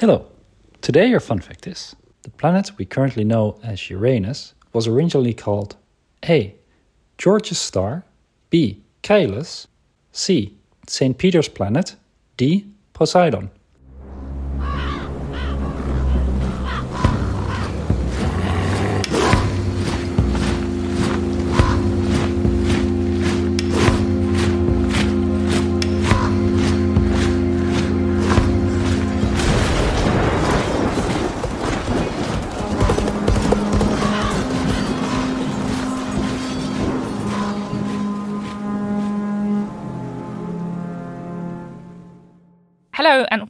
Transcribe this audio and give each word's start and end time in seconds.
Hello. 0.00 0.24
Today 0.80 1.08
your 1.08 1.20
fun 1.20 1.40
fact 1.40 1.66
is 1.66 1.94
the 2.22 2.30
planet 2.30 2.70
we 2.78 2.86
currently 2.86 3.22
know 3.22 3.60
as 3.62 3.90
Uranus 3.90 4.54
was 4.72 4.86
originally 4.88 5.34
called 5.34 5.76
A. 6.24 6.54
George's 7.18 7.58
star, 7.58 8.06
B. 8.48 8.82
Caelus, 9.02 9.66
C. 10.10 10.56
St. 10.86 11.18
Peter's 11.18 11.48
planet, 11.48 11.96
D. 12.38 12.66
Poseidon. 12.94 13.50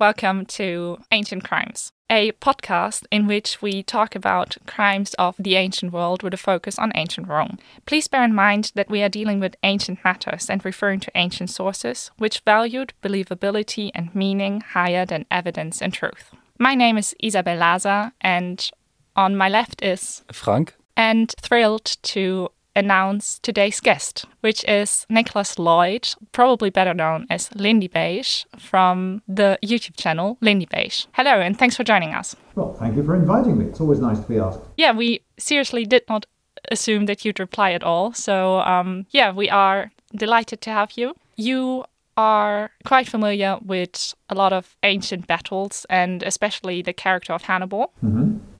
Welcome 0.01 0.47
to 0.47 0.97
Ancient 1.13 1.45
Crimes, 1.45 1.93
a 2.09 2.33
podcast 2.33 3.05
in 3.11 3.27
which 3.27 3.61
we 3.61 3.83
talk 3.83 4.15
about 4.15 4.57
crimes 4.67 5.13
of 5.15 5.37
the 5.39 5.57
ancient 5.57 5.93
world 5.93 6.23
with 6.23 6.33
a 6.33 6.39
focus 6.39 6.79
on 6.79 6.91
ancient 6.95 7.29
Rome. 7.29 7.59
Please 7.85 8.09
bear 8.09 8.25
in 8.25 8.35
mind 8.35 8.73
that 8.75 8.89
we 8.89 9.03
are 9.03 9.11
dealing 9.11 9.41
with 9.41 9.57
ancient 9.63 10.03
matters 10.03 10.49
and 10.49 10.65
referring 10.65 11.01
to 11.01 11.11
ancient 11.15 11.51
sources, 11.51 12.11
which 12.17 12.41
valued 12.47 12.95
believability 13.03 13.91
and 13.95 14.15
meaning 14.15 14.63
higher 14.63 15.05
than 15.05 15.27
evidence 15.31 15.83
and 15.83 15.93
truth. 15.93 16.31
My 16.59 16.75
name 16.75 16.97
is 16.97 17.15
Isabel 17.21 17.59
Laza, 17.59 18.13
and 18.23 18.71
on 19.15 19.37
my 19.37 19.51
left 19.51 19.83
is 19.83 20.25
Frank? 20.33 20.75
and 20.97 21.35
thrilled 21.43 21.99
to 22.03 22.49
announce 22.81 23.39
today's 23.39 23.79
guest, 23.79 24.25
which 24.41 24.65
is 24.65 25.07
Nicholas 25.09 25.59
Lloyd, 25.59 26.09
probably 26.33 26.71
better 26.71 26.95
known 26.95 27.27
as 27.31 27.49
Lindybeige 27.51 28.45
from 28.59 29.23
the 29.29 29.59
YouTube 29.63 29.97
channel 29.97 30.39
Lindybeige. 30.43 31.07
Hello, 31.13 31.41
and 31.41 31.57
thanks 31.57 31.77
for 31.77 31.85
joining 31.85 32.13
us. 32.15 32.35
Well, 32.57 32.75
thank 32.75 32.97
you 32.97 33.05
for 33.05 33.15
inviting 33.15 33.59
me. 33.59 33.67
It's 33.67 33.81
always 33.81 34.01
nice 34.01 34.19
to 34.19 34.27
be 34.27 34.39
asked. 34.39 34.61
Yeah, 34.77 34.93
we 34.93 35.23
seriously 35.39 35.85
did 35.87 36.03
not 36.09 36.27
assume 36.71 37.07
that 37.07 37.25
you'd 37.25 37.39
reply 37.39 37.73
at 37.73 37.85
all. 37.85 38.13
So, 38.13 38.61
um, 38.61 39.07
yeah, 39.11 39.31
we 39.33 39.49
are 39.49 39.93
delighted 40.15 40.61
to 40.63 40.71
have 40.71 40.93
you. 40.97 41.15
You 41.37 41.85
are 42.17 42.71
quite 42.85 43.09
familiar 43.09 43.59
with 43.65 44.15
a 44.29 44.35
lot 44.35 44.53
of 44.53 44.77
ancient 44.83 45.27
battles 45.27 45.87
and 45.89 46.23
especially 46.23 46.83
the 46.83 46.93
character 46.93 47.33
of 47.33 47.43
Hannibal. 47.43 47.93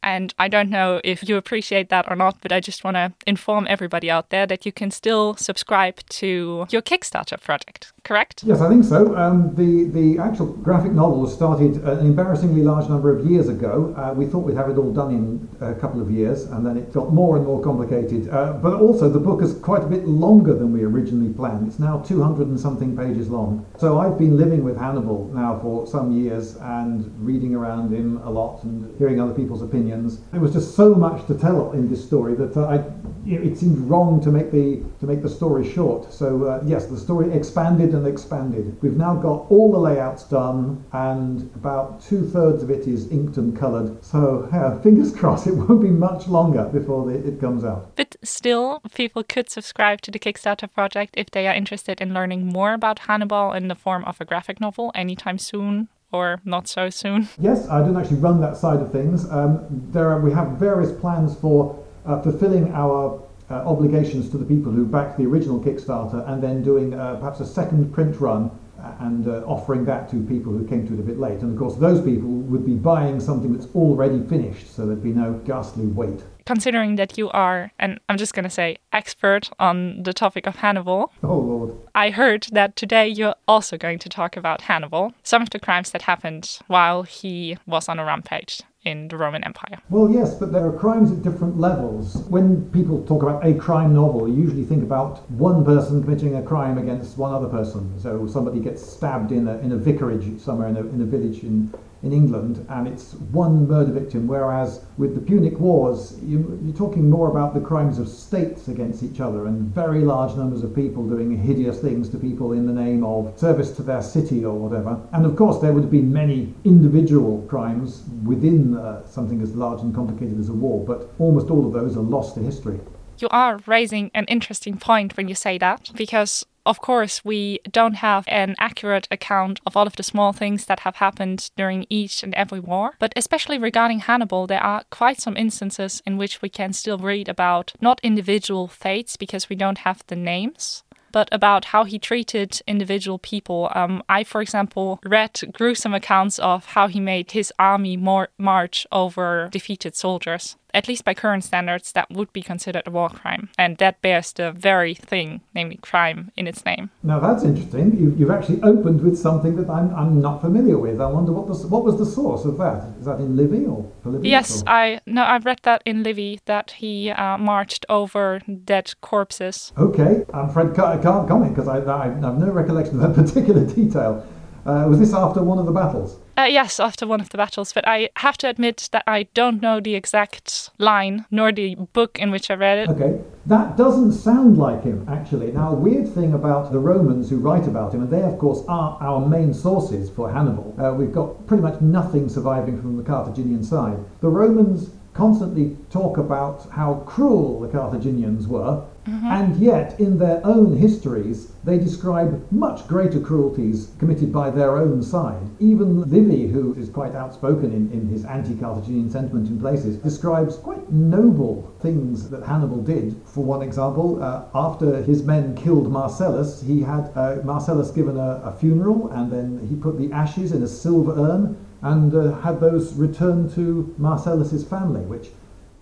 And 0.03 0.35
I 0.39 0.49
don't 0.49 0.71
know 0.71 1.01
if 1.05 1.29
you 1.29 1.37
appreciate 1.37 1.89
that 1.91 2.11
or 2.11 2.17
not, 2.17 2.39
but 2.41 2.53
I 2.53 2.61
just 2.61 2.85
want 2.85 2.97
to 2.97 3.13
inform 3.27 3.67
everybody 3.69 4.11
out 4.11 4.31
there 4.31 4.47
that 4.47 4.65
you 4.65 4.73
can 4.73 4.91
still 4.91 5.35
subscribe 5.37 6.01
to 6.11 6.67
your 6.71 6.83
Kickstarter 6.83 7.41
project, 7.41 7.93
correct? 8.05 8.43
Yes, 8.45 8.61
I 8.61 8.69
think 8.69 8.85
so. 8.85 9.17
Um, 9.17 9.55
the 9.55 9.85
the 9.85 10.19
actual 10.19 10.47
graphic 10.47 10.93
novel 10.93 11.27
started 11.27 11.77
an 11.85 12.07
embarrassingly 12.07 12.63
large 12.63 12.89
number 12.89 13.15
of 13.15 13.27
years 13.31 13.49
ago. 13.49 13.95
Uh, 13.97 14.13
we 14.15 14.27
thought 14.27 14.41
we'd 14.41 14.57
have 14.57 14.71
it 14.71 14.79
all 14.79 14.93
done 14.93 15.11
in 15.11 15.49
a 15.61 15.75
couple 15.75 16.01
of 16.01 16.11
years, 16.11 16.45
and 16.45 16.65
then 16.65 16.77
it 16.77 16.93
got 16.93 17.13
more 17.13 17.37
and 17.37 17.45
more 17.47 17.63
complicated. 17.63 18.29
Uh, 18.29 18.55
but 18.55 18.75
also, 18.75 19.09
the 19.09 19.19
book 19.19 19.43
is 19.43 19.55
quite 19.59 19.83
a 19.83 19.87
bit 19.87 20.07
longer 20.07 20.55
than 20.55 20.73
we 20.73 20.85
originally 20.85 21.33
planned. 21.33 21.67
It's 21.67 21.79
now 21.79 21.99
200 22.01 22.47
and 22.47 22.59
something 22.59 22.97
pages 22.97 23.29
long. 23.29 23.67
So 23.79 23.99
I've 23.99 24.19
been 24.19 24.37
living 24.37 24.65
with 24.65 24.79
Hannibal 24.79 25.31
now 25.35 25.59
for 25.61 25.87
some 25.87 26.13
years 26.13 26.57
and 26.57 27.11
reading 27.25 27.55
around 27.55 27.93
him 27.93 28.19
a 28.19 28.31
lot 28.31 28.63
and 28.65 28.97
hearing 28.99 29.21
other 29.21 29.35
people's 29.35 29.63
opinions. 29.63 30.21
There 30.33 30.41
was 30.41 30.53
just 30.53 30.75
so 30.75 30.95
much 30.95 31.27
to 31.27 31.35
tell 31.35 31.73
in 31.73 31.91
this 31.91 32.05
story 32.05 32.35
that 32.37 32.57
uh, 32.57 32.67
I, 32.67 32.79
you 33.25 33.39
know, 33.39 33.45
it 33.45 33.57
seemed 33.57 33.79
wrong 33.79 34.21
to 34.23 34.31
make 34.31 34.51
the 34.51 34.83
to 35.01 35.07
make 35.07 35.23
the 35.23 35.29
story 35.29 35.71
short. 35.71 36.13
So 36.13 36.45
uh, 36.45 36.63
yes, 36.65 36.87
the 36.87 36.99
story 36.99 37.33
expanded 37.33 37.95
and 37.95 38.07
expanded. 38.07 38.77
We've 38.83 38.97
now 38.97 39.15
got 39.15 39.51
all 39.51 39.71
the 39.73 39.79
layouts 39.79 40.25
done, 40.25 40.85
and 40.93 41.43
about 41.55 42.03
two 42.03 42.27
thirds 42.27 42.63
of 42.63 42.71
it 42.71 42.87
is 42.87 43.11
inked 43.11 43.37
and 43.37 43.57
coloured. 43.57 44.05
So 44.05 44.49
uh, 44.53 44.81
fingers 44.81 45.15
crossed, 45.15 45.47
it 45.47 45.55
won't 45.55 45.83
be 45.83 45.91
much 45.91 46.29
longer 46.29 46.65
before 46.65 47.07
the, 47.07 47.27
it 47.27 47.41
comes 47.41 47.65
out. 47.65 47.97
But 47.97 48.17
still, 48.23 48.81
people 48.95 49.23
could 49.23 49.51
subscribe 49.51 50.01
to 50.03 50.11
the 50.11 50.19
Kickstarter 50.19 50.73
project 50.73 51.15
if 51.17 51.31
they 51.31 51.47
are 51.47 51.55
interested 51.55 52.01
in 52.01 52.15
learning 52.15 52.47
more 52.47 52.73
about 52.73 53.01
Hannibal 53.01 53.53
in 53.53 53.69
the 53.69 53.75
form 53.75 54.05
of 54.05 54.21
a 54.21 54.25
graphic 54.25 54.61
novel 54.61 54.93
anytime 54.95 55.39
soon 55.39 55.89
or 56.13 56.41
not 56.45 56.69
so 56.69 56.91
soon. 56.91 57.29
Yes, 57.39 57.69
I 57.69 57.81
don't 57.81 57.97
actually 57.97 58.19
run 58.19 58.41
that 58.41 58.57
side 58.57 58.81
of 58.81 58.91
things. 58.91 59.31
Um, 59.31 59.67
there 59.93 60.09
are, 60.11 60.21
we 60.21 60.33
have 60.33 60.49
various 60.53 60.93
plans 60.93 61.37
for 61.37 61.79
uh, 62.07 62.21
fulfilling 62.23 62.73
our 62.73 63.23
uh, 63.51 63.55
obligations 63.67 64.31
to 64.31 64.39
the 64.39 64.45
people 64.45 64.71
who 64.73 64.87
backed 64.87 65.19
the 65.19 65.27
original 65.27 65.61
Kickstarter 65.61 66.29
and 66.29 66.43
then 66.43 66.63
doing 66.63 66.95
uh, 66.95 67.17
perhaps 67.17 67.41
a 67.41 67.47
second 67.47 67.93
print 67.93 68.21
run 68.21 68.51
uh, 68.81 68.93
and 69.01 69.27
uh, 69.29 69.43
offering 69.45 69.85
that 69.85 70.09
to 70.11 70.23
people 70.27 70.53
who 70.53 70.67
came 70.67 70.87
to 70.87 70.95
it 70.95 71.01
a 71.01 71.03
bit 71.03 71.19
late. 71.19 71.41
And 71.41 71.53
of 71.53 71.59
course, 71.59 71.77
those 71.77 72.01
people 72.01 72.29
would 72.29 72.65
be 72.65 72.75
buying 72.75 73.21
something 73.21 73.53
that's 73.53 73.67
already 73.75 74.23
finished, 74.29 74.75
so 74.75 74.87
there'd 74.87 75.03
be 75.03 75.13
no 75.13 75.35
ghastly 75.45 75.87
wait. 75.87 76.23
Considering 76.47 76.97
that 76.97 77.19
you 77.19 77.29
are, 77.31 77.71
and 77.79 78.01
I'm 78.09 78.17
just 78.17 78.35
going 78.35 78.45
to 78.45 78.51
say, 78.51 78.79
expert 78.93 79.51
on 79.59 80.03
the 80.03 80.13
topic 80.13 80.47
of 80.47 80.57
Hannibal, 80.57 81.13
Oh, 81.23 81.39
Lord. 81.39 81.75
I 81.95 82.11
heard 82.11 82.47
that 82.53 82.75
today 82.77 83.07
you're 83.07 83.37
also 83.47 83.77
going 83.77 83.99
to 83.99 84.09
talk 84.09 84.37
about 84.37 84.63
Hannibal, 84.63 85.13
some 85.23 85.43
of 85.43 85.51
the 85.51 85.61
crimes 85.61 85.91
that 85.91 86.03
happened 86.03 86.59
while 86.67 87.03
he 87.03 87.59
was 87.67 87.89
on 87.89 87.99
a 87.99 88.05
rampage 88.05 88.63
in 88.85 89.09
the 89.09 89.17
Roman 89.17 89.45
Empire. 89.45 89.79
Well, 89.91 90.11
yes, 90.11 90.35
but 90.35 90.53
there 90.53 90.67
are 90.67 90.73
crimes 90.73 91.13
at 91.13 91.23
different 91.23 91.59
levels. 91.59 92.25
When 92.29 92.71
people 92.71 93.05
talk 93.05 93.23
about 93.23 93.45
a 93.45 93.55
crime 93.55 93.95
novel, 93.95 94.29
you 94.29 94.43
usually 94.43 94.65
think 94.65 94.83
about 94.83 95.31
one 95.31 95.65
person 95.65 96.03
committing 96.03 96.37
a 96.37 96.43
crime 96.43 96.79
against 96.79 97.19
one 97.19 97.33
other 97.33 97.49
person. 97.49 97.99
So 98.01 98.27
somebody 98.27 98.61
gets 98.61 98.83
stabbed 98.83 99.33
in 99.33 99.49
a, 99.49 99.59
in 99.59 99.73
a 99.73 99.77
vicarage 99.77 100.41
somewhere 100.41 100.69
in 100.69 100.77
a, 100.77 100.81
in 100.81 101.01
a 101.01 101.05
village 101.05 101.43
in, 101.43 101.73
in 102.03 102.13
England, 102.13 102.65
and 102.71 102.89
it's 102.89 103.15
one 103.15 103.69
murder 103.69 103.93
victim. 103.93 104.27
Whereas 104.27 104.85
with 104.97 105.15
the 105.15 105.21
Punic 105.21 105.59
Wars, 105.59 106.19
you, 106.23 106.59
you're 106.65 106.77
talking 106.77 107.11
more 107.11 107.31
about 107.31 107.53
the 107.55 107.61
crimes 107.61 107.99
of 107.99 108.09
states 108.09 108.69
against 108.69 109.03
each 109.03 109.21
other 109.21 109.47
and 109.47 109.75
very 109.75 110.01
large 110.01 110.37
numbers 110.37 110.63
of 110.63 110.75
people 110.75 111.07
doing 111.07 111.37
hideous 111.37 111.81
things 111.81 112.09
to 112.11 112.19
people 112.19 112.53
in 112.53 112.67
the 112.67 112.73
name 112.73 113.05
of 113.05 113.39
service 113.39 113.71
to 113.73 113.83
their 113.83 114.03
city 114.03 114.45
or 114.45 114.57
whatever. 114.59 115.01
And 115.13 115.27
of 115.27 115.37
course, 115.37 115.61
there 115.61 115.73
would 115.73 115.83
have 115.83 115.91
been 115.91 116.13
many 116.13 116.55
individual 116.65 117.43
crimes 117.49 118.05
within 118.25 118.77
uh, 118.77 119.07
something 119.07 119.43
as 119.43 119.55
large 119.55 119.83
and 119.83 119.95
complicated 119.95 120.39
as 120.39 120.49
a 120.49 120.55
war, 120.55 120.85
but 120.85 121.13
almost 121.19 121.51
all 121.51 121.67
of 121.67 121.73
those 121.73 121.97
are 121.97 122.01
lost 122.01 122.35
to 122.37 122.41
history. 122.41 122.81
You 123.21 123.29
are 123.31 123.61
raising 123.67 124.11
an 124.15 124.25
interesting 124.27 124.79
point 124.79 125.17
when 125.17 125.29
you 125.29 125.35
say 125.35 125.59
that, 125.59 125.91
because 125.95 126.47
of 126.65 126.81
course 126.81 127.25
we 127.25 127.61
don't 127.71 127.95
have 127.95 128.25
an 128.29 128.55
accurate 128.59 129.09
account 129.11 129.61
of 129.67 129.77
all 129.77 129.87
of 129.87 129.97
the 129.97 130.03
small 130.03 130.33
things 130.33 130.67
that 130.67 130.81
have 130.81 130.97
happened 130.97 131.51
during 131.57 131.87
each 131.89 132.23
and 132.23 132.35
every 132.35 132.61
war. 132.61 132.95
But 132.99 133.13
especially 133.17 133.59
regarding 133.59 134.01
Hannibal, 134.01 134.47
there 134.47 134.63
are 134.63 134.85
quite 134.91 135.21
some 135.21 135.37
instances 135.37 136.03
in 136.07 136.17
which 136.17 136.41
we 136.41 136.49
can 136.49 136.73
still 136.73 136.99
read 136.99 137.29
about 137.29 137.73
not 137.81 138.01
individual 138.03 138.69
fates 138.69 139.17
because 139.17 139.49
we 139.49 139.57
don't 139.57 139.79
have 139.79 140.03
the 140.07 140.17
names. 140.17 140.83
But 141.13 141.29
about 141.33 141.67
how 141.67 141.83
he 141.85 141.99
treated 141.99 142.63
individual 142.69 143.19
people. 143.19 143.69
Um, 143.75 144.05
I, 144.09 144.23
for 144.23 144.41
example, 144.41 145.01
read 145.05 145.41
gruesome 145.53 145.93
accounts 145.93 146.39
of 146.39 146.67
how 146.67 146.87
he 146.87 147.01
made 147.01 147.33
his 147.33 147.53
army 147.59 147.97
more 147.97 148.29
march 148.39 148.87
over 148.93 149.49
defeated 149.51 149.97
soldiers. 149.97 150.57
At 150.75 150.89
least 150.89 151.05
by 151.05 151.15
current 151.15 151.45
standards, 151.45 151.93
that 151.93 152.11
would 152.11 152.33
be 152.33 152.43
considered 152.43 152.85
a 152.87 152.91
war 152.91 153.09
crime. 153.09 153.49
And 153.59 153.77
that 153.79 154.01
bears 154.03 154.33
the 154.33 154.53
very 154.53 154.95
thing, 154.95 155.41
namely 155.55 155.79
crime, 155.83 156.31
in 156.37 156.47
its 156.47 156.65
name. 156.65 156.91
Now 157.03 157.19
that's 157.21 157.45
interesting. 157.45 157.97
You, 157.97 158.15
you've 158.17 158.31
actually 158.31 158.63
opened 158.63 159.03
with 159.03 159.19
something 159.19 159.57
that 159.57 159.69
I'm, 159.71 159.95
I'm 159.95 160.21
not 160.21 160.41
familiar 160.41 160.79
with. 160.79 161.01
I 161.01 161.07
wonder 161.07 161.33
what 161.33 161.47
the, 161.49 161.67
what 161.69 161.85
was 161.85 161.99
the 161.99 162.07
source 162.07 162.45
of 162.45 162.59
that? 162.59 162.95
Is 162.99 163.07
that 163.07 163.19
in 163.21 163.37
Livy 163.37 163.67
or 163.67 163.85
Polybius? 164.03 164.31
Yes, 164.31 164.63
or- 164.63 164.69
I 164.69 165.01
no, 165.07 165.25
I've 165.25 165.45
read 165.45 165.61
that 165.63 165.83
in 165.85 166.03
Livy 166.03 166.41
that 166.47 166.73
he 166.73 167.11
uh, 167.11 167.39
marched 167.39 167.87
over 167.89 168.41
dead 168.65 168.93
corpses. 169.01 169.73
Okay, 169.79 170.25
I'm 170.33 170.49
afraid 170.51 170.79
I 170.79 170.99
can't 170.99 171.29
comment 171.29 171.55
because 171.55 171.69
I, 171.69 171.79
I, 171.79 172.05
I 172.05 172.07
have 172.07 172.39
no 172.39 172.51
recollection 172.51 173.01
of 173.01 173.15
that 173.15 173.25
particular 173.25 173.65
detail. 173.67 174.27
Uh, 174.67 174.85
was 174.89 174.99
this 174.99 175.15
after 175.15 175.43
one 175.43 175.59
of 175.59 175.65
the 175.67 175.73
battles? 175.73 176.19
Uh, 176.41 176.47
yes, 176.47 176.81
after 176.81 177.07
one 177.07 177.21
of 177.21 177.29
the 177.29 177.37
battles, 177.37 177.71
but 177.71 177.87
I 177.87 178.09
have 178.17 178.39
to 178.39 178.49
admit 178.49 178.89
that 178.93 179.05
I 179.07 179.25
don't 179.35 179.61
know 179.61 179.79
the 179.79 179.95
exact 179.95 180.71
line 180.79 181.27
nor 181.31 181.53
the 181.53 181.75
book 181.75 182.19
in 182.19 182.31
which 182.31 182.51
I 182.51 182.55
read 182.55 182.79
it. 182.79 182.89
Okay, 182.89 183.21
that 183.45 183.77
doesn't 183.77 184.13
sound 184.13 184.57
like 184.57 184.83
him, 184.83 185.07
actually. 185.07 185.53
Now, 185.53 185.73
a 185.73 185.75
weird 185.75 186.09
thing 186.09 186.33
about 186.33 186.73
the 186.73 186.79
Romans 186.79 187.29
who 187.29 187.37
write 187.37 187.67
about 187.67 187.93
him, 187.93 188.01
and 188.01 188.11
they, 188.11 188.23
of 188.23 188.39
course, 188.39 188.65
are 188.69 188.97
our 189.03 189.29
main 189.29 189.53
sources 189.53 190.09
for 190.09 190.33
Hannibal. 190.33 190.75
Uh, 190.83 190.95
we've 190.95 191.13
got 191.13 191.47
pretty 191.47 191.63
much 191.63 191.79
nothing 191.83 192.27
surviving 192.31 192.81
from 192.81 192.97
the 192.97 193.03
Carthaginian 193.03 193.63
side. 193.63 193.99
The 194.23 194.31
Romans 194.31 194.89
constantly 195.13 195.77
talk 195.91 196.17
about 196.17 196.71
how 196.71 197.03
cruel 197.07 197.61
the 197.61 197.69
Carthaginians 197.69 198.49
were, 198.49 198.83
And 199.07 199.57
yet, 199.57 199.99
in 199.99 200.19
their 200.19 200.45
own 200.45 200.77
histories, 200.77 201.53
they 201.65 201.79
describe 201.79 202.45
much 202.53 202.87
greater 202.87 203.19
cruelties 203.19 203.93
committed 203.99 204.31
by 204.31 204.51
their 204.51 204.77
own 204.77 205.03
side. 205.03 205.49
Even 205.59 206.03
Livy, 206.11 206.49
who 206.49 206.75
is 206.75 206.91
quite 206.91 207.15
outspoken 207.15 207.73
in, 207.73 207.91
in 207.93 208.09
his 208.09 208.27
anti 208.27 208.55
Carthaginian 208.55 209.09
sentiment 209.09 209.49
in 209.49 209.59
places, 209.59 209.97
describes 209.97 210.57
quite 210.57 210.93
noble 210.93 211.75
things 211.81 212.29
that 212.29 212.43
Hannibal 212.43 212.83
did. 212.83 213.17
For 213.25 213.43
one 213.43 213.63
example, 213.63 214.23
uh, 214.23 214.45
after 214.55 215.03
his 215.03 215.23
men 215.23 215.55
killed 215.57 215.91
Marcellus, 215.91 216.63
he 216.63 216.83
had 216.83 217.11
uh, 217.15 217.37
Marcellus 217.43 217.91
given 217.91 218.19
a, 218.19 218.43
a, 218.45 218.53
funeral 218.53 219.09
and 219.13 219.33
then 219.33 219.67
he 219.69 219.77
put 219.77 219.99
the 219.99 220.13
ashes 220.13 220.53
in 220.53 220.63
a 220.63 220.69
silver 220.69 221.13
urn 221.13 221.57
and 221.83 222.15
uh, 222.15 222.33
had 222.41 222.61
those 222.61 222.93
returned 222.95 223.51
to 223.55 223.95
Marcellus's 223.97 224.65
family, 224.65 225.01
which 225.03 225.29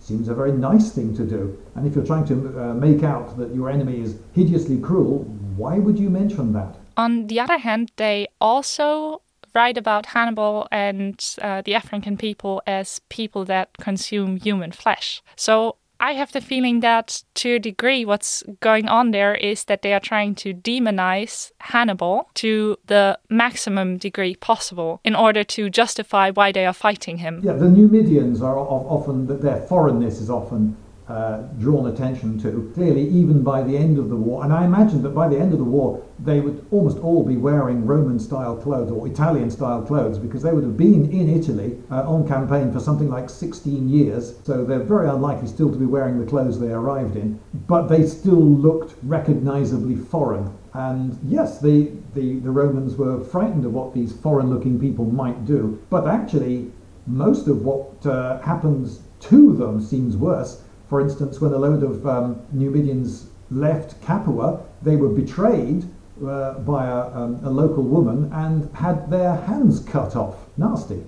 seems 0.09 0.27
a 0.27 0.33
very 0.33 0.51
nice 0.51 0.91
thing 0.91 1.15
to 1.15 1.23
do. 1.23 1.41
And 1.75 1.87
if 1.87 1.95
you're 1.95 2.09
trying 2.13 2.27
to 2.33 2.35
uh, 2.35 2.73
make 2.73 3.03
out 3.03 3.37
that 3.37 3.53
your 3.53 3.69
enemy 3.69 4.01
is 4.01 4.11
hideously 4.33 4.79
cruel, 4.87 5.19
why 5.55 5.77
would 5.77 5.97
you 5.99 6.09
mention 6.09 6.51
that? 6.53 6.71
On 6.97 7.27
the 7.27 7.39
other 7.39 7.59
hand, 7.59 7.91
they 7.95 8.27
also 8.41 9.21
write 9.53 9.77
about 9.77 10.07
Hannibal 10.07 10.67
and 10.71 11.15
uh, 11.41 11.61
the 11.61 11.75
African 11.75 12.17
people 12.17 12.61
as 12.65 13.01
people 13.09 13.45
that 13.45 13.67
consume 13.77 14.37
human 14.37 14.71
flesh. 14.71 15.21
So 15.35 15.75
I 15.99 16.13
have 16.13 16.31
the 16.31 16.41
feeling 16.41 16.79
that 16.79 17.23
to 17.35 17.55
a 17.55 17.59
degree, 17.59 18.05
what's 18.05 18.43
going 18.61 18.87
on 18.87 19.11
there 19.11 19.35
is 19.35 19.65
that 19.65 19.81
they 19.81 19.93
are 19.93 19.99
trying 19.99 20.35
to 20.35 20.53
demonize 20.53 21.51
Hannibal 21.59 22.29
to 22.35 22.77
the 22.87 23.19
maximum 23.29 23.97
degree 23.97 24.35
possible 24.35 25.01
in 25.03 25.15
order 25.15 25.43
to 25.43 25.69
justify 25.69 26.31
why 26.31 26.51
they 26.51 26.65
are 26.65 26.73
fighting 26.73 27.17
him. 27.17 27.41
Yeah, 27.43 27.53
the 27.53 27.69
Numidians 27.69 28.41
are 28.41 28.57
often, 28.57 29.27
their 29.41 29.61
foreignness 29.61 30.21
is 30.21 30.29
often 30.29 30.77
uh, 31.09 31.41
drawn 31.57 31.87
attention 31.87 32.39
to. 32.39 32.71
Clearly, 32.75 33.07
even 33.09 33.41
by 33.41 33.63
the 33.63 33.75
end 33.75 33.97
of 33.97 34.09
the 34.09 34.15
war, 34.15 34.43
and 34.43 34.53
I 34.53 34.63
imagine 34.63 35.01
that 35.01 35.15
by 35.15 35.27
the 35.27 35.39
end 35.39 35.53
of 35.53 35.57
the 35.57 35.65
war, 35.65 36.05
they 36.19 36.39
would 36.39 36.65
almost 36.69 36.99
all 36.99 37.23
be 37.23 37.35
wearing 37.35 37.85
Roman 37.85 38.19
style 38.19 38.55
clothes 38.55 38.91
or 38.91 39.07
Italian 39.07 39.49
style 39.49 39.81
clothes 39.81 40.19
because 40.19 40.43
they 40.43 40.51
would 40.51 40.63
have 40.63 40.77
been 40.77 41.09
in 41.11 41.27
Italy 41.27 41.77
uh, 41.89 42.07
on 42.07 42.27
campaign 42.27 42.71
for 42.71 42.79
something 42.79 43.09
like 43.09 43.27
16 43.29 43.89
years. 43.89 44.35
So 44.43 44.63
they're 44.63 44.83
very 44.83 45.09
unlikely 45.09 45.47
still 45.47 45.71
to 45.71 45.77
be 45.77 45.85
wearing 45.85 46.19
the 46.19 46.27
clothes 46.27 46.59
they 46.59 46.71
arrived 46.71 47.15
in, 47.15 47.39
but 47.67 47.87
they 47.87 48.05
still 48.05 48.39
looked 48.39 48.95
recognizably 49.01 49.95
foreign. 49.95 50.55
And 50.73 51.17
yes, 51.23 51.59
the, 51.59 51.91
the, 52.13 52.39
the 52.39 52.51
Romans 52.51 52.95
were 52.95 53.23
frightened 53.23 53.65
of 53.65 53.73
what 53.73 53.95
these 53.95 54.15
foreign 54.15 54.51
looking 54.51 54.79
people 54.79 55.05
might 55.05 55.45
do, 55.45 55.81
but 55.89 56.07
actually, 56.07 56.71
most 57.07 57.47
of 57.47 57.63
what 57.65 58.05
uh, 58.05 58.39
happens 58.41 58.99
to 59.21 59.55
them 59.55 59.81
seems 59.81 60.15
worse 60.15 60.61
for 60.89 60.99
instance, 60.99 61.39
when 61.39 61.53
a 61.53 61.57
load 61.57 61.83
of 61.83 62.05
um, 62.07 62.41
Numidians 62.51 63.27
left 63.51 64.01
Capua, 64.01 64.61
they 64.81 64.95
were 64.95 65.09
betrayed 65.09 65.85
uh, 66.25 66.55
by 66.59 66.87
a, 66.87 67.15
um, 67.15 67.39
a, 67.43 67.49
local 67.49 67.83
woman 67.83 68.31
and 68.33 68.75
had 68.75 69.09
their 69.09 69.35
hands 69.35 69.79
cut 69.81 70.15
off. 70.15 70.35
Nasty. 70.57 71.03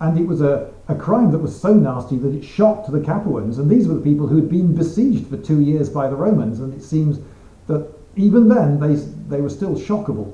And 0.00 0.18
it 0.18 0.26
was 0.26 0.40
a, 0.40 0.72
a 0.88 0.94
crime 0.94 1.30
that 1.32 1.38
was 1.38 1.58
so 1.58 1.74
nasty 1.74 2.16
that 2.18 2.34
it 2.34 2.44
shocked 2.44 2.92
the 2.92 3.00
Capuans. 3.00 3.58
And 3.58 3.70
these 3.70 3.88
were 3.88 3.94
the 3.94 4.00
people 4.00 4.26
who 4.26 4.36
had 4.36 4.50
been 4.50 4.74
besieged 4.74 5.28
for 5.28 5.36
two 5.36 5.60
years 5.60 5.88
by 5.88 6.08
the 6.08 6.16
Romans. 6.16 6.60
And 6.60 6.74
it 6.74 6.82
seems 6.82 7.18
that 7.68 7.88
even 8.16 8.48
then 8.48 8.80
they, 8.80 8.94
they 9.28 9.40
were 9.40 9.50
still 9.50 9.76
shockable. 9.76 10.32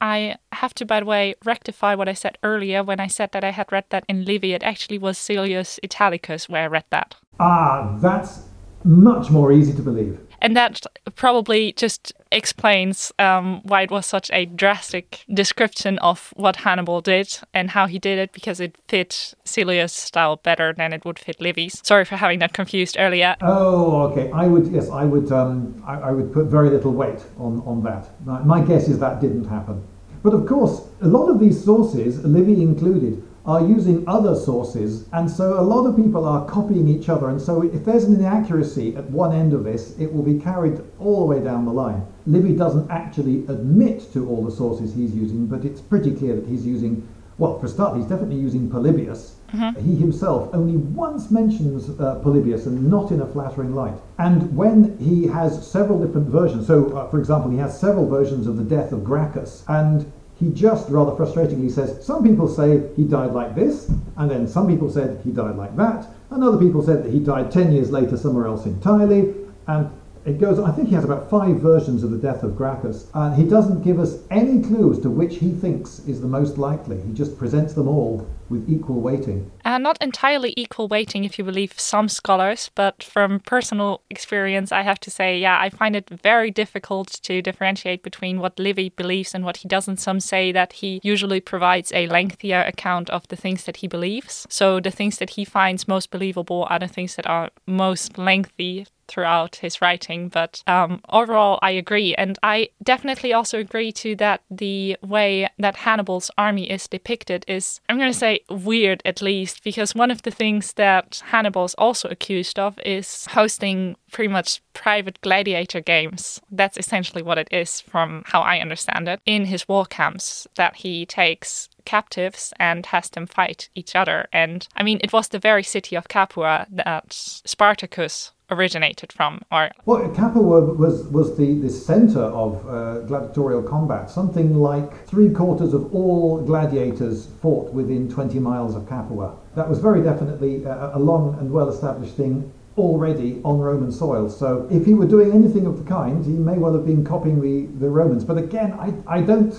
I 0.00 0.36
have 0.52 0.74
to, 0.74 0.86
by 0.86 1.00
the 1.00 1.06
way, 1.06 1.34
rectify 1.44 1.94
what 1.94 2.08
I 2.08 2.14
said 2.14 2.38
earlier 2.42 2.82
when 2.82 3.00
I 3.00 3.06
said 3.06 3.32
that 3.32 3.44
I 3.44 3.50
had 3.50 3.70
read 3.70 3.84
that 3.90 4.04
in 4.08 4.24
Livy. 4.24 4.54
It 4.54 4.62
actually 4.62 4.98
was 4.98 5.18
Silius 5.18 5.78
Italicus 5.82 6.48
where 6.48 6.64
I 6.64 6.66
read 6.66 6.84
that. 6.90 7.14
Ah, 7.40 7.96
that's 8.00 8.42
much 8.84 9.30
more 9.30 9.50
easy 9.50 9.72
to 9.72 9.82
believe. 9.82 10.20
And 10.42 10.56
that 10.56 10.86
probably 11.16 11.72
just 11.72 12.12
explains 12.32 13.12
um, 13.18 13.60
why 13.64 13.82
it 13.82 13.90
was 13.90 14.06
such 14.06 14.30
a 14.32 14.46
drastic 14.46 15.24
description 15.32 15.98
of 15.98 16.32
what 16.36 16.56
Hannibal 16.56 17.00
did 17.00 17.38
and 17.52 17.70
how 17.70 17.86
he 17.86 17.98
did 17.98 18.18
it, 18.18 18.32
because 18.32 18.60
it 18.60 18.76
fit 18.88 19.34
Silius' 19.44 19.92
style 19.92 20.36
better 20.36 20.72
than 20.72 20.92
it 20.92 21.04
would 21.04 21.18
fit 21.18 21.40
Livy's. 21.40 21.80
Sorry 21.84 22.04
for 22.04 22.16
having 22.16 22.38
that 22.38 22.54
confused 22.54 22.96
earlier. 22.98 23.36
Oh, 23.42 24.02
okay. 24.10 24.30
I 24.32 24.46
would 24.46 24.68
yes, 24.68 24.88
I 24.88 25.04
would 25.04 25.30
um, 25.32 25.82
I, 25.86 25.94
I, 25.94 26.10
would 26.10 26.32
put 26.32 26.46
very 26.46 26.70
little 26.70 26.92
weight 26.92 27.22
on 27.38 27.62
on 27.66 27.82
that. 27.82 28.08
My, 28.24 28.40
my 28.42 28.60
guess 28.62 28.88
is 28.88 28.98
that 29.00 29.20
didn't 29.20 29.44
happen. 29.44 29.86
But 30.22 30.34
of 30.34 30.46
course, 30.46 30.86
a 31.00 31.08
lot 31.08 31.28
of 31.28 31.40
these 31.40 31.62
sources, 31.62 32.22
Livy 32.24 32.62
included, 32.62 33.22
are 33.46 33.66
using 33.66 34.04
other 34.06 34.34
sources, 34.34 35.08
and 35.12 35.30
so 35.30 35.58
a 35.58 35.62
lot 35.62 35.86
of 35.86 35.96
people 35.96 36.26
are 36.26 36.44
copying 36.46 36.88
each 36.88 37.08
other. 37.08 37.28
And 37.28 37.40
so, 37.40 37.62
if 37.62 37.84
there's 37.84 38.04
an 38.04 38.14
inaccuracy 38.14 38.96
at 38.96 39.10
one 39.10 39.34
end 39.34 39.52
of 39.54 39.64
this, 39.64 39.98
it 39.98 40.12
will 40.12 40.22
be 40.22 40.38
carried 40.38 40.80
all 40.98 41.20
the 41.20 41.26
way 41.26 41.42
down 41.42 41.64
the 41.64 41.72
line. 41.72 42.06
Livy 42.26 42.54
doesn't 42.54 42.90
actually 42.90 43.46
admit 43.46 44.12
to 44.12 44.28
all 44.28 44.44
the 44.44 44.50
sources 44.50 44.94
he's 44.94 45.14
using, 45.14 45.46
but 45.46 45.64
it's 45.64 45.80
pretty 45.80 46.14
clear 46.14 46.36
that 46.36 46.46
he's 46.46 46.66
using, 46.66 47.08
well, 47.38 47.58
for 47.58 47.66
a 47.66 47.68
start, 47.68 47.96
he's 47.96 48.06
definitely 48.06 48.36
using 48.36 48.68
Polybius. 48.68 49.36
Mm-hmm. 49.54 49.84
He 49.84 49.96
himself 49.96 50.50
only 50.52 50.76
once 50.76 51.30
mentions 51.30 51.88
uh, 51.98 52.20
Polybius 52.22 52.66
and 52.66 52.88
not 52.88 53.10
in 53.10 53.20
a 53.20 53.26
flattering 53.26 53.74
light. 53.74 53.98
And 54.18 54.54
when 54.54 54.96
he 54.98 55.26
has 55.26 55.66
several 55.66 56.04
different 56.04 56.28
versions, 56.28 56.66
so 56.66 56.96
uh, 56.96 57.08
for 57.08 57.18
example, 57.18 57.50
he 57.50 57.56
has 57.56 57.78
several 57.78 58.08
versions 58.08 58.46
of 58.46 58.56
the 58.56 58.62
death 58.62 58.92
of 58.92 59.02
Gracchus, 59.02 59.64
and 59.66 60.12
he 60.40 60.50
just 60.52 60.88
rather 60.90 61.12
frustratingly 61.12 61.70
says 61.70 62.04
some 62.04 62.24
people 62.24 62.48
say 62.48 62.90
he 62.96 63.04
died 63.04 63.32
like 63.32 63.54
this, 63.54 63.90
and 64.16 64.30
then 64.30 64.48
some 64.48 64.66
people 64.66 64.90
said 64.90 65.20
he 65.22 65.30
died 65.30 65.56
like 65.56 65.76
that, 65.76 66.08
and 66.30 66.42
other 66.42 66.58
people 66.58 66.82
said 66.82 67.04
that 67.04 67.12
he 67.12 67.20
died 67.20 67.52
10 67.52 67.72
years 67.72 67.90
later 67.90 68.16
somewhere 68.16 68.46
else 68.46 68.64
entirely, 68.64 69.34
and 69.66 69.90
it 70.24 70.38
goes 70.38 70.58
I 70.58 70.70
think 70.72 70.88
he 70.88 70.94
has 70.94 71.04
about 71.04 71.30
five 71.30 71.56
versions 71.56 72.02
of 72.02 72.10
the 72.10 72.18
death 72.18 72.42
of 72.42 72.56
Gracchus, 72.56 73.06
and 73.14 73.34
he 73.34 73.44
doesn't 73.44 73.82
give 73.82 73.98
us 73.98 74.18
any 74.30 74.62
clue 74.62 74.92
as 74.92 74.98
to 75.00 75.10
which 75.10 75.36
he 75.36 75.52
thinks 75.52 76.00
is 76.00 76.20
the 76.20 76.28
most 76.28 76.58
likely. 76.58 77.00
He 77.00 77.12
just 77.12 77.38
presents 77.38 77.74
them 77.74 77.88
all 77.88 78.26
with 78.50 78.68
equal 78.68 79.00
weighting. 79.00 79.50
Uh, 79.64 79.78
not 79.78 79.96
entirely 80.02 80.52
equal 80.56 80.88
weighting, 80.88 81.24
if 81.24 81.38
you 81.38 81.44
believe 81.44 81.78
some 81.78 82.08
scholars, 82.08 82.70
but 82.74 83.02
from 83.02 83.40
personal 83.40 84.02
experience, 84.10 84.72
I 84.72 84.82
have 84.82 85.00
to 85.00 85.10
say, 85.10 85.38
yeah, 85.38 85.58
I 85.60 85.70
find 85.70 85.94
it 85.94 86.10
very 86.10 86.50
difficult 86.50 87.08
to 87.22 87.40
differentiate 87.40 88.02
between 88.02 88.40
what 88.40 88.58
Livy 88.58 88.88
believes 88.90 89.34
and 89.34 89.44
what 89.44 89.58
he 89.58 89.68
doesn't. 89.68 89.98
Some 89.98 90.20
say 90.20 90.52
that 90.52 90.74
he 90.74 91.00
usually 91.02 91.40
provides 91.40 91.92
a 91.92 92.08
lengthier 92.08 92.62
account 92.62 93.08
of 93.10 93.26
the 93.28 93.36
things 93.36 93.64
that 93.64 93.78
he 93.78 93.86
believes. 93.86 94.46
So 94.50 94.80
the 94.80 94.90
things 94.90 95.18
that 95.18 95.30
he 95.30 95.44
finds 95.44 95.88
most 95.88 96.10
believable 96.10 96.66
are 96.68 96.78
the 96.78 96.88
things 96.88 97.14
that 97.14 97.26
are 97.26 97.50
most 97.66 98.18
lengthy 98.18 98.86
throughout 99.10 99.56
his 99.56 99.82
writing. 99.82 100.28
But 100.28 100.62
um, 100.66 101.00
overall, 101.10 101.58
I 101.62 101.72
agree. 101.72 102.14
And 102.14 102.38
I 102.42 102.70
definitely 102.82 103.32
also 103.32 103.58
agree 103.58 103.92
to 103.92 104.14
that 104.16 104.42
the 104.50 104.96
way 105.02 105.48
that 105.58 105.76
Hannibal's 105.76 106.30
army 106.38 106.70
is 106.70 106.86
depicted 106.86 107.44
is, 107.48 107.80
I'm 107.88 107.98
going 107.98 108.12
to 108.12 108.18
say, 108.18 108.40
weird 108.48 109.02
at 109.04 109.20
least, 109.20 109.64
because 109.64 109.94
one 109.94 110.10
of 110.10 110.22
the 110.22 110.30
things 110.30 110.74
that 110.74 111.22
Hannibal's 111.26 111.74
also 111.74 112.08
accused 112.08 112.58
of 112.58 112.78
is 112.84 113.26
hosting 113.26 113.96
pretty 114.12 114.32
much 114.32 114.62
private 114.72 115.20
gladiator 115.20 115.80
games. 115.80 116.40
That's 116.50 116.78
essentially 116.78 117.22
what 117.22 117.38
it 117.38 117.48
is, 117.50 117.80
from 117.80 118.22
how 118.26 118.40
I 118.40 118.58
understand 118.58 119.08
it, 119.08 119.20
in 119.26 119.46
his 119.46 119.68
war 119.68 119.86
camps 119.86 120.46
that 120.54 120.76
he 120.76 121.04
takes 121.06 121.68
captives 121.84 122.52
and 122.58 122.86
has 122.86 123.08
them 123.10 123.26
fight 123.26 123.68
each 123.74 123.96
other. 123.96 124.28
And 124.32 124.66
I 124.76 124.82
mean, 124.82 125.00
it 125.02 125.12
was 125.12 125.28
the 125.28 125.38
very 125.38 125.62
city 125.62 125.96
of 125.96 126.08
Capua 126.08 126.66
that 126.70 127.06
Spartacus 127.10 128.32
originated 128.50 129.12
from 129.12 129.40
or 129.50 129.70
well 129.86 130.08
capua 130.10 130.60
was 130.60 131.04
was 131.08 131.36
the 131.36 131.54
the 131.60 131.70
center 131.70 132.20
of 132.20 132.68
uh, 132.68 133.00
gladiatorial 133.00 133.62
combat 133.62 134.10
something 134.10 134.54
like 134.54 135.06
three 135.06 135.30
quarters 135.30 135.72
of 135.72 135.94
all 135.94 136.40
gladiators 136.42 137.28
fought 137.40 137.72
within 137.72 138.08
20 138.10 138.38
miles 138.38 138.74
of 138.74 138.88
capua 138.88 139.36
that 139.54 139.68
was 139.68 139.78
very 139.78 140.02
definitely 140.02 140.64
a, 140.64 140.92
a 140.94 140.98
long 140.98 141.38
and 141.38 141.50
well 141.50 141.68
established 141.68 142.16
thing 142.16 142.52
already 142.78 143.40
on 143.44 143.58
Roman 143.58 143.92
soil. 143.92 144.30
So 144.30 144.66
if 144.70 144.86
he 144.86 144.94
were 144.94 145.06
doing 145.06 145.32
anything 145.32 145.66
of 145.66 145.78
the 145.78 145.88
kind, 145.88 146.24
he 146.24 146.32
may 146.32 146.56
well 146.56 146.72
have 146.72 146.86
been 146.86 147.04
copying 147.04 147.40
the, 147.40 147.66
the 147.78 147.90
Romans. 147.90 148.24
But 148.24 148.38
again, 148.38 148.72
I, 148.72 148.94
I 149.06 149.20
don't 149.20 149.54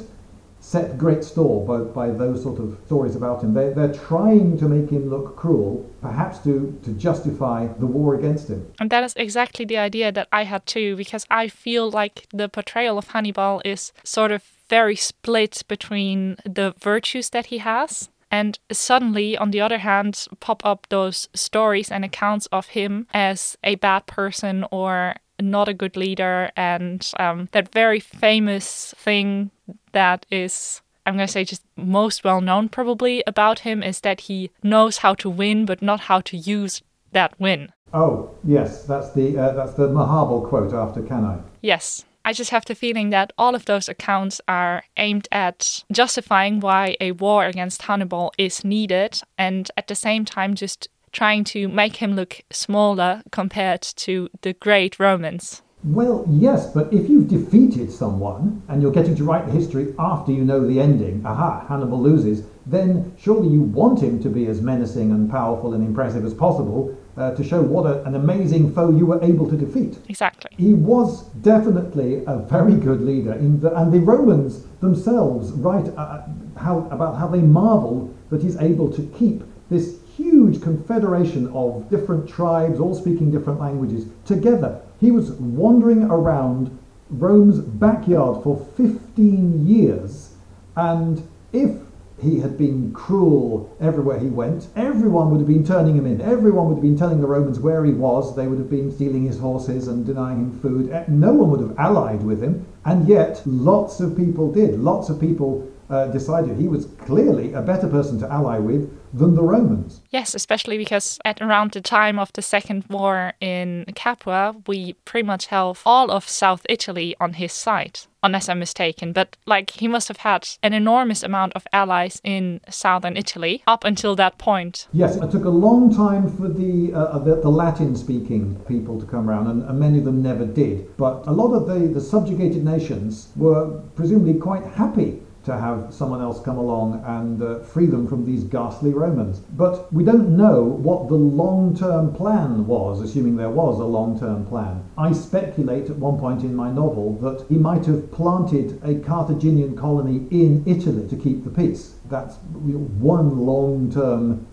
set 0.62 0.98
great 0.98 1.24
store 1.24 1.66
by, 1.66 1.80
by 1.80 2.12
those 2.12 2.44
sort 2.44 2.60
of 2.60 2.78
stories 2.86 3.16
about 3.16 3.44
him. 3.44 3.54
They, 3.54 3.74
they're 3.74 3.94
trying 3.94 4.58
to 4.60 4.70
make 4.70 4.90
him 4.92 5.10
look 5.10 5.36
cruel, 5.36 5.90
perhaps 6.02 6.38
to, 6.40 6.80
to 6.84 6.92
justify 6.94 7.68
the 7.80 7.88
war 7.88 8.16
against 8.16 8.48
him. 8.48 8.72
And 8.80 8.90
that 8.92 9.04
is 9.04 9.14
exactly 9.18 9.66
the 9.66 9.80
idea 9.80 10.12
that 10.12 10.28
I 10.32 10.44
had 10.44 10.66
too, 10.66 10.96
because 10.96 11.26
I 11.30 11.48
feel 11.48 11.90
like 11.90 12.28
the 12.32 12.48
portrayal 12.48 12.98
of 12.98 13.10
Hannibal 13.10 13.62
is 13.66 13.92
sort 14.04 14.32
of 14.32 14.44
very 14.70 14.96
split 14.96 15.64
between 15.68 16.38
the 16.46 16.74
virtues 16.80 17.32
that 17.32 17.48
he 17.48 17.58
has. 17.58 18.10
And 18.30 18.58
suddenly, 18.72 19.36
on 19.36 19.52
the 19.52 19.60
other 19.60 19.80
hand, 19.80 20.28
pop 20.40 20.66
up 20.66 20.88
those 20.88 21.28
stories 21.34 21.92
and 21.92 22.06
accounts 22.06 22.46
of 22.54 22.68
him 22.68 23.08
as 23.14 23.58
a 23.62 23.76
bad 23.76 24.06
person 24.06 24.64
or 24.72 25.16
not 25.42 25.68
a 25.68 25.74
good 25.74 25.98
leader, 25.98 26.52
and 26.56 27.12
um, 27.20 27.50
that 27.52 27.74
very 27.74 28.00
famous 28.00 28.94
thing 28.98 29.50
that 29.94 30.26
is 30.32 30.82
I'm 31.06 31.16
going 31.16 31.28
to 31.28 31.32
say 31.32 31.44
just 31.44 31.64
most 31.76 32.24
well 32.24 32.42
known 32.42 32.70
probably 32.70 33.24
about 33.26 33.60
him 33.60 33.82
is 33.82 34.02
that 34.02 34.22
he 34.22 34.52
knows 34.62 34.98
how 34.98 35.16
to 35.16 35.30
win 35.30 35.66
but 35.66 35.82
not 35.82 36.02
how 36.02 36.22
to 36.22 36.38
use 36.38 36.82
that 37.12 37.40
win. 37.40 37.72
Oh, 37.94 38.32
yes, 38.44 38.84
that's 38.84 39.12
the, 39.14 39.38
uh, 39.38 39.54
that's 39.54 39.74
the 39.74 39.90
Maharbal 39.90 40.48
quote 40.48 40.74
after 40.74 41.02
Cannae. 41.02 41.44
Yes. 41.62 42.06
I 42.24 42.34
just 42.34 42.52
have 42.52 42.66
the 42.66 42.76
feeling 42.76 43.10
that 43.10 43.34
all 43.36 43.56
of 43.56 43.66
those 43.66 43.90
accounts 43.90 44.40
are 44.48 44.84
aimed 44.96 45.28
at 45.32 45.84
justifying 45.92 46.60
why 46.60 46.96
a 47.02 47.14
war 47.14 47.46
against 47.46 47.82
Hannibal 47.82 48.32
is 48.38 48.64
needed 48.64 49.22
and 49.40 49.72
at 49.76 49.88
the 49.88 49.96
same 49.96 50.24
time 50.24 50.54
just 50.54 50.88
trying 51.12 51.44
to 51.46 51.68
make 51.68 51.96
him 51.96 52.14
look 52.14 52.42
smaller 52.52 53.24
compared 53.32 53.82
to 53.82 54.30
the 54.42 54.54
great 54.54 55.00
Romans. 55.00 55.64
Well, 55.84 56.26
yes, 56.30 56.72
but 56.72 56.94
if 56.94 57.10
you've 57.10 57.28
defeated 57.28 57.92
someone 57.92 58.62
and 58.68 58.84
you're 58.84 58.92
getting 58.92 59.16
to 59.16 59.24
write 59.24 59.48
the 59.48 59.52
history 59.52 59.96
after 59.98 60.32
you 60.32 60.46
know 60.46 60.66
the 60.66 60.80
ending, 60.80 61.26
aha, 61.26 61.66
Hannibal 61.68 62.00
loses, 62.00 62.44
then 62.68 63.12
surely 63.18 63.48
you 63.48 63.62
want 63.62 64.00
him 64.00 64.22
to 64.22 64.30
be 64.30 64.46
as 64.46 64.62
menacing 64.62 65.10
and 65.10 65.30
powerful 65.30 65.74
and 65.74 65.84
impressive 65.84 66.24
as 66.24 66.36
possible 66.36 66.96
uh, 67.18 67.34
to 67.34 67.44
show 67.44 67.64
what 67.64 67.88
a, 67.88 68.04
an 68.04 68.14
amazing 68.14 68.72
foe 68.76 68.92
you 68.92 69.08
were 69.08 69.22
able 69.24 69.50
to 69.50 69.58
defeat. 69.58 69.98
Exactly. 70.08 70.52
He 70.56 70.76
was 70.76 71.24
definitely 71.42 72.24
a 72.28 72.38
very 72.38 72.76
good 72.76 73.02
leader, 73.02 73.36
the, 73.40 73.76
and 73.76 73.92
the 73.92 74.00
Romans 74.00 74.64
themselves 74.82 75.52
write 75.54 75.92
uh, 75.98 76.22
how, 76.58 76.88
about 76.92 77.18
how 77.18 77.28
they 77.28 77.42
marvel 77.42 78.14
that 78.30 78.44
he's 78.44 78.58
able 78.58 78.92
to 78.94 79.02
keep 79.18 79.44
this 79.72 79.98
huge 80.22 80.62
confederation 80.62 81.48
of 81.54 81.90
different 81.90 82.30
tribes, 82.30 82.80
all 82.80 82.96
speaking 82.96 83.32
different 83.32 83.60
languages, 83.60 84.06
together. 84.26 84.82
He 85.00 85.12
was 85.12 85.32
wandering 85.32 86.04
around 86.04 86.78
Rome's 87.10 87.60
backyard 87.60 88.44
for 88.44 88.58
15 88.78 89.68
years, 89.68 90.34
and 90.76 91.28
if 91.52 91.76
he 92.22 92.40
had 92.40 92.58
been 92.58 92.94
cruel 92.94 93.76
everywhere 93.80 94.20
he 94.20 94.28
went. 94.28 94.68
Everyone 94.76 95.32
would 95.32 95.40
have 95.40 95.48
been 95.48 95.66
turning 95.66 95.98
him 95.98 96.06
in. 96.06 96.22
Everyone 96.22 96.68
would 96.68 96.76
have 96.76 96.84
been 96.84 96.98
telling 96.98 97.20
the 97.20 97.28
Romans 97.28 97.60
where 97.60 97.84
he 97.84 97.94
was. 97.94 98.36
They 98.36 98.48
would 98.48 98.60
have 98.60 98.70
been 98.70 98.92
stealing 98.92 99.26
his 99.26 99.40
horses 99.40 99.88
and 99.88 100.06
denying 100.06 100.38
him 100.38 100.60
food. 100.60 100.92
Eh, 100.92 101.06
no 101.08 101.34
one 101.34 101.50
would 101.50 101.62
have 101.62 101.78
allied 101.80 102.22
with 102.22 102.44
him. 102.44 102.68
And 102.86 103.08
yet, 103.08 103.42
lots 103.46 104.00
of 104.00 104.18
people 104.18 104.52
did. 104.52 104.80
Lots 104.80 105.10
of 105.10 105.20
people 105.20 105.72
uh, 105.90 106.08
decided 106.08 106.58
he 106.58 106.68
was 106.68 106.86
clearly 107.00 107.54
a 107.54 107.62
better 107.62 107.88
person 107.88 108.20
to 108.20 108.32
ally 108.32 108.58
with 108.58 108.90
than 109.14 109.36
the 109.36 109.44
Romans. 109.44 110.02
Yes, 110.10 110.34
especially 110.34 110.78
because 110.78 111.20
at 111.26 111.42
around 111.42 111.72
the 111.72 111.82
time 111.82 112.18
of 112.18 112.32
the 112.34 112.42
Second 112.42 112.86
War 112.90 113.34
in 113.42 113.86
Capua, 113.94 114.56
we 114.68 114.94
pretty 115.04 115.28
much 115.28 115.48
held 115.48 115.80
all 115.86 116.10
of 116.12 116.28
South 116.30 116.66
Italy 116.70 117.14
on 117.20 117.34
his 117.34 117.52
side, 117.52 118.00
unless 118.24 118.48
I'm 118.48 118.60
mistaken. 118.60 119.12
But 119.12 119.36
like 119.46 119.72
he 119.72 119.90
must 119.90 120.08
have 120.08 120.18
had 120.18 120.48
an 120.64 120.74
enormous 120.74 121.24
amount 121.24 121.52
of 121.54 121.68
allies 121.74 122.22
in 122.24 122.62
southern 122.70 123.18
Italy 123.18 123.64
up 123.68 123.84
until 123.84 124.16
that 124.16 124.38
point. 124.38 124.88
Yes, 124.94 125.18
it 125.18 125.30
took 125.30 125.44
a 125.44 125.50
long 125.50 125.94
time 125.94 126.34
for 126.38 126.48
the 126.48 126.94
uh, 126.94 127.20
the, 127.20 127.36
the 127.36 127.50
Latin-speaking 127.50 128.62
people 128.66 128.98
to 128.98 129.06
come 129.06 129.30
around, 129.30 129.48
and, 129.48 129.64
and 129.64 129.78
many 129.78 129.98
of 129.98 130.06
them 130.06 130.22
never 130.22 130.46
did. 130.46 130.96
But 130.96 131.28
a 131.28 131.34
lot 131.34 131.54
of 131.54 131.68
the, 131.68 131.88
the 131.88 132.00
subjugated 132.00 132.64
nations 132.72 133.32
were 133.36 133.82
presumably 133.96 134.36
quite 134.36 134.66
happy 134.66 135.22
to 135.44 135.58
have 135.58 135.92
someone 135.92 136.22
else 136.22 136.40
come 136.40 136.58
along 136.58 137.04
and 137.06 137.42
uh, 137.42 137.60
free 137.60 137.88
them 137.88 138.08
from 138.08 138.26
these 138.26 138.44
ghastly 138.44 138.94
Romans. 138.94 139.40
But 139.40 139.92
we 139.92 140.04
don't 140.04 140.38
know 140.38 140.62
what 140.62 141.08
the 141.10 141.16
long 141.16 141.76
term 141.76 142.14
plan 142.14 142.68
was, 142.68 143.02
assuming 143.02 143.38
there 143.38 143.50
was 143.50 143.80
a 143.80 143.86
long 143.86 144.20
term 144.20 144.46
plan. 144.46 144.84
I 144.98 145.14
speculate 145.14 145.90
at 145.90 145.96
one 145.96 146.20
point 146.20 146.44
in 146.44 146.56
my 146.56 146.72
novel 146.72 147.16
that 147.22 147.46
he 147.50 147.58
might 147.58 147.86
have 147.86 148.12
planted 148.12 148.80
a 148.84 149.00
Carthaginian 149.00 149.76
colony 149.76 150.28
in 150.30 150.64
Italy 150.68 151.08
to 151.08 151.16
keep 151.16 151.44
the 151.44 151.50
peace. 151.50 151.96
That's 152.08 152.36
one 152.36 153.40
long 153.40 153.92
term 153.92 154.46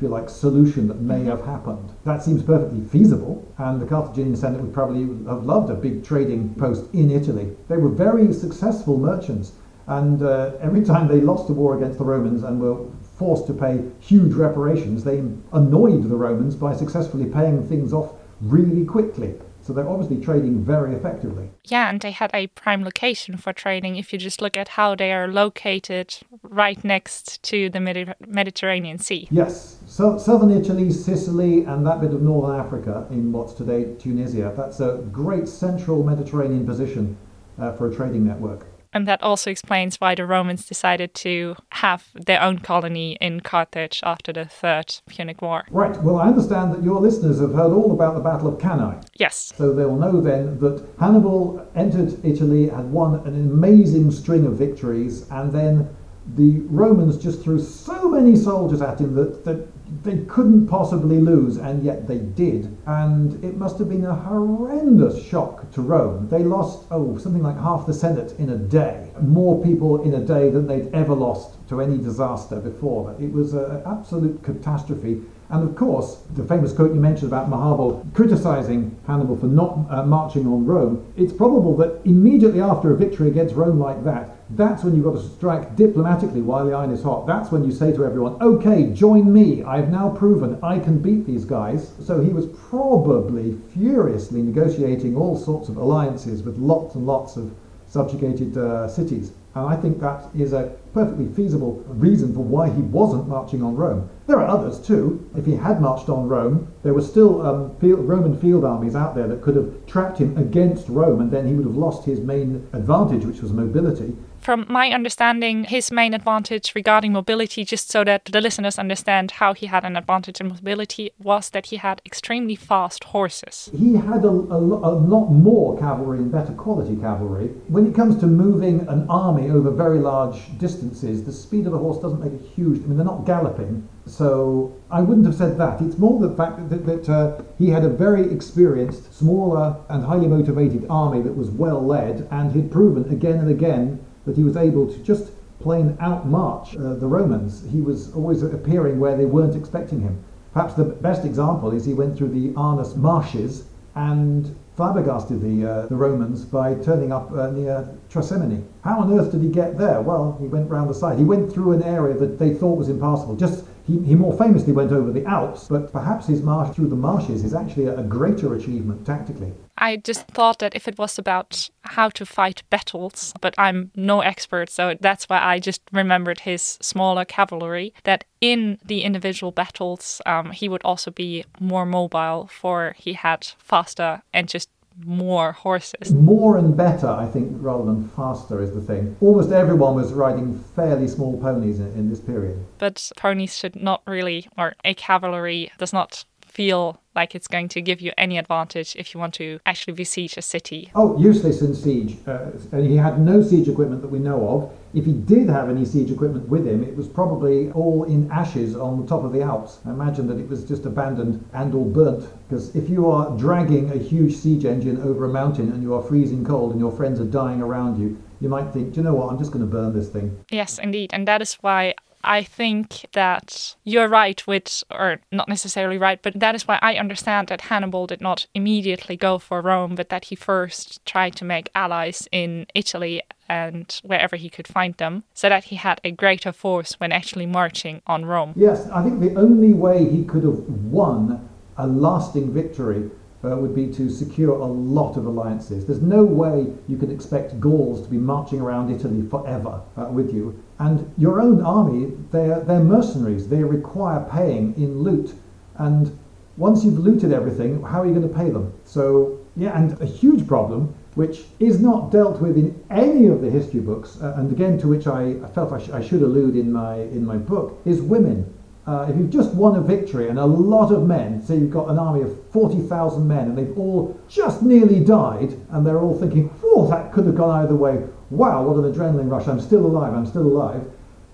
if 0.00 0.04
you 0.04 0.08
like, 0.08 0.30
solution 0.30 0.88
that 0.88 1.02
may 1.02 1.24
have 1.24 1.44
happened. 1.44 1.92
That 2.04 2.22
seems 2.22 2.42
perfectly 2.42 2.80
feasible, 2.80 3.46
and 3.58 3.78
the 3.78 3.84
Carthaginian 3.84 4.34
Senate 4.34 4.62
would 4.62 4.72
probably 4.72 5.02
have 5.28 5.44
loved 5.44 5.68
a 5.68 5.74
big 5.74 6.02
trading 6.02 6.54
post 6.54 6.86
in 6.94 7.10
Italy. 7.10 7.54
They 7.68 7.76
were 7.76 7.90
very 7.90 8.32
successful 8.32 8.96
merchants, 8.96 9.52
and 9.88 10.22
uh, 10.22 10.52
every 10.58 10.82
time 10.84 11.06
they 11.06 11.20
lost 11.20 11.48
the 11.48 11.52
war 11.52 11.76
against 11.76 11.98
the 11.98 12.04
Romans 12.06 12.44
and 12.44 12.58
were 12.58 12.86
forced 13.18 13.46
to 13.48 13.52
pay 13.52 13.84
huge 13.98 14.32
reparations, 14.32 15.04
they 15.04 15.18
annoyed 15.52 16.08
the 16.08 16.16
Romans 16.16 16.56
by 16.56 16.74
successfully 16.74 17.26
paying 17.26 17.68
things 17.68 17.92
off 17.92 18.14
really 18.40 18.86
quickly. 18.86 19.34
So 19.70 19.74
they're 19.74 19.88
obviously 19.88 20.20
trading 20.20 20.64
very 20.64 20.96
effectively. 20.96 21.48
Yeah, 21.62 21.88
and 21.88 22.00
they 22.00 22.10
had 22.10 22.32
a 22.34 22.48
prime 22.48 22.82
location 22.82 23.36
for 23.36 23.52
trading 23.52 23.94
if 23.94 24.12
you 24.12 24.18
just 24.18 24.42
look 24.42 24.56
at 24.56 24.70
how 24.70 24.96
they 24.96 25.12
are 25.12 25.28
located 25.28 26.12
right 26.42 26.82
next 26.84 27.40
to 27.44 27.70
the 27.70 27.78
Medi- 27.78 28.12
Mediterranean 28.26 28.98
Sea. 28.98 29.28
Yes, 29.30 29.78
so 29.86 30.18
southern 30.18 30.50
Italy, 30.50 30.90
Sicily, 30.90 31.62
and 31.62 31.86
that 31.86 32.00
bit 32.00 32.12
of 32.12 32.20
northern 32.20 32.58
Africa 32.58 33.06
in 33.10 33.30
what's 33.30 33.52
today 33.52 33.94
Tunisia. 33.94 34.52
That's 34.56 34.80
a 34.80 35.04
great 35.12 35.46
central 35.46 36.02
Mediterranean 36.02 36.66
position 36.66 37.16
uh, 37.56 37.70
for 37.74 37.92
a 37.92 37.94
trading 37.94 38.26
network. 38.26 38.66
And 38.92 39.06
that 39.06 39.22
also 39.22 39.50
explains 39.50 40.00
why 40.00 40.14
the 40.14 40.26
Romans 40.26 40.66
decided 40.66 41.14
to 41.14 41.56
have 41.70 42.08
their 42.14 42.42
own 42.42 42.58
colony 42.58 43.16
in 43.20 43.40
Carthage 43.40 44.00
after 44.02 44.32
the 44.32 44.44
Third 44.44 45.00
Punic 45.08 45.40
War. 45.42 45.64
Right, 45.70 45.96
well, 46.02 46.16
I 46.16 46.26
understand 46.26 46.72
that 46.74 46.82
your 46.82 47.00
listeners 47.00 47.40
have 47.40 47.54
heard 47.54 47.72
all 47.72 47.92
about 47.92 48.14
the 48.14 48.20
Battle 48.20 48.48
of 48.48 48.60
Cannae. 48.60 49.00
Yes. 49.14 49.52
So 49.56 49.72
they'll 49.72 49.96
know 49.96 50.20
then 50.20 50.58
that 50.58 50.84
Hannibal 50.98 51.66
entered 51.76 52.24
Italy, 52.24 52.68
had 52.68 52.90
won 52.90 53.14
an 53.26 53.34
amazing 53.34 54.10
string 54.10 54.44
of 54.44 54.54
victories, 54.54 55.28
and 55.30 55.52
then 55.52 55.88
the 56.36 56.60
Romans 56.68 57.16
just 57.16 57.42
threw 57.42 57.60
so 57.60 58.08
many 58.08 58.36
soldiers 58.36 58.82
at 58.82 59.00
him 59.00 59.14
that, 59.14 59.44
that 59.44 59.68
they 60.02 60.18
couldn't 60.24 60.66
possibly 60.66 61.20
lose, 61.20 61.58
and 61.58 61.84
yet 61.84 62.08
they 62.08 62.18
did. 62.18 62.76
And 62.86 63.42
it 63.44 63.56
must 63.56 63.78
have 63.78 63.88
been 63.88 64.04
a 64.04 64.14
horrendous 64.14 65.22
shock 65.22 65.70
to 65.72 65.82
Rome. 65.82 66.28
They 66.28 66.42
lost, 66.42 66.86
oh, 66.90 67.18
something 67.18 67.42
like 67.42 67.58
half 67.58 67.86
the 67.86 67.92
Senate 67.92 68.32
in 68.38 68.50
a 68.50 68.56
day. 68.56 69.10
More 69.20 69.62
people 69.62 70.02
in 70.02 70.14
a 70.14 70.24
day 70.24 70.48
than 70.48 70.66
they'd 70.66 70.92
ever 70.94 71.14
lost 71.14 71.56
to 71.68 71.80
any 71.80 71.98
disaster 71.98 72.60
before. 72.60 73.14
It 73.20 73.32
was 73.32 73.52
an 73.52 73.82
absolute 73.86 74.42
catastrophe. 74.42 75.22
And 75.50 75.68
of 75.68 75.74
course, 75.74 76.22
the 76.34 76.44
famous 76.44 76.72
quote 76.72 76.94
you 76.94 77.00
mentioned 77.00 77.32
about 77.32 77.50
Maharbal 77.50 78.14
criticizing 78.14 78.96
Hannibal 79.06 79.36
for 79.36 79.46
not 79.46 79.86
uh, 79.90 80.04
marching 80.06 80.46
on 80.46 80.64
Rome, 80.64 81.12
it's 81.16 81.32
probable 81.32 81.76
that 81.78 82.00
immediately 82.04 82.60
after 82.60 82.92
a 82.92 82.96
victory 82.96 83.28
against 83.28 83.56
Rome 83.56 83.78
like 83.78 84.04
that, 84.04 84.36
that's 84.52 84.82
when 84.82 84.94
you've 84.94 85.04
got 85.04 85.14
to 85.14 85.28
strike 85.36 85.76
diplomatically 85.76 86.42
while 86.42 86.66
the 86.66 86.72
iron 86.72 86.90
is 86.90 87.02
hot. 87.02 87.26
That's 87.26 87.52
when 87.52 87.64
you 87.64 87.70
say 87.70 87.92
to 87.92 88.04
everyone, 88.04 88.40
okay, 88.42 88.92
join 88.92 89.32
me. 89.32 89.62
I've 89.62 89.90
now 89.90 90.10
proven 90.10 90.58
I 90.62 90.78
can 90.78 90.98
beat 90.98 91.26
these 91.26 91.44
guys. 91.44 91.92
So 92.04 92.20
he 92.20 92.30
was 92.30 92.46
probably 92.68 93.56
furiously 93.74 94.42
negotiating 94.42 95.16
all 95.16 95.36
sorts 95.36 95.68
of 95.68 95.76
alliances 95.76 96.42
with 96.42 96.58
lots 96.58 96.94
and 96.94 97.06
lots 97.06 97.36
of 97.36 97.54
subjugated 97.86 98.56
uh, 98.56 98.88
cities. 98.88 99.32
And 99.54 99.66
I 99.66 99.74
think 99.74 99.98
that 100.00 100.30
is 100.36 100.52
a 100.52 100.72
perfectly 100.94 101.26
feasible 101.34 101.84
reason 101.88 102.32
for 102.32 102.40
why 102.40 102.70
he 102.70 102.82
wasn't 102.82 103.26
marching 103.26 103.64
on 103.64 103.74
Rome. 103.74 104.08
There 104.28 104.38
are 104.38 104.46
others 104.46 104.80
too. 104.80 105.28
If 105.36 105.44
he 105.44 105.56
had 105.56 105.80
marched 105.80 106.08
on 106.08 106.28
Rome, 106.28 106.72
there 106.84 106.94
were 106.94 107.02
still 107.02 107.44
um, 107.44 107.76
field, 107.78 108.06
Roman 108.08 108.38
field 108.40 108.64
armies 108.64 108.94
out 108.94 109.16
there 109.16 109.26
that 109.26 109.42
could 109.42 109.56
have 109.56 109.86
trapped 109.86 110.18
him 110.18 110.36
against 110.36 110.88
Rome, 110.88 111.20
and 111.20 111.32
then 111.32 111.48
he 111.48 111.54
would 111.54 111.66
have 111.66 111.76
lost 111.76 112.04
his 112.04 112.20
main 112.20 112.68
advantage, 112.72 113.24
which 113.24 113.42
was 113.42 113.52
mobility. 113.52 114.16
From 114.40 114.64
my 114.70 114.88
understanding, 114.88 115.64
his 115.64 115.92
main 115.92 116.14
advantage 116.14 116.74
regarding 116.74 117.12
mobility, 117.12 117.62
just 117.62 117.90
so 117.90 118.04
that 118.04 118.24
the 118.24 118.40
listeners 118.40 118.78
understand 118.78 119.32
how 119.32 119.52
he 119.52 119.66
had 119.66 119.84
an 119.84 119.98
advantage 119.98 120.40
in 120.40 120.48
mobility, 120.48 121.12
was 121.22 121.50
that 121.50 121.66
he 121.66 121.76
had 121.76 122.00
extremely 122.06 122.56
fast 122.56 123.04
horses. 123.04 123.70
He 123.76 123.96
had 123.96 124.24
a, 124.24 124.28
a, 124.28 124.58
a 124.58 124.94
lot 124.96 125.28
more 125.28 125.78
cavalry 125.78 126.20
and 126.20 126.32
better 126.32 126.54
quality 126.54 126.96
cavalry. 126.96 127.48
When 127.68 127.86
it 127.86 127.94
comes 127.94 128.16
to 128.20 128.26
moving 128.26 128.88
an 128.88 129.06
army 129.10 129.50
over 129.50 129.70
very 129.70 129.98
large 129.98 130.56
distances, 130.56 131.24
the 131.24 131.32
speed 131.32 131.66
of 131.66 131.72
the 131.72 131.78
horse 131.78 131.98
doesn't 131.98 132.20
make 132.20 132.32
a 132.32 132.42
huge. 132.42 132.82
I 132.82 132.86
mean, 132.86 132.96
they're 132.96 133.04
not 133.04 133.26
galloping, 133.26 133.86
so 134.06 134.74
I 134.90 135.02
wouldn't 135.02 135.26
have 135.26 135.34
said 135.34 135.58
that. 135.58 135.82
It's 135.82 135.98
more 135.98 136.18
the 136.18 136.34
fact 136.34 136.70
that, 136.70 136.86
that 136.86 137.08
uh, 137.10 137.42
he 137.58 137.68
had 137.68 137.84
a 137.84 137.90
very 137.90 138.32
experienced, 138.32 139.14
smaller, 139.14 139.76
and 139.90 140.02
highly 140.02 140.28
motivated 140.28 140.86
army 140.88 141.20
that 141.20 141.36
was 141.36 141.50
well 141.50 141.84
led, 141.84 142.26
and 142.30 142.52
he'd 142.52 142.72
proven 142.72 143.04
again 143.12 143.36
and 143.36 143.50
again 143.50 144.02
that 144.26 144.36
he 144.36 144.44
was 144.44 144.56
able 144.56 144.92
to 144.92 144.98
just 144.98 145.32
plain 145.60 145.96
outmarch 146.00 146.74
uh, 146.74 146.94
the 146.94 147.06
Romans. 147.06 147.64
He 147.70 147.80
was 147.80 148.12
always 148.14 148.42
appearing 148.42 148.98
where 148.98 149.16
they 149.16 149.26
weren't 149.26 149.56
expecting 149.56 150.00
him. 150.00 150.22
Perhaps 150.52 150.74
the 150.74 150.84
best 150.84 151.24
example 151.24 151.72
is 151.72 151.84
he 151.84 151.94
went 151.94 152.16
through 152.16 152.30
the 152.30 152.48
Arnus 152.54 152.96
marshes 152.96 153.64
and 153.94 154.56
flabbergasted 154.76 155.40
the, 155.42 155.70
uh, 155.70 155.86
the 155.86 155.94
Romans 155.94 156.44
by 156.44 156.74
turning 156.74 157.12
up 157.12 157.30
uh, 157.32 157.50
near 157.50 157.88
Trasimene. 158.08 158.64
How 158.82 159.00
on 159.00 159.12
earth 159.18 159.30
did 159.32 159.42
he 159.42 159.48
get 159.48 159.76
there? 159.76 160.00
Well, 160.00 160.38
he 160.40 160.46
went 160.46 160.70
round 160.70 160.88
the 160.88 160.94
side. 160.94 161.18
He 161.18 161.24
went 161.24 161.52
through 161.52 161.72
an 161.72 161.82
area 161.82 162.14
that 162.14 162.38
they 162.38 162.54
thought 162.54 162.78
was 162.78 162.88
impassable. 162.88 163.36
Just 163.36 163.64
He, 163.86 163.98
he 164.00 164.14
more 164.14 164.36
famously 164.36 164.72
went 164.72 164.92
over 164.92 165.12
the 165.12 165.24
Alps, 165.24 165.68
but 165.68 165.92
perhaps 165.92 166.26
his 166.26 166.42
march 166.42 166.74
through 166.74 166.88
the 166.88 166.96
marshes 166.96 167.44
is 167.44 167.54
actually 167.54 167.86
a, 167.86 167.98
a 167.98 168.02
greater 168.02 168.54
achievement 168.54 169.06
tactically. 169.06 169.52
I 169.78 169.96
just 169.96 170.28
thought 170.28 170.58
that 170.58 170.76
if 170.76 170.86
it 170.86 170.98
was 170.98 171.18
about 171.18 171.70
how 171.82 172.10
to 172.10 172.26
fight 172.26 172.62
battles, 172.68 173.32
but 173.40 173.54
I'm 173.56 173.90
no 173.96 174.20
expert, 174.20 174.68
so 174.68 174.94
that's 175.00 175.24
why 175.24 175.42
I 175.42 175.58
just 175.58 175.80
remembered 175.92 176.40
his 176.40 176.78
smaller 176.82 177.24
cavalry, 177.24 177.94
that 178.04 178.24
in 178.40 178.78
the 178.84 179.02
individual 179.02 179.52
battles, 179.52 180.20
um, 180.26 180.50
he 180.50 180.68
would 180.68 180.82
also 180.84 181.10
be 181.10 181.44
more 181.58 181.86
mobile, 181.86 182.48
for 182.52 182.94
he 182.98 183.14
had 183.14 183.46
faster 183.58 184.22
and 184.34 184.48
just 184.48 184.68
more 185.04 185.52
horses. 185.52 186.12
More 186.12 186.56
and 186.56 186.76
better, 186.76 187.08
I 187.08 187.26
think, 187.26 187.56
rather 187.60 187.84
than 187.84 188.08
faster 188.08 188.62
is 188.62 188.72
the 188.72 188.80
thing. 188.80 189.16
Almost 189.20 189.50
everyone 189.52 189.94
was 189.94 190.12
riding 190.12 190.58
fairly 190.76 191.08
small 191.08 191.40
ponies 191.40 191.80
in, 191.80 191.92
in 191.92 192.10
this 192.10 192.20
period. 192.20 192.64
But 192.78 193.10
ponies 193.16 193.56
should 193.56 193.76
not 193.76 194.02
really, 194.06 194.48
or 194.56 194.74
a 194.84 194.94
cavalry 194.94 195.72
does 195.78 195.92
not 195.92 196.24
feel 196.60 197.00
like 197.14 197.34
it's 197.34 197.48
going 197.48 197.68
to 197.68 197.80
give 197.80 198.02
you 198.02 198.12
any 198.18 198.36
advantage 198.36 198.94
if 198.94 199.14
you 199.14 199.18
want 199.18 199.32
to 199.32 199.58
actually 199.64 199.94
besiege 199.94 200.36
a 200.36 200.42
city. 200.42 200.90
Oh, 200.94 201.18
useless 201.18 201.62
in 201.62 201.74
siege. 201.74 202.18
Uh, 202.26 202.50
and 202.72 202.84
he 202.86 202.96
had 202.96 203.18
no 203.18 203.42
siege 203.42 203.66
equipment 203.66 204.02
that 204.02 204.08
we 204.08 204.18
know 204.18 204.46
of. 204.46 204.70
If 204.92 205.06
he 205.06 205.12
did 205.12 205.48
have 205.48 205.70
any 205.70 205.86
siege 205.86 206.10
equipment 206.10 206.50
with 206.50 206.66
him, 206.66 206.84
it 206.84 206.94
was 206.94 207.08
probably 207.08 207.70
all 207.70 208.04
in 208.04 208.30
ashes 208.30 208.76
on 208.76 209.00
the 209.00 209.06
top 209.06 209.24
of 209.24 209.32
the 209.32 209.40
Alps. 209.40 209.78
I 209.86 209.90
imagine 209.90 210.26
that 210.26 210.38
it 210.38 210.50
was 210.50 210.62
just 210.62 210.84
abandoned 210.84 211.42
and 211.54 211.74
all 211.74 211.86
burnt. 211.86 212.28
Because 212.46 212.76
if 212.76 212.90
you 212.90 213.10
are 213.10 213.34
dragging 213.38 213.90
a 213.92 213.96
huge 213.96 214.34
siege 214.36 214.66
engine 214.66 215.00
over 215.00 215.24
a 215.24 215.32
mountain 215.32 215.72
and 215.72 215.82
you 215.82 215.94
are 215.94 216.02
freezing 216.02 216.44
cold 216.44 216.72
and 216.72 216.80
your 216.80 216.92
friends 216.92 217.20
are 217.20 217.32
dying 217.42 217.62
around 217.62 217.98
you, 217.98 218.22
you 218.42 218.50
might 218.50 218.70
think, 218.74 218.92
do 218.92 219.00
you 219.00 219.04
know 219.04 219.14
what, 219.14 219.32
I'm 219.32 219.38
just 219.38 219.50
going 219.50 219.64
to 219.64 219.70
burn 219.78 219.94
this 219.94 220.10
thing. 220.10 220.44
Yes, 220.50 220.78
indeed. 220.78 221.08
And 221.14 221.26
that 221.26 221.40
is 221.40 221.54
why 221.62 221.94
I 222.22 222.42
think 222.42 223.06
that 223.12 223.76
you're 223.84 224.08
right 224.08 224.46
with, 224.46 224.84
or 224.90 225.20
not 225.32 225.48
necessarily 225.48 225.98
right, 225.98 226.20
but 226.22 226.38
that 226.38 226.54
is 226.54 226.66
why 226.68 226.78
I 226.82 226.94
understand 226.94 227.48
that 227.48 227.62
Hannibal 227.62 228.06
did 228.06 228.20
not 228.20 228.46
immediately 228.54 229.16
go 229.16 229.38
for 229.38 229.60
Rome, 229.60 229.94
but 229.94 230.08
that 230.10 230.26
he 230.26 230.36
first 230.36 231.04
tried 231.06 231.34
to 231.36 231.44
make 231.44 231.70
allies 231.74 232.28
in 232.30 232.66
Italy 232.74 233.22
and 233.48 234.00
wherever 234.04 234.36
he 234.36 234.48
could 234.48 234.68
find 234.68 234.94
them, 234.94 235.24
so 235.34 235.48
that 235.48 235.64
he 235.64 235.76
had 235.76 236.00
a 236.04 236.10
greater 236.10 236.52
force 236.52 236.94
when 237.00 237.10
actually 237.10 237.46
marching 237.46 238.00
on 238.06 238.24
Rome. 238.24 238.52
Yes, 238.56 238.88
I 238.90 239.02
think 239.02 239.20
the 239.20 239.34
only 239.34 239.72
way 239.72 240.08
he 240.08 240.24
could 240.24 240.44
have 240.44 240.60
won 240.68 241.48
a 241.76 241.86
lasting 241.86 242.52
victory 242.52 243.10
uh, 243.44 243.56
would 243.56 243.74
be 243.74 243.86
to 243.88 244.10
secure 244.10 244.50
a 244.50 244.66
lot 244.66 245.16
of 245.16 245.26
alliances. 245.26 245.86
There's 245.86 246.02
no 246.02 246.24
way 246.24 246.66
you 246.88 246.96
can 246.96 247.10
expect 247.10 247.58
Gauls 247.58 248.02
to 248.02 248.08
be 248.08 248.18
marching 248.18 248.60
around 248.60 248.94
Italy 248.94 249.26
forever 249.28 249.80
uh, 249.96 250.04
with 250.04 250.32
you. 250.34 250.62
And 250.78 251.12
your 251.16 251.40
own 251.40 251.62
army, 251.62 252.12
they're, 252.30 252.60
they're 252.60 252.84
mercenaries. 252.84 253.48
They 253.48 253.64
require 253.64 254.26
paying 254.30 254.74
in 254.76 255.02
loot. 255.02 255.34
And 255.76 256.18
once 256.56 256.84
you've 256.84 256.98
looted 256.98 257.32
everything, 257.32 257.82
how 257.82 258.02
are 258.02 258.06
you 258.06 258.14
going 258.14 258.28
to 258.28 258.34
pay 258.34 258.50
them? 258.50 258.72
So, 258.84 259.38
yeah, 259.56 259.78
and 259.78 260.00
a 260.00 260.06
huge 260.06 260.46
problem, 260.46 260.94
which 261.14 261.44
is 261.58 261.80
not 261.80 262.10
dealt 262.10 262.40
with 262.40 262.56
in 262.56 262.84
any 262.90 263.26
of 263.26 263.40
the 263.40 263.50
history 263.50 263.80
books, 263.80 264.18
uh, 264.20 264.34
and 264.36 264.52
again 264.52 264.78
to 264.78 264.88
which 264.88 265.06
I, 265.06 265.36
I 265.42 265.48
felt 265.48 265.72
I, 265.72 265.80
sh- 265.80 265.90
I 265.90 266.02
should 266.02 266.22
allude 266.22 266.56
in 266.56 266.70
my, 266.72 266.96
in 266.96 267.24
my 267.24 267.36
book, 267.36 267.80
is 267.84 268.02
women. 268.02 268.52
Uh, 268.86 269.06
if 269.08 269.16
you've 269.16 269.30
just 269.30 269.54
won 269.54 269.76
a 269.76 269.80
victory 269.80 270.28
and 270.28 270.38
a 270.38 270.44
lot 270.44 270.90
of 270.90 271.06
men, 271.06 271.42
say 271.44 271.54
you've 271.56 271.70
got 271.70 271.90
an 271.90 271.98
army 271.98 272.22
of 272.22 272.50
40,000 272.50 273.26
men 273.26 273.48
and 273.48 273.58
they've 273.58 273.78
all 273.78 274.18
just 274.28 274.62
nearly 274.62 275.00
died, 275.00 275.54
and 275.70 275.86
they're 275.86 276.00
all 276.00 276.18
thinking, 276.18 276.48
whoa, 276.62 276.88
that 276.88 277.12
could 277.12 277.26
have 277.26 277.36
gone 277.36 277.62
either 277.62 277.74
way. 277.76 278.02
Wow, 278.30 278.62
what 278.62 278.82
an 278.82 278.92
adrenaline 278.92 279.30
rush. 279.30 279.48
I'm 279.48 279.60
still 279.60 279.84
alive, 279.84 280.14
I'm 280.14 280.26
still 280.26 280.46
alive. 280.46 280.82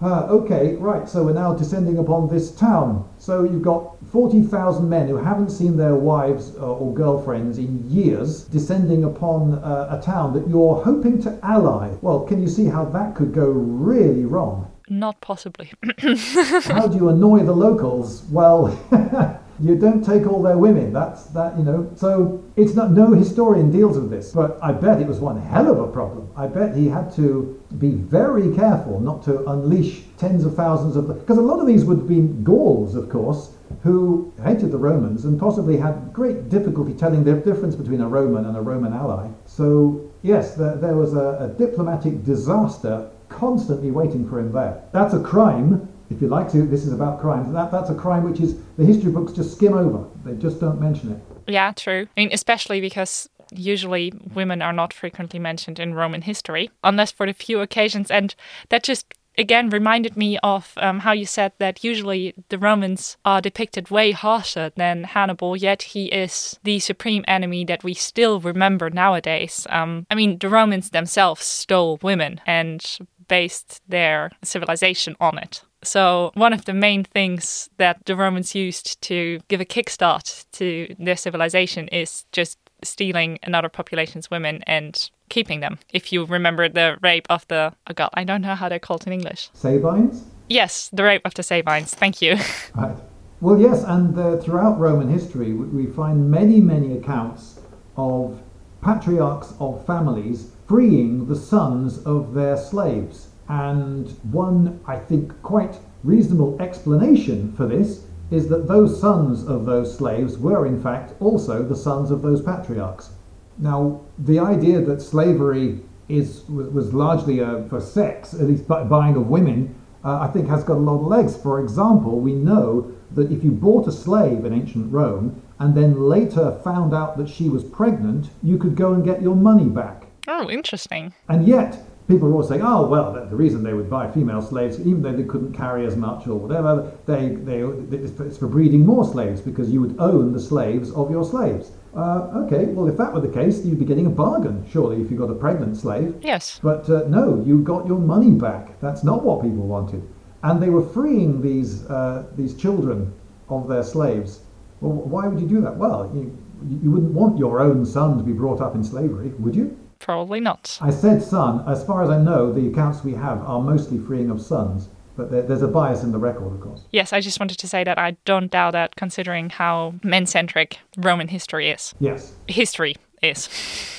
Uh, 0.03 0.27
okay, 0.29 0.75
right, 0.75 1.09
so 1.09 1.25
we're 1.25 1.33
now 1.33 1.55
descending 1.55 1.97
upon 1.97 2.29
this 2.29 2.55
town. 2.55 3.09
So 3.17 3.45
you've 3.45 3.63
got 3.63 3.97
40,000 4.13 4.87
men 4.87 5.09
who 5.09 5.17
haven't 5.17 5.51
seen 5.51 5.77
their 5.77 5.95
wives 5.95 6.55
uh, 6.57 6.71
or 6.71 6.93
girlfriends 6.93 7.57
in 7.57 7.89
years 7.89 8.45
descending 8.45 9.05
upon 9.05 9.55
uh, 9.55 9.99
a 9.99 10.05
town 10.05 10.35
that 10.35 10.47
you're 10.49 10.83
hoping 10.83 11.23
to 11.23 11.39
ally. 11.43 11.89
Well, 12.03 12.21
can 12.21 12.43
you 12.43 12.49
see 12.49 12.67
how 12.67 12.85
that 12.87 13.15
could 13.15 13.33
go 13.33 13.49
really 13.49 14.27
wrong? 14.27 14.71
Not 14.89 15.21
possibly. 15.21 15.73
How 15.99 16.87
do 16.87 16.97
you 16.97 17.09
annoy 17.09 17.41
the 17.41 17.53
locals? 17.53 18.23
Well, 18.31 18.71
you 19.61 19.77
don't 19.77 20.05
take 20.05 20.27
all 20.27 20.43
their 20.43 20.59
women. 20.59 20.93
That's 20.93 21.25
that, 21.27 21.59
you 21.59 21.65
know. 21.65 21.91
So 21.97 22.45
it's 22.55 22.75
not, 22.75 22.93
no 22.93 23.13
historian 23.13 23.73
deals 23.73 23.99
with 23.99 24.11
this, 24.11 24.33
but 24.33 24.59
I 24.63 24.73
bet 24.73 25.01
it 25.01 25.09
was 25.09 25.19
one 25.19 25.41
hell 25.41 25.71
of 25.71 25.81
a 25.81 25.91
problem. 25.91 26.31
I 26.37 26.47
bet 26.47 26.77
he 26.77 26.89
had 26.89 27.13
to 27.17 27.61
be 27.79 27.93
very 27.93 28.55
careful 28.55 29.01
not 29.01 29.25
to 29.25 29.45
unleash 29.51 30.03
tens 30.19 30.45
of 30.45 30.55
thousands 30.55 30.95
of, 30.95 31.09
because 31.09 31.39
a 31.39 31.43
lot 31.43 31.59
of 31.59 31.67
these 31.67 31.85
would 31.85 31.99
have 31.99 32.09
been 32.09 32.45
Gauls, 32.45 32.95
of 32.95 33.09
course, 33.09 33.55
who 33.83 34.33
hated 34.45 34.71
the 34.71 34.79
Romans 34.79 35.25
and 35.25 35.39
possibly 35.41 35.77
had 35.77 36.13
great 36.13 36.49
difficulty 36.49 36.95
telling 36.95 37.25
the 37.25 37.35
difference 37.35 37.75
between 37.75 38.01
a 38.01 38.09
Roman 38.09 38.47
and 38.47 38.57
a 38.57 38.61
Roman 38.61 38.93
ally. 38.93 39.29
So, 39.47 40.09
yes, 40.23 40.55
there, 40.55 40.77
there 40.77 40.95
was 40.95 41.15
a, 41.15 41.39
a 41.41 41.49
diplomatic 41.59 42.25
disaster 42.25 43.11
constantly 43.29 43.91
waiting 43.91 44.29
for 44.29 44.41
him 44.41 44.53
there. 44.53 44.83
That's 44.93 45.15
a 45.15 45.21
crime, 45.23 45.89
if 46.11 46.21
you 46.21 46.29
like 46.29 46.51
to. 46.53 46.67
This 46.67 46.85
is 46.85 46.93
about 46.93 47.21
crimes. 47.21 47.53
That, 47.53 47.71
that's 47.71 47.91
a 47.91 47.95
crime 47.95 48.25
which 48.25 48.41
is 48.41 48.57
the 48.77 48.85
history 48.85 49.11
books 49.11 49.33
just 49.33 49.53
skim 49.53 49.75
over. 49.75 50.07
They 50.25 50.35
just 50.35 50.61
don't 50.61 50.81
mention 50.81 51.13
it. 51.13 51.19
Yeah, 51.47 51.73
true. 51.73 52.09
I 52.17 52.21
mean, 52.21 52.31
especially 52.33 52.81
because 52.81 53.29
usually 53.53 54.13
women 54.35 54.63
are 54.63 54.73
not 54.73 54.93
frequently 54.93 55.39
mentioned 55.39 55.79
in 55.79 55.95
Roman 55.95 56.23
history, 56.23 56.71
unless 56.83 57.13
for 57.13 57.27
the 57.27 57.33
few 57.33 57.61
occasions. 57.61 58.11
And 58.11 58.35
that 58.71 58.83
just 58.83 59.15
again 59.39 59.69
reminded 59.71 60.17
me 60.17 60.39
of 60.43 60.73
um, 60.79 61.01
how 61.01 61.13
you 61.13 61.27
said 61.27 61.53
that 61.59 61.85
usually 61.85 62.35
the 62.49 62.59
Romans 62.59 63.17
are 63.25 63.41
depicted 63.41 63.91
way 63.91 64.13
harsher 64.13 64.73
than 64.77 65.05
Hannibal, 65.05 65.57
yet 65.57 65.83
he 65.83 66.07
is 66.07 66.59
the 66.65 66.79
supreme 66.81 67.25
enemy 67.29 67.65
that 67.65 67.85
we 67.85 67.95
still 67.95 68.41
remember 68.41 68.91
nowadays. 68.91 69.67
Um, 69.71 70.07
I 70.11 70.15
mean, 70.15 70.39
the 70.39 70.49
Romans 70.49 70.91
themselves 70.91 71.45
stole 71.45 71.99
women 72.03 72.41
and 72.47 72.99
based 73.29 73.81
their 73.89 74.31
civilization 74.43 75.17
on 75.21 75.39
it. 75.39 75.63
So, 75.83 76.33
one 76.35 76.53
of 76.53 76.65
the 76.65 76.73
main 76.73 77.05
things 77.05 77.71
that 77.77 78.05
the 78.07 78.17
Romans 78.17 78.55
used 78.55 79.01
to 79.03 79.41
give 79.49 79.61
a 79.61 79.65
kickstart 79.65 80.47
to 80.53 80.95
their 80.99 81.17
civilization 81.17 81.89
is 81.89 82.25
just 82.33 82.59
stealing 82.83 83.39
another 83.43 83.69
population's 83.69 84.31
women 84.31 84.63
and 84.67 85.11
keeping 85.29 85.61
them. 85.61 85.79
If 85.93 86.13
you 86.13 86.25
remember 86.25 86.69
the 86.69 86.99
rape 87.03 87.27
of 87.31 87.47
the, 87.49 87.73
oh 87.89 87.95
god, 87.95 88.11
I 88.15 88.25
don't 88.25 88.43
know 88.43 88.55
how 88.55 88.69
they're 88.69 88.79
called 88.79 89.07
in 89.07 89.13
English. 89.13 89.51
Sabines? 89.55 90.25
Yes, 90.49 90.91
the 90.93 91.03
rape 91.03 91.23
of 91.25 91.35
the 91.35 91.43
Sabines. 91.43 91.95
Thank 91.95 92.23
you. 92.23 92.37
Right. 92.75 92.97
Well, 93.41 93.61
yes, 93.61 93.85
and 93.85 94.19
uh, 94.19 94.39
throughout 94.39 94.79
Roman 94.79 95.11
history, 95.11 95.53
we 95.53 95.87
find 95.87 96.31
many, 96.31 96.59
many 96.59 96.97
accounts 96.97 97.61
of 97.97 98.41
patriarchs 98.81 99.53
of 99.61 99.85
families 99.85 100.53
freeing 100.67 101.27
the 101.27 101.37
sons 101.37 101.99
of 102.05 102.35
their 102.35 102.57
slaves. 102.57 103.29
And 103.49 104.11
one, 104.33 104.81
I 104.87 104.97
think, 104.97 105.41
quite 105.43 105.79
reasonable 106.03 106.61
explanation 106.61 107.53
for 107.57 107.67
this 107.67 108.05
is 108.31 108.49
that 108.49 108.67
those 108.67 109.01
sons 109.01 109.47
of 109.47 109.67
those 109.67 109.97
slaves 109.97 110.37
were, 110.37 110.67
in 110.67 110.83
fact, 110.83 111.15
also 111.21 111.63
the 111.63 111.77
sons 111.77 112.11
of 112.11 112.23
those 112.23 112.43
patriarchs. 112.43 113.11
Now, 113.59 114.01
the 114.19 114.39
idea 114.39 114.81
that 114.81 115.01
slavery 115.01 115.81
is 116.09 116.45
was 116.49 116.93
largely 116.93 117.41
uh, 117.41 117.65
for 117.65 117.81
sex, 117.81 118.35
at 118.35 118.43
least 118.43 118.69
buying 118.69 119.17
of 119.17 119.29
women, 119.29 119.75
uh, 120.05 120.21
I 120.21 120.29
think 120.29 120.49
has 120.49 120.63
got 120.63 120.77
a 120.77 120.81
lot 120.81 121.01
of 121.01 121.07
legs. 121.07 121.37
For 121.37 121.61
example, 121.61 122.21
we 122.21 122.33
know 122.33 122.93
that 123.13 123.31
if 123.31 123.43
you 123.43 123.51
bought 123.51 123.89
a 123.89 123.93
slave 123.93 124.45
in 124.45 124.53
ancient 124.53 124.93
Rome 124.93 125.43
and 125.59 125.75
then 125.75 126.01
later 126.01 126.61
found 126.63 126.93
out 126.95 127.17
that 127.17 127.29
she 127.29 127.49
was 127.49 127.65
pregnant, 127.65 128.31
you 128.43 128.59
could 128.59 128.77
go 128.77 128.93
and 128.93 129.05
get 129.05 129.23
your 129.23 129.35
money 129.35 129.69
back. 129.69 130.06
Oh, 130.27 130.51
interesting. 130.51 131.15
And 131.29 131.47
yet, 131.47 131.83
people 132.09 132.29
are 132.29 132.33
always 132.33 132.49
saying, 132.49 132.63
oh, 132.63 132.87
well, 132.87 133.13
the, 133.13 133.27
the, 133.27 133.37
reason 133.37 133.63
they 133.63 133.75
would 133.75 133.91
buy 133.91 134.11
female 134.11 134.43
slaves, 134.43 134.81
even 134.81 135.03
though 135.03 135.13
they 135.13 135.25
couldn't 135.25 135.53
carry 135.53 135.87
as 135.87 135.97
much 135.97 136.27
or 136.27 136.37
whatever, 136.37 136.93
they, 137.07 137.31
they, 137.31 137.61
it's 137.63 138.39
for 138.39 138.47
breeding 138.47 138.85
more 138.85 139.05
slaves 139.05 139.41
because 139.41 139.71
you 139.71 139.81
would 139.81 139.97
own 139.99 140.33
the 140.33 140.41
slaves 140.41 140.91
of 140.93 141.11
your 141.11 141.25
slaves. 141.25 141.73
Uh, 141.95 142.45
okay, 142.45 142.67
well, 142.67 142.87
if 142.89 142.97
that 142.97 143.13
were 143.13 143.21
the 143.21 143.33
case, 143.33 143.65
you'd 143.65 143.79
be 143.79 143.85
getting 143.85 144.07
a 144.07 144.11
bargain, 144.11 144.65
surely, 144.71 145.01
if 145.01 145.11
you 145.11 145.17
got 145.17 145.31
a 145.31 145.35
pregnant 145.35 145.77
slave. 145.77 146.15
Yes. 146.21 146.61
But 146.63 146.89
uh, 146.91 147.05
no, 147.09 147.43
you 147.47 147.63
got 147.63 147.87
your 147.87 147.99
money 147.99 148.31
back. 148.31 148.79
That's 148.81 149.03
not 149.03 149.25
what 149.25 149.43
people 149.43 149.67
wanted. 149.67 150.07
And 150.43 150.63
they 150.63 150.69
were 150.69 150.87
freeing 150.87 151.41
these, 151.41 151.87
uh, 151.87 152.27
these 152.37 152.55
children 152.55 153.13
of 153.49 153.69
their 153.69 153.83
slaves. 153.83 154.41
Well, 154.81 154.93
why 154.93 155.27
would 155.27 155.41
you 155.41 155.49
do 155.49 155.61
that? 155.63 155.77
Well, 155.77 156.11
you, 156.15 156.37
you 156.83 156.91
wouldn't 156.91 157.13
want 157.13 157.39
your 157.39 157.61
own 157.61 157.87
son 157.87 158.19
to 158.19 158.25
be 158.25 158.33
brought 158.33 158.61
up 158.61 158.75
in 158.75 158.85
slavery, 158.85 159.33
would 159.39 159.57
you? 159.57 159.77
Probably 159.99 160.41
not. 160.41 160.79
I 160.81 160.91
said 160.91 161.23
son. 161.23 161.65
As 161.69 161.85
far 161.85 162.03
as 162.03 162.11
I 162.11 162.19
know, 162.19 162.53
the 162.53 162.69
accounts 162.69 163.05
we 163.05 163.15
have 163.15 163.39
are 163.43 163.61
mostly 163.61 163.99
freeing 163.99 164.31
of 164.31 164.41
sons. 164.41 164.89
But 165.17 165.31
there, 165.31 165.43
there's 165.43 165.63
a 165.63 165.69
bias 165.69 166.03
in 166.03 166.13
the 166.13 166.19
record, 166.19 166.53
of 166.53 166.61
course. 166.61 166.83
Yes, 166.93 167.13
I 167.13 167.21
just 167.21 167.41
wanted 167.41 167.59
to 167.59 167.67
say 167.67 167.85
that 167.85 167.99
I 167.99 168.19
don't 168.27 168.51
doubt 168.51 168.73
that 168.73 168.97
considering 168.97 169.49
how 169.49 169.95
men 170.03 170.27
centric 170.27 170.79
Roman 170.99 171.29
history 171.29 171.71
is. 171.71 171.95
Yes. 171.99 172.35
History, 172.47 172.97
is 173.23 173.49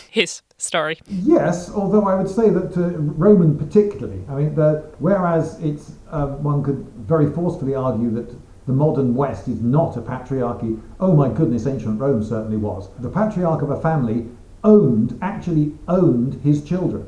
his 0.09 0.41
story. 0.57 0.99
Yes, 1.07 1.71
although 1.71 2.07
I 2.07 2.15
would 2.15 2.29
say 2.29 2.49
that 2.49 2.77
uh, 2.77 2.89
Roman 2.99 3.57
particularly. 3.57 4.23
I 4.29 4.35
mean, 4.35 4.55
the, 4.55 4.89
whereas 4.99 5.59
it's 5.61 5.93
uh, 6.09 6.27
one 6.27 6.63
could 6.63 6.85
very 6.97 7.31
forcefully 7.31 7.75
argue 7.75 8.11
that 8.11 8.35
the 8.65 8.73
modern 8.73 9.15
West 9.15 9.47
is 9.47 9.61
not 9.61 9.95
a 9.95 10.01
patriarchy. 10.01 10.81
Oh 10.99 11.15
my 11.15 11.29
goodness, 11.29 11.67
ancient 11.67 11.99
Rome 11.99 12.23
certainly 12.23 12.57
was. 12.57 12.89
The 12.99 13.09
patriarch 13.09 13.61
of 13.61 13.69
a 13.69 13.81
family 13.81 14.27
owned, 14.67 15.17
actually 15.21 15.73
owned 15.87 16.41
his 16.43 16.61
children, 16.61 17.07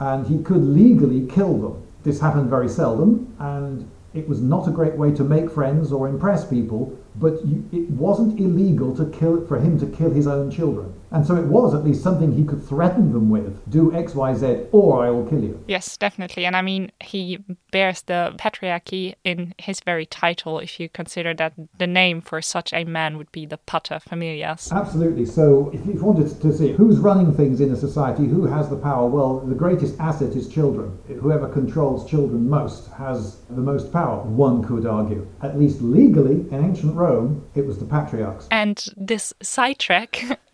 and 0.00 0.26
he 0.26 0.42
could 0.42 0.64
legally 0.64 1.26
kill 1.28 1.56
them. 1.56 1.82
This 2.02 2.20
happened 2.20 2.50
very 2.50 2.68
seldom, 2.68 3.34
and 3.38 3.88
it 4.14 4.28
was 4.28 4.40
not 4.40 4.66
a 4.66 4.72
great 4.72 4.96
way 4.96 5.12
to 5.12 5.22
make 5.22 5.50
friends 5.50 5.92
or 5.92 6.08
impress 6.08 6.44
people, 6.44 6.98
but 7.14 7.46
you, 7.46 7.64
it 7.72 7.88
wasn't 7.90 8.40
illegal 8.40 8.96
to 8.96 9.06
kill 9.06 9.46
for 9.46 9.60
him 9.60 9.78
to 9.78 9.86
kill 9.86 10.10
his 10.10 10.26
own 10.26 10.50
children. 10.50 10.92
And 11.10 11.26
so 11.26 11.36
it 11.36 11.46
was 11.46 11.74
at 11.74 11.84
least 11.84 12.02
something 12.02 12.32
he 12.32 12.44
could 12.44 12.62
threaten 12.62 13.12
them 13.12 13.30
with 13.30 13.68
do 13.70 13.94
X, 13.94 14.14
Y, 14.14 14.34
Z, 14.34 14.66
or 14.72 15.06
I 15.06 15.10
will 15.10 15.26
kill 15.26 15.42
you. 15.42 15.62
Yes, 15.68 15.96
definitely. 15.96 16.44
And 16.44 16.56
I 16.56 16.62
mean, 16.62 16.92
he 17.00 17.38
bears 17.70 18.02
the 18.02 18.34
patriarchy 18.38 19.14
in 19.24 19.54
his 19.58 19.80
very 19.80 20.06
title, 20.06 20.58
if 20.58 20.78
you 20.80 20.88
consider 20.88 21.34
that 21.34 21.54
the 21.78 21.86
name 21.86 22.20
for 22.20 22.40
such 22.42 22.72
a 22.72 22.84
man 22.84 23.16
would 23.18 23.30
be 23.32 23.46
the 23.46 23.58
pater 23.58 24.00
familias. 24.00 24.72
Absolutely. 24.72 25.24
So 25.24 25.70
if 25.72 25.84
you 25.86 25.94
wanted 25.94 26.40
to 26.40 26.52
see 26.52 26.72
who's 26.72 26.98
running 26.98 27.32
things 27.34 27.60
in 27.60 27.72
a 27.72 27.76
society, 27.76 28.26
who 28.26 28.46
has 28.46 28.68
the 28.68 28.76
power, 28.76 29.06
well, 29.08 29.40
the 29.40 29.54
greatest 29.54 29.98
asset 30.00 30.34
is 30.36 30.48
children. 30.48 30.98
Whoever 31.20 31.48
controls 31.48 32.08
children 32.08 32.48
most 32.48 32.88
has 32.92 33.36
the 33.50 33.60
most 33.60 33.92
power, 33.92 34.22
one 34.22 34.62
could 34.62 34.86
argue. 34.86 35.26
At 35.42 35.58
least 35.58 35.80
legally, 35.80 36.46
in 36.50 36.64
ancient 36.64 36.94
Rome, 36.94 37.46
it 37.54 37.66
was 37.66 37.78
the 37.78 37.84
patriarchs. 37.84 38.48
And 38.50 38.84
this 38.96 39.32
sidetrack 39.42 40.38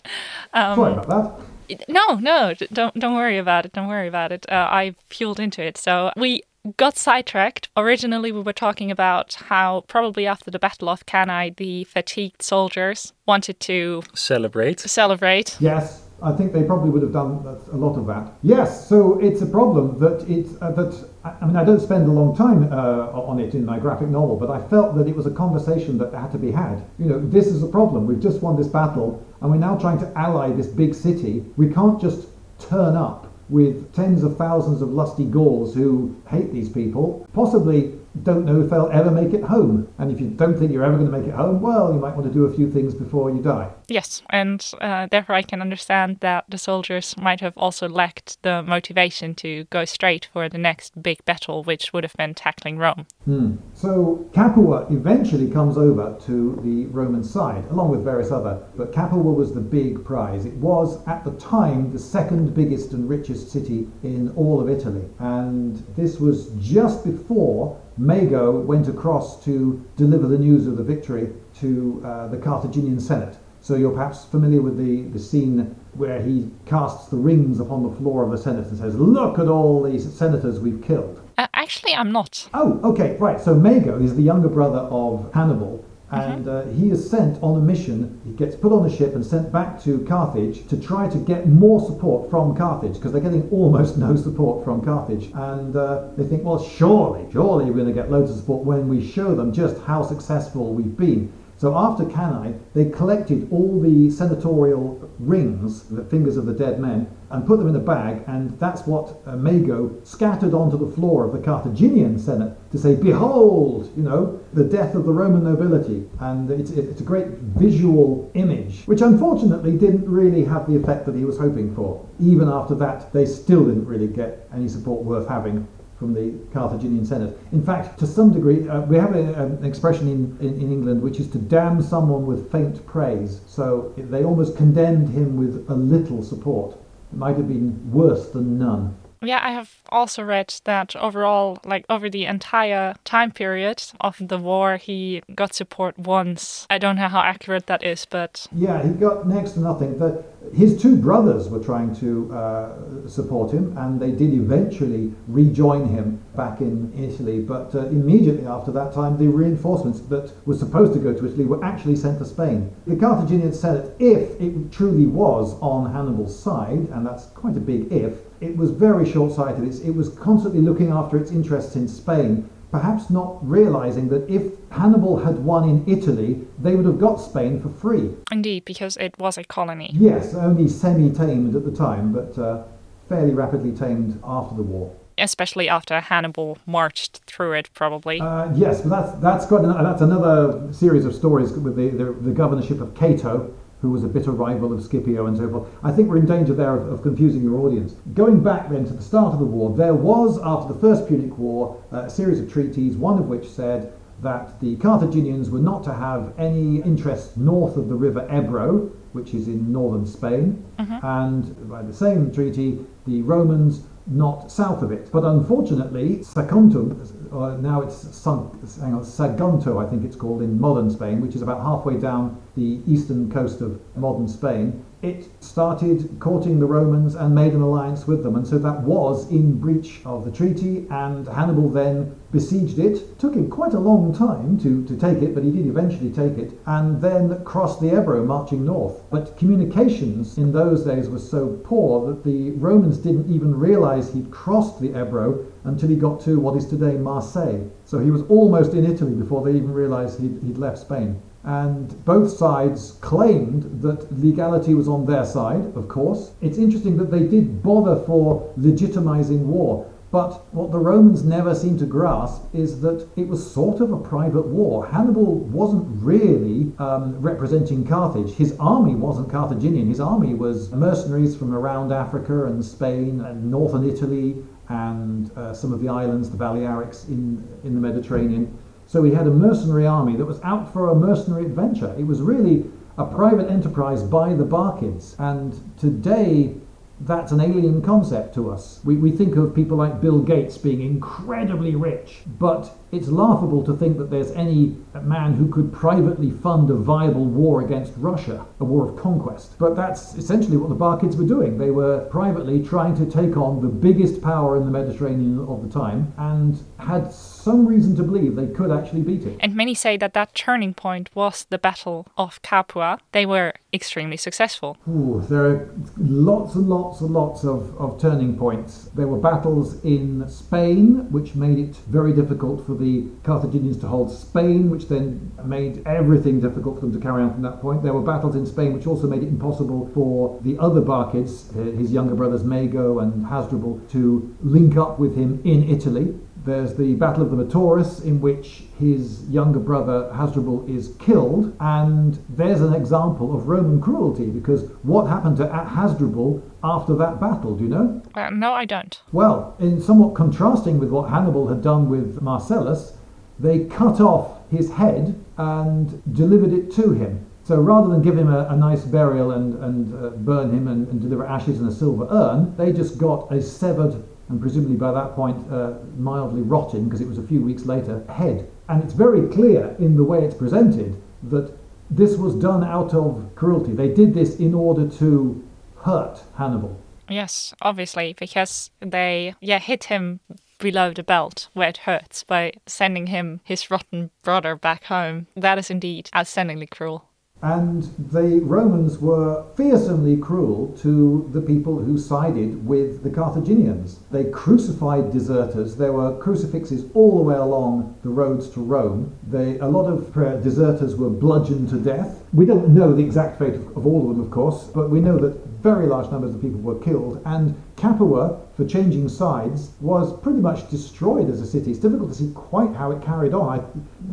Um, 0.52 0.76
Sorry 0.76 0.92
about 0.92 1.38
that. 1.68 1.88
No, 1.88 2.16
no, 2.16 2.54
don't 2.72 2.98
don't 2.98 3.14
worry 3.14 3.38
about 3.38 3.64
it. 3.64 3.72
Don't 3.72 3.88
worry 3.88 4.08
about 4.08 4.32
it. 4.32 4.44
Uh, 4.50 4.68
I 4.70 4.94
fueled 5.08 5.40
into 5.40 5.62
it. 5.62 5.78
So 5.78 6.12
we 6.16 6.42
got 6.76 6.96
sidetracked. 6.96 7.68
Originally, 7.76 8.32
we 8.32 8.40
were 8.40 8.52
talking 8.52 8.90
about 8.90 9.34
how 9.34 9.84
probably 9.88 10.26
after 10.26 10.50
the 10.50 10.58
Battle 10.58 10.88
of 10.88 11.06
Cannae, 11.06 11.50
the 11.56 11.84
fatigued 11.84 12.42
soldiers 12.42 13.12
wanted 13.26 13.60
to 13.60 14.02
celebrate. 14.14 14.78
To 14.78 14.88
celebrate. 14.88 15.56
Yes. 15.60 16.03
I 16.24 16.32
think 16.32 16.52
they 16.52 16.64
probably 16.64 16.88
would 16.88 17.02
have 17.02 17.12
done 17.12 17.44
a 17.72 17.76
lot 17.76 17.98
of 17.98 18.06
that. 18.06 18.32
Yes, 18.42 18.88
so 18.88 19.18
it's 19.20 19.42
a 19.42 19.46
problem 19.46 19.98
that 19.98 20.24
it's 20.28 20.52
uh, 20.62 20.72
that 20.72 20.92
I 21.22 21.46
mean 21.46 21.56
I 21.56 21.64
don't 21.64 21.80
spend 21.80 22.08
a 22.08 22.12
long 22.12 22.34
time 22.34 22.72
uh, 22.72 23.10
on 23.30 23.38
it 23.38 23.54
in 23.54 23.64
my 23.64 23.78
graphic 23.78 24.08
novel, 24.08 24.36
but 24.36 24.50
I 24.50 24.66
felt 24.68 24.96
that 24.96 25.06
it 25.06 25.14
was 25.14 25.26
a 25.26 25.30
conversation 25.30 25.98
that 25.98 26.14
had 26.14 26.32
to 26.32 26.38
be 26.38 26.50
had. 26.50 26.82
You 26.98 27.06
know, 27.06 27.18
this 27.20 27.46
is 27.46 27.62
a 27.62 27.66
problem. 27.66 28.06
We've 28.06 28.20
just 28.20 28.40
won 28.40 28.56
this 28.56 28.68
battle, 28.68 29.22
and 29.42 29.50
we're 29.50 29.58
now 29.58 29.76
trying 29.76 29.98
to 29.98 30.10
ally 30.16 30.50
this 30.50 30.66
big 30.66 30.94
city. 30.94 31.44
We 31.56 31.68
can't 31.68 32.00
just 32.00 32.28
turn 32.58 32.96
up 32.96 33.30
with 33.50 33.92
tens 33.92 34.24
of 34.24 34.38
thousands 34.38 34.80
of 34.80 34.88
lusty 34.88 35.26
Gauls 35.26 35.74
who 35.74 36.16
hate 36.28 36.52
these 36.52 36.70
people, 36.70 37.28
possibly 37.34 37.92
don't 38.22 38.44
know 38.44 38.60
if 38.60 38.70
they'll 38.70 38.90
ever 38.92 39.10
make 39.10 39.32
it 39.34 39.42
home. 39.42 39.88
And 39.98 40.10
if 40.10 40.20
you 40.20 40.28
don't 40.28 40.56
think 40.56 40.72
you're 40.72 40.84
ever 40.84 40.96
going 40.96 41.10
to 41.10 41.16
make 41.18 41.26
it 41.26 41.34
home, 41.34 41.60
well, 41.60 41.92
you 41.92 41.98
might 41.98 42.14
want 42.14 42.26
to 42.26 42.32
do 42.32 42.44
a 42.44 42.54
few 42.54 42.70
things 42.70 42.94
before 42.94 43.30
you 43.30 43.42
die. 43.42 43.70
Yes, 43.88 44.22
and 44.30 44.64
uh, 44.80 45.06
therefore 45.10 45.34
I 45.34 45.42
can 45.42 45.60
understand 45.60 46.18
that 46.20 46.44
the 46.48 46.58
soldiers 46.58 47.16
might 47.16 47.40
have 47.40 47.56
also 47.56 47.88
lacked 47.88 48.42
the 48.42 48.62
motivation 48.62 49.34
to 49.36 49.64
go 49.64 49.84
straight 49.84 50.28
for 50.32 50.48
the 50.48 50.58
next 50.58 51.02
big 51.02 51.24
battle, 51.24 51.64
which 51.64 51.92
would 51.92 52.04
have 52.04 52.14
been 52.14 52.34
tackling 52.34 52.78
Rome. 52.78 53.06
Hmm. 53.24 53.56
So 53.84 54.26
Capua 54.32 54.86
eventually 54.88 55.50
comes 55.50 55.76
over 55.76 56.16
to 56.24 56.58
the 56.64 56.86
Roman 56.86 57.22
side, 57.22 57.66
along 57.70 57.90
with 57.90 58.02
various 58.02 58.30
other. 58.30 58.62
But 58.78 58.94
Capua 58.94 59.30
was 59.30 59.52
the 59.52 59.60
big 59.60 60.02
prize. 60.02 60.46
It 60.46 60.54
was, 60.54 61.06
at 61.06 61.22
the 61.22 61.32
time, 61.32 61.92
the 61.92 61.98
second 61.98 62.54
biggest 62.54 62.92
and 62.94 63.06
richest 63.06 63.50
city 63.50 63.86
in 64.02 64.30
all 64.36 64.58
of 64.58 64.70
Italy. 64.70 65.04
And 65.18 65.84
this 65.98 66.18
was 66.18 66.48
just 66.58 67.04
before 67.04 67.78
Mago 67.98 68.58
went 68.58 68.88
across 68.88 69.44
to 69.44 69.84
deliver 69.96 70.28
the 70.28 70.38
news 70.38 70.66
of 70.66 70.78
the 70.78 70.82
victory 70.82 71.34
to 71.60 72.02
uh, 72.06 72.28
the 72.28 72.38
Carthaginian 72.38 73.00
Senate. 73.00 73.36
So 73.60 73.76
you're 73.76 73.92
perhaps 73.92 74.24
familiar 74.24 74.62
with 74.62 74.78
the, 74.78 75.02
the 75.10 75.18
scene 75.18 75.76
where 75.92 76.22
he 76.22 76.50
casts 76.64 77.08
the 77.08 77.18
rings 77.18 77.60
upon 77.60 77.82
the 77.82 77.94
floor 77.96 78.24
of 78.24 78.30
the 78.30 78.38
Senate 78.38 78.64
and 78.68 78.78
says, 78.78 78.94
Look 78.94 79.38
at 79.38 79.48
all 79.48 79.82
these 79.82 80.10
senators 80.10 80.58
we've 80.58 80.82
killed. 80.82 81.20
Actually, 81.64 81.94
I'm 81.94 82.12
not. 82.12 82.46
Oh, 82.52 82.78
okay, 82.84 83.16
right. 83.16 83.40
So 83.40 83.54
Mago 83.54 83.98
is 83.98 84.14
the 84.14 84.22
younger 84.22 84.50
brother 84.50 84.80
of 84.80 85.32
Hannibal, 85.32 85.82
and 86.10 86.46
uh, 86.46 86.66
he 86.66 86.90
is 86.90 87.10
sent 87.10 87.42
on 87.42 87.56
a 87.56 87.60
mission. 87.64 88.20
He 88.22 88.32
gets 88.32 88.54
put 88.54 88.70
on 88.70 88.84
a 88.84 88.94
ship 88.94 89.14
and 89.14 89.24
sent 89.24 89.50
back 89.50 89.82
to 89.84 90.00
Carthage 90.00 90.68
to 90.68 90.78
try 90.78 91.08
to 91.08 91.16
get 91.16 91.48
more 91.48 91.80
support 91.80 92.28
from 92.28 92.54
Carthage 92.54 92.96
because 92.96 93.12
they're 93.12 93.22
getting 93.22 93.48
almost 93.48 93.96
no 94.06 94.14
support 94.14 94.62
from 94.62 94.84
Carthage. 94.84 95.30
And 95.32 95.74
uh, 95.74 96.08
they 96.18 96.24
think, 96.24 96.44
well, 96.44 96.62
surely, 96.62 97.32
surely 97.32 97.64
we're 97.64 97.82
going 97.82 97.94
to 97.94 97.94
get 97.94 98.10
loads 98.10 98.30
of 98.30 98.36
support 98.36 98.66
when 98.66 98.86
we 98.86 99.02
show 99.02 99.34
them 99.34 99.50
just 99.50 99.80
how 99.84 100.02
successful 100.02 100.74
we've 100.74 100.98
been. 100.98 101.32
So 101.56 101.76
after 101.76 102.04
Cannae, 102.04 102.58
they 102.74 102.86
collected 102.90 103.48
all 103.50 103.80
the 103.80 104.10
senatorial 104.10 105.08
rings, 105.18 105.84
the 105.84 106.04
fingers 106.04 106.36
of 106.36 106.46
the 106.46 106.52
dead 106.52 106.80
men, 106.80 107.06
and 107.30 107.46
put 107.46 107.58
them 107.58 107.68
in 107.68 107.76
a 107.76 107.80
bag, 107.80 108.22
and 108.26 108.58
that's 108.60 108.86
what 108.86 109.20
uh, 109.26 109.36
Mago 109.36 109.92
scattered 110.04 110.54
onto 110.54 110.78
the 110.78 110.90
floor 110.94 111.24
of 111.24 111.32
the 111.32 111.38
Carthaginian 111.38 112.18
Senate 112.18 112.56
to 112.70 112.78
say, 112.78 112.94
Behold, 112.94 113.90
you 113.96 114.02
know, 114.02 114.40
the 114.52 114.64
death 114.64 114.94
of 114.94 115.04
the 115.04 115.12
Roman 115.12 115.44
nobility. 115.44 116.08
And 116.20 116.50
it's, 116.50 116.70
it's 116.70 117.00
a 117.00 117.04
great 117.04 117.28
visual 117.28 118.30
image, 118.34 118.84
which 118.86 119.00
unfortunately 119.00 119.76
didn't 119.76 120.08
really 120.08 120.44
have 120.44 120.66
the 120.68 120.76
effect 120.76 121.06
that 121.06 121.14
he 121.14 121.24
was 121.24 121.38
hoping 121.38 121.74
for. 121.74 122.06
Even 122.20 122.48
after 122.48 122.74
that, 122.76 123.12
they 123.12 123.26
still 123.26 123.64
didn't 123.64 123.86
really 123.86 124.08
get 124.08 124.48
any 124.52 124.68
support 124.68 125.02
worth 125.02 125.28
having 125.28 125.66
from 126.04 126.12
the 126.12 126.34
Carthaginian 126.52 127.06
Senate. 127.06 127.38
In 127.52 127.64
fact, 127.64 127.98
to 127.98 128.06
some 128.06 128.30
degree, 128.30 128.68
uh, 128.68 128.82
we 128.82 128.98
have 128.98 129.14
a, 129.14 129.32
an 129.42 129.64
expression 129.64 130.06
in, 130.06 130.36
in, 130.46 130.60
in, 130.60 130.70
England 130.70 131.00
which 131.00 131.18
is 131.18 131.28
to 131.28 131.38
damn 131.38 131.80
someone 131.80 132.26
with 132.26 132.52
faint 132.52 132.84
praise. 132.84 133.40
So 133.46 133.94
they 133.96 134.22
almost 134.22 134.54
condemned 134.54 135.08
him 135.08 135.38
with 135.38 135.64
a 135.70 135.74
little 135.74 136.22
support. 136.22 136.76
It 137.10 137.16
might 137.16 137.36
have 137.36 137.48
been 137.48 137.90
worse 137.90 138.28
than 138.28 138.58
none. 138.58 138.94
Yeah, 139.26 139.40
I 139.42 139.52
have 139.52 139.70
also 139.88 140.22
read 140.22 140.54
that 140.64 140.96
overall, 140.96 141.58
like 141.64 141.84
over 141.88 142.08
the 142.10 142.24
entire 142.26 142.94
time 143.04 143.30
period 143.30 143.82
of 144.00 144.16
the 144.20 144.38
war, 144.38 144.76
he 144.76 145.22
got 145.34 145.54
support 145.54 145.98
once. 145.98 146.66
I 146.70 146.78
don't 146.78 146.96
know 146.96 147.08
how 147.08 147.20
accurate 147.20 147.66
that 147.66 147.82
is, 147.82 148.06
but. 148.06 148.46
Yeah, 148.52 148.82
he 148.82 148.90
got 148.90 149.26
next 149.26 149.52
to 149.52 149.60
nothing. 149.60 149.98
But 149.98 150.34
his 150.52 150.80
two 150.80 150.96
brothers 150.96 151.48
were 151.48 151.62
trying 151.62 151.94
to 151.96 152.32
uh, 152.34 153.08
support 153.08 153.52
him, 153.52 153.76
and 153.78 154.00
they 154.00 154.10
did 154.10 154.34
eventually 154.34 155.12
rejoin 155.28 155.88
him 155.88 156.20
back 156.36 156.60
in 156.60 156.92
Italy. 156.96 157.40
But 157.40 157.74
uh, 157.74 157.86
immediately 157.86 158.46
after 158.46 158.70
that 158.72 158.92
time, 158.92 159.16
the 159.18 159.28
reinforcements 159.28 160.00
that 160.00 160.32
were 160.46 160.56
supposed 160.56 160.92
to 160.94 160.98
go 160.98 161.14
to 161.14 161.26
Italy 161.26 161.44
were 161.44 161.64
actually 161.64 161.96
sent 161.96 162.18
to 162.18 162.24
Spain. 162.24 162.70
The 162.86 162.96
Carthaginian 162.96 163.52
Senate, 163.52 163.94
if 163.98 164.40
it 164.40 164.72
truly 164.72 165.06
was 165.06 165.54
on 165.60 165.92
Hannibal's 165.92 166.38
side, 166.38 166.88
and 166.92 167.06
that's 167.06 167.26
quite 167.26 167.56
a 167.56 167.60
big 167.60 167.90
if, 167.92 168.14
it 168.44 168.56
was 168.56 168.70
very 168.70 169.10
short 169.10 169.32
sighted. 169.32 169.64
It 169.84 169.94
was 169.94 170.10
constantly 170.10 170.60
looking 170.60 170.90
after 170.90 171.16
its 171.16 171.30
interests 171.30 171.76
in 171.76 171.88
Spain, 171.88 172.48
perhaps 172.70 173.08
not 173.08 173.38
realizing 173.48 174.08
that 174.08 174.28
if 174.28 174.52
Hannibal 174.70 175.24
had 175.24 175.38
won 175.38 175.68
in 175.68 175.84
Italy, 175.86 176.46
they 176.58 176.76
would 176.76 176.84
have 176.84 176.98
got 176.98 177.16
Spain 177.16 177.60
for 177.60 177.68
free. 177.68 178.10
Indeed, 178.30 178.64
because 178.64 178.96
it 178.98 179.18
was 179.18 179.38
a 179.38 179.44
colony. 179.44 179.90
Yes, 179.94 180.34
only 180.34 180.68
semi 180.68 181.10
tamed 181.10 181.54
at 181.56 181.64
the 181.64 181.72
time, 181.72 182.12
but 182.12 182.38
uh, 182.38 182.64
fairly 183.08 183.32
rapidly 183.32 183.72
tamed 183.72 184.20
after 184.24 184.54
the 184.54 184.62
war 184.62 184.94
especially 185.16 185.68
after 185.68 186.00
Hannibal 186.00 186.58
marched 186.66 187.20
through 187.26 187.52
it, 187.52 187.70
probably. 187.72 188.20
Uh, 188.20 188.52
yes, 188.54 188.80
but 188.80 188.90
that's 188.90 189.12
that's 189.20 189.46
got 189.46 189.62
that's 189.62 190.02
another 190.02 190.72
series 190.72 191.04
of 191.04 191.14
stories 191.14 191.52
with 191.52 191.76
the, 191.76 191.90
the, 191.90 192.12
the 192.12 192.32
governorship 192.32 192.80
of 192.80 192.94
Cato, 192.94 193.54
who 193.84 193.90
was 193.90 194.02
a 194.02 194.08
bitter 194.08 194.30
rival 194.30 194.72
of 194.72 194.82
Scipio 194.82 195.26
and 195.26 195.36
so 195.36 195.46
forth. 195.46 195.68
I 195.82 195.92
think 195.92 196.08
we're 196.08 196.16
in 196.16 196.24
danger 196.24 196.54
there 196.54 196.74
of, 196.74 196.90
of, 196.90 197.02
confusing 197.02 197.42
your 197.42 197.58
audience. 197.58 197.92
Going 198.14 198.42
back 198.42 198.70
then 198.70 198.86
to 198.86 198.94
the 198.94 199.02
start 199.02 199.34
of 199.34 199.40
the 199.40 199.44
war, 199.44 199.76
there 199.76 199.92
was, 199.92 200.40
after 200.42 200.72
the 200.72 200.80
First 200.80 201.06
Punic 201.06 201.36
War, 201.36 201.78
uh, 201.92 202.04
a 202.04 202.10
series 202.10 202.40
of 202.40 202.50
treaties, 202.50 202.96
one 202.96 203.18
of 203.18 203.28
which 203.28 203.46
said 203.46 203.92
that 204.22 204.58
the 204.60 204.76
Carthaginians 204.76 205.50
were 205.50 205.58
not 205.58 205.84
to 205.84 205.92
have 205.92 206.32
any 206.38 206.80
interest 206.80 207.36
north 207.36 207.76
of 207.76 207.90
the 207.90 207.94
river 207.94 208.26
Ebro, 208.32 208.90
which 209.12 209.34
is 209.34 209.48
in 209.48 209.70
northern 209.70 210.06
Spain, 210.06 210.64
mm-hmm. 210.78 211.06
and 211.06 211.68
by 211.68 211.82
the 211.82 211.92
same 211.92 212.32
treaty, 212.32 212.78
the 213.06 213.20
Romans 213.20 213.82
not 214.06 214.50
south 214.50 214.82
of 214.82 214.92
it. 214.92 215.10
But 215.12 215.24
unfortunately, 215.24 216.20
Saguntum, 216.20 217.23
uh, 217.34 217.56
now 217.56 217.82
it's 217.82 218.02
hang 218.24 218.94
on, 218.94 219.02
Sagunto, 219.02 219.84
I 219.84 219.88
think 219.88 220.04
it's 220.04 220.16
called 220.16 220.42
in 220.42 220.60
modern 220.60 220.90
Spain, 220.90 221.20
which 221.20 221.34
is 221.34 221.42
about 221.42 221.62
halfway 221.62 221.98
down 221.98 222.40
the 222.56 222.80
eastern 222.86 223.30
coast 223.30 223.60
of 223.60 223.80
modern 223.96 224.28
Spain. 224.28 224.84
It 225.04 225.28
started 225.40 226.18
courting 226.18 226.58
the 226.58 226.66
Romans 226.66 227.14
and 227.14 227.34
made 227.34 227.52
an 227.52 227.60
alliance 227.60 228.06
with 228.06 228.22
them. 228.22 228.36
And 228.36 228.46
so 228.46 228.58
that 228.58 228.80
was 228.80 229.30
in 229.30 229.58
breach 229.58 230.00
of 230.06 230.24
the 230.24 230.30
treaty, 230.30 230.86
and 230.90 231.28
Hannibal 231.28 231.68
then 231.68 232.16
besieged 232.32 232.78
it. 232.78 233.18
Took 233.18 233.34
him 233.34 233.50
quite 233.50 233.74
a 233.74 233.78
long 233.78 234.14
time 234.14 234.58
to, 234.60 234.84
to 234.86 234.96
take 234.96 235.22
it, 235.22 235.34
but 235.34 235.44
he 235.44 235.50
did 235.50 235.66
eventually 235.66 236.10
take 236.10 236.38
it, 236.38 236.58
and 236.66 237.02
then 237.02 237.44
crossed 237.44 237.80
the 237.80 237.94
Ebro 237.94 238.24
marching 238.24 238.64
north. 238.64 239.02
But 239.10 239.36
communications 239.36 240.38
in 240.38 240.52
those 240.52 240.84
days 240.84 241.08
were 241.10 241.18
so 241.18 241.60
poor 241.64 242.06
that 242.08 242.24
the 242.24 242.52
Romans 242.52 242.96
didn't 242.96 243.30
even 243.30 243.54
realize 243.54 244.12
he'd 244.12 244.30
crossed 244.30 244.80
the 244.80 244.98
Ebro 244.98 245.44
until 245.64 245.90
he 245.90 245.96
got 245.96 246.20
to 246.22 246.40
what 246.40 246.56
is 246.56 246.66
today 246.66 246.96
Marseille. 246.96 247.70
So 247.84 247.98
he 247.98 248.10
was 248.10 248.22
almost 248.22 248.72
in 248.72 248.90
Italy 248.90 249.12
before 249.12 249.44
they 249.44 249.56
even 249.56 249.72
realized 249.72 250.18
he'd, 250.18 250.40
he'd 250.42 250.58
left 250.58 250.78
Spain. 250.78 251.20
And 251.44 252.04
both 252.06 252.30
sides 252.30 252.92
claimed 253.02 253.82
that 253.82 254.10
legality 254.18 254.74
was 254.74 254.88
on 254.88 255.04
their 255.04 255.26
side, 255.26 255.76
of 255.76 255.88
course. 255.88 256.32
It's 256.40 256.56
interesting 256.56 256.96
that 256.96 257.10
they 257.10 257.24
did 257.24 257.62
bother 257.62 257.96
for 258.04 258.50
legitimizing 258.58 259.40
war. 259.40 259.86
But 260.10 260.46
what 260.54 260.70
the 260.70 260.78
Romans 260.78 261.24
never 261.24 261.56
seemed 261.56 261.80
to 261.80 261.86
grasp 261.86 262.44
is 262.54 262.80
that 262.82 263.08
it 263.16 263.26
was 263.26 263.50
sort 263.52 263.80
of 263.80 263.92
a 263.92 263.96
private 263.96 264.46
war. 264.46 264.86
Hannibal 264.86 265.38
wasn't 265.40 265.84
really 266.00 266.72
um, 266.78 267.20
representing 267.20 267.84
Carthage. 267.84 268.32
His 268.36 268.56
army 268.60 268.94
wasn't 268.94 269.28
Carthaginian. 269.28 269.88
His 269.88 269.98
army 269.98 270.32
was 270.32 270.70
mercenaries 270.70 271.36
from 271.36 271.52
around 271.52 271.92
Africa 271.92 272.44
and 272.44 272.64
Spain 272.64 273.22
and 273.22 273.50
northern 273.50 273.90
Italy 273.90 274.36
and 274.68 275.36
uh, 275.36 275.52
some 275.52 275.72
of 275.72 275.80
the 275.80 275.88
islands, 275.88 276.30
the 276.30 276.36
Balearics 276.36 277.08
in, 277.08 277.46
in 277.64 277.74
the 277.74 277.80
Mediterranean. 277.80 278.56
So 278.94 279.02
he 279.02 279.12
had 279.12 279.26
a 279.26 279.30
mercenary 279.32 279.88
army 279.88 280.14
that 280.14 280.24
was 280.24 280.40
out 280.42 280.72
for 280.72 280.88
a 280.88 280.94
mercenary 280.94 281.46
adventure. 281.46 281.92
It 281.98 282.06
was 282.06 282.22
really 282.22 282.64
a 282.96 283.04
private 283.04 283.50
enterprise 283.50 284.04
by 284.04 284.34
the 284.34 284.44
Barcids. 284.44 285.18
And 285.18 285.52
today, 285.76 286.54
that's 287.00 287.32
an 287.32 287.40
alien 287.40 287.82
concept 287.82 288.36
to 288.36 288.52
us. 288.52 288.80
We, 288.84 288.94
we 288.94 289.10
think 289.10 289.34
of 289.34 289.52
people 289.52 289.76
like 289.76 290.00
Bill 290.00 290.20
Gates 290.20 290.56
being 290.56 290.80
incredibly 290.80 291.74
rich, 291.74 292.20
but 292.38 292.72
it's 292.92 293.08
laughable 293.08 293.64
to 293.64 293.74
think 293.76 293.98
that 293.98 294.10
there's 294.10 294.30
any 294.30 294.76
man 295.02 295.34
who 295.34 295.48
could 295.48 295.72
privately 295.72 296.30
fund 296.30 296.70
a 296.70 296.74
viable 296.74 297.24
war 297.24 297.64
against 297.64 297.94
Russia, 297.96 298.46
a 298.60 298.64
war 298.64 298.88
of 298.88 298.96
conquest. 298.96 299.58
But 299.58 299.74
that's 299.74 300.14
essentially 300.14 300.56
what 300.56 300.68
the 300.68 300.76
Barcids 300.76 301.16
were 301.16 301.26
doing. 301.26 301.58
They 301.58 301.72
were 301.72 302.04
privately 302.10 302.62
trying 302.62 302.94
to 302.98 303.06
take 303.06 303.36
on 303.36 303.60
the 303.60 303.66
biggest 303.66 304.22
power 304.22 304.56
in 304.56 304.64
the 304.64 304.70
Mediterranean 304.70 305.40
of 305.40 305.64
the 305.64 305.68
time 305.68 306.14
and 306.16 306.62
had 306.78 307.12
some 307.44 307.66
reason 307.66 307.94
to 307.96 308.02
believe 308.02 308.36
they 308.36 308.46
could 308.46 308.70
actually 308.70 309.02
beat 309.02 309.24
it. 309.24 309.36
And 309.40 309.54
many 309.54 309.74
say 309.74 309.98
that 309.98 310.14
that 310.14 310.34
turning 310.34 310.72
point 310.72 311.10
was 311.14 311.46
the 311.50 311.58
Battle 311.58 312.06
of 312.16 312.40
Capua. 312.40 313.00
They 313.12 313.26
were 313.26 313.52
extremely 313.72 314.16
successful. 314.16 314.78
Ooh, 314.88 315.22
there 315.28 315.44
are 315.46 315.74
lots 315.98 316.54
and 316.54 316.68
lots 316.68 317.02
and 317.02 317.10
lots 317.10 317.44
of, 317.44 317.76
of 317.76 318.00
turning 318.00 318.38
points. 318.38 318.88
There 318.94 319.06
were 319.06 319.18
battles 319.18 319.84
in 319.84 320.26
Spain, 320.28 321.10
which 321.10 321.34
made 321.34 321.58
it 321.58 321.76
very 321.88 322.14
difficult 322.14 322.64
for 322.64 322.74
the 322.74 323.08
Carthaginians 323.24 323.78
to 323.80 323.88
hold 323.88 324.10
Spain, 324.10 324.70
which 324.70 324.88
then 324.88 325.32
made 325.44 325.86
everything 325.86 326.40
difficult 326.40 326.76
for 326.76 326.82
them 326.82 326.92
to 326.92 327.00
carry 327.00 327.22
on 327.22 327.32
from 327.32 327.42
that 327.42 327.60
point. 327.60 327.82
There 327.82 327.92
were 327.92 328.02
battles 328.02 328.36
in 328.36 328.46
Spain, 328.46 328.72
which 328.72 328.86
also 328.86 329.06
made 329.06 329.22
it 329.22 329.28
impossible 329.28 329.90
for 329.92 330.40
the 330.42 330.56
other 330.58 330.80
Barcids, 330.80 331.54
uh, 331.54 331.76
his 331.76 331.92
younger 331.92 332.14
brothers 332.14 332.42
Mago 332.42 333.00
and 333.00 333.26
Hasdrubal, 333.26 333.80
to 333.90 334.34
link 334.40 334.76
up 334.78 334.98
with 334.98 335.14
him 335.14 335.42
in 335.44 335.68
Italy. 335.68 336.14
There's 336.44 336.74
the 336.74 336.94
Battle 336.94 337.22
of 337.22 337.30
the 337.30 337.42
Metaurus, 337.42 338.04
in 338.04 338.20
which 338.20 338.64
his 338.78 339.24
younger 339.30 339.58
brother 339.58 340.12
Hasdrubal 340.12 340.66
is 340.68 340.94
killed, 340.98 341.56
and 341.58 342.22
there's 342.28 342.60
an 342.60 342.74
example 342.74 343.34
of 343.34 343.48
Roman 343.48 343.80
cruelty 343.80 344.26
because 344.26 344.68
what 344.82 345.06
happened 345.06 345.38
to 345.38 345.46
Hasdrubal 345.46 346.42
after 346.62 346.94
that 346.96 347.18
battle? 347.18 347.56
Do 347.56 347.64
you 347.64 347.70
know? 347.70 348.02
Uh, 348.14 348.28
no, 348.28 348.52
I 348.52 348.66
don't. 348.66 349.00
Well, 349.10 349.56
in 349.58 349.80
somewhat 349.80 350.14
contrasting 350.14 350.78
with 350.78 350.90
what 350.90 351.08
Hannibal 351.08 351.48
had 351.48 351.62
done 351.62 351.88
with 351.88 352.20
Marcellus, 352.20 352.98
they 353.38 353.64
cut 353.64 353.98
off 354.00 354.38
his 354.50 354.72
head 354.72 355.18
and 355.38 356.02
delivered 356.14 356.52
it 356.52 356.70
to 356.72 356.92
him. 356.92 357.24
So 357.44 357.58
rather 357.60 357.88
than 357.88 358.02
give 358.02 358.16
him 358.16 358.28
a, 358.28 358.46
a 358.48 358.56
nice 358.56 358.84
burial 358.84 359.30
and, 359.30 359.54
and 359.62 359.94
uh, 359.94 360.10
burn 360.10 360.50
him 360.50 360.68
and, 360.68 360.88
and 360.88 361.00
deliver 361.00 361.26
ashes 361.26 361.60
in 361.60 361.66
a 361.66 361.72
silver 361.72 362.06
urn, 362.10 362.54
they 362.56 362.72
just 362.72 362.98
got 362.98 363.32
a 363.32 363.40
severed 363.40 364.02
and 364.28 364.40
presumably 364.40 364.76
by 364.76 364.92
that 364.92 365.14
point 365.14 365.50
uh, 365.50 365.74
mildly 365.96 366.42
rotting 366.42 366.84
because 366.84 367.00
it 367.00 367.08
was 367.08 367.18
a 367.18 367.22
few 367.22 367.40
weeks 367.40 367.64
later, 367.64 368.04
head. 368.08 368.48
And 368.68 368.82
it's 368.82 368.94
very 368.94 369.28
clear 369.28 369.76
in 369.78 369.96
the 369.96 370.04
way 370.04 370.24
it's 370.24 370.34
presented 370.34 371.00
that 371.24 371.56
this 371.90 372.16
was 372.16 372.34
done 372.34 372.64
out 372.64 372.94
of 372.94 373.30
cruelty. 373.34 373.72
They 373.72 373.88
did 373.88 374.14
this 374.14 374.36
in 374.36 374.54
order 374.54 374.88
to 374.98 375.42
hurt 375.82 376.22
Hannibal. 376.36 376.80
Yes, 377.08 377.52
obviously, 377.60 378.14
because 378.18 378.70
they 378.80 379.34
yeah 379.40 379.58
hit 379.58 379.84
him 379.84 380.20
below 380.58 380.92
the 380.92 381.02
belt 381.02 381.48
where 381.52 381.68
it 381.68 381.78
hurts 381.78 382.24
by 382.24 382.52
sending 382.66 383.08
him 383.08 383.40
his 383.44 383.70
rotten 383.70 384.10
brother 384.22 384.56
back 384.56 384.84
home. 384.84 385.26
That 385.36 385.58
is 385.58 385.70
indeed 385.70 386.08
outstandingly 386.14 386.70
cruel. 386.70 387.08
And 387.44 387.82
the 387.98 388.40
Romans 388.40 389.00
were 389.00 389.44
fearsomely 389.54 390.16
cruel 390.16 390.74
to 390.78 391.28
the 391.30 391.42
people 391.42 391.78
who 391.78 391.98
sided 391.98 392.66
with 392.66 393.02
the 393.02 393.10
Carthaginians. 393.10 393.98
They 394.10 394.24
crucified 394.30 395.12
deserters. 395.12 395.76
There 395.76 395.92
were 395.92 396.18
crucifixes 396.18 396.86
all 396.94 397.18
the 397.18 397.22
way 397.22 397.34
along 397.34 397.98
the 398.02 398.08
roads 398.08 398.48
to 398.54 398.60
Rome. 398.60 399.14
They, 399.28 399.58
a 399.58 399.66
lot 399.66 399.84
of 399.84 400.16
uh, 400.16 400.36
deserters 400.36 400.96
were 400.96 401.10
bludgeoned 401.10 401.68
to 401.68 401.78
death. 401.78 402.22
We 402.32 402.46
don't 402.46 402.70
know 402.70 402.94
the 402.94 403.04
exact 403.04 403.38
fate 403.38 403.56
of, 403.56 403.76
of 403.76 403.86
all 403.86 404.08
of 404.08 404.16
them, 404.16 404.24
of 404.24 404.30
course, 404.30 404.64
but 404.64 404.88
we 404.88 405.00
know 405.00 405.18
that 405.18 405.46
very 405.46 405.86
large 405.86 406.10
numbers 406.10 406.34
of 406.34 406.40
people 406.40 406.60
were 406.60 406.78
killed. 406.78 407.20
And 407.26 407.62
Capua, 407.76 408.40
for 408.56 408.64
changing 408.64 409.10
sides, 409.10 409.72
was 409.82 410.18
pretty 410.20 410.40
much 410.40 410.70
destroyed 410.70 411.28
as 411.28 411.42
a 411.42 411.46
city. 411.46 411.72
It's 411.72 411.80
difficult 411.80 412.10
to 412.10 412.16
see 412.16 412.32
quite 412.34 412.74
how 412.74 412.90
it 412.90 413.02
carried 413.02 413.34
on. 413.34 413.60
I, 413.60 413.62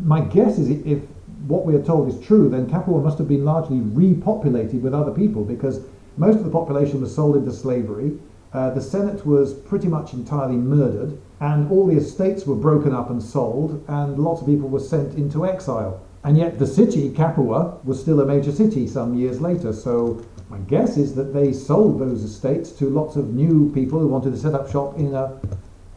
my 0.03 0.19
guess 0.19 0.57
is 0.57 0.69
if 0.85 1.03
what 1.47 1.65
we 1.65 1.75
are 1.75 1.83
told 1.83 2.07
is 2.09 2.19
true, 2.25 2.49
then 2.49 2.69
Capua 2.69 3.01
must 3.01 3.17
have 3.17 3.27
been 3.27 3.45
largely 3.45 3.77
repopulated 3.77 4.81
with 4.81 4.93
other 4.93 5.11
people 5.11 5.43
because 5.43 5.81
most 6.17 6.37
of 6.37 6.43
the 6.43 6.51
population 6.51 7.01
was 7.01 7.13
sold 7.13 7.35
into 7.35 7.51
slavery. 7.51 8.17
Uh, 8.53 8.69
the 8.71 8.81
Senate 8.81 9.25
was 9.25 9.53
pretty 9.53 9.87
much 9.87 10.13
entirely 10.13 10.57
murdered, 10.57 11.17
and 11.39 11.71
all 11.71 11.87
the 11.87 11.95
estates 11.95 12.45
were 12.45 12.55
broken 12.55 12.93
up 12.93 13.09
and 13.09 13.23
sold, 13.23 13.83
and 13.87 14.19
lots 14.19 14.41
of 14.41 14.47
people 14.47 14.67
were 14.67 14.79
sent 14.79 15.15
into 15.15 15.45
exile. 15.45 16.01
And 16.23 16.37
yet, 16.37 16.59
the 16.59 16.67
city, 16.67 17.09
Capua, 17.09 17.79
was 17.83 17.99
still 17.99 18.19
a 18.19 18.25
major 18.25 18.51
city 18.51 18.87
some 18.87 19.15
years 19.15 19.41
later. 19.41 19.73
So, 19.73 20.23
my 20.49 20.59
guess 20.59 20.97
is 20.97 21.15
that 21.15 21.33
they 21.33 21.53
sold 21.53 21.99
those 21.99 22.23
estates 22.23 22.71
to 22.73 22.89
lots 22.89 23.15
of 23.15 23.33
new 23.33 23.71
people 23.73 23.99
who 23.99 24.07
wanted 24.07 24.31
to 24.31 24.37
set 24.37 24.53
up 24.53 24.69
shop 24.69 24.99
in 24.99 25.15
a 25.15 25.39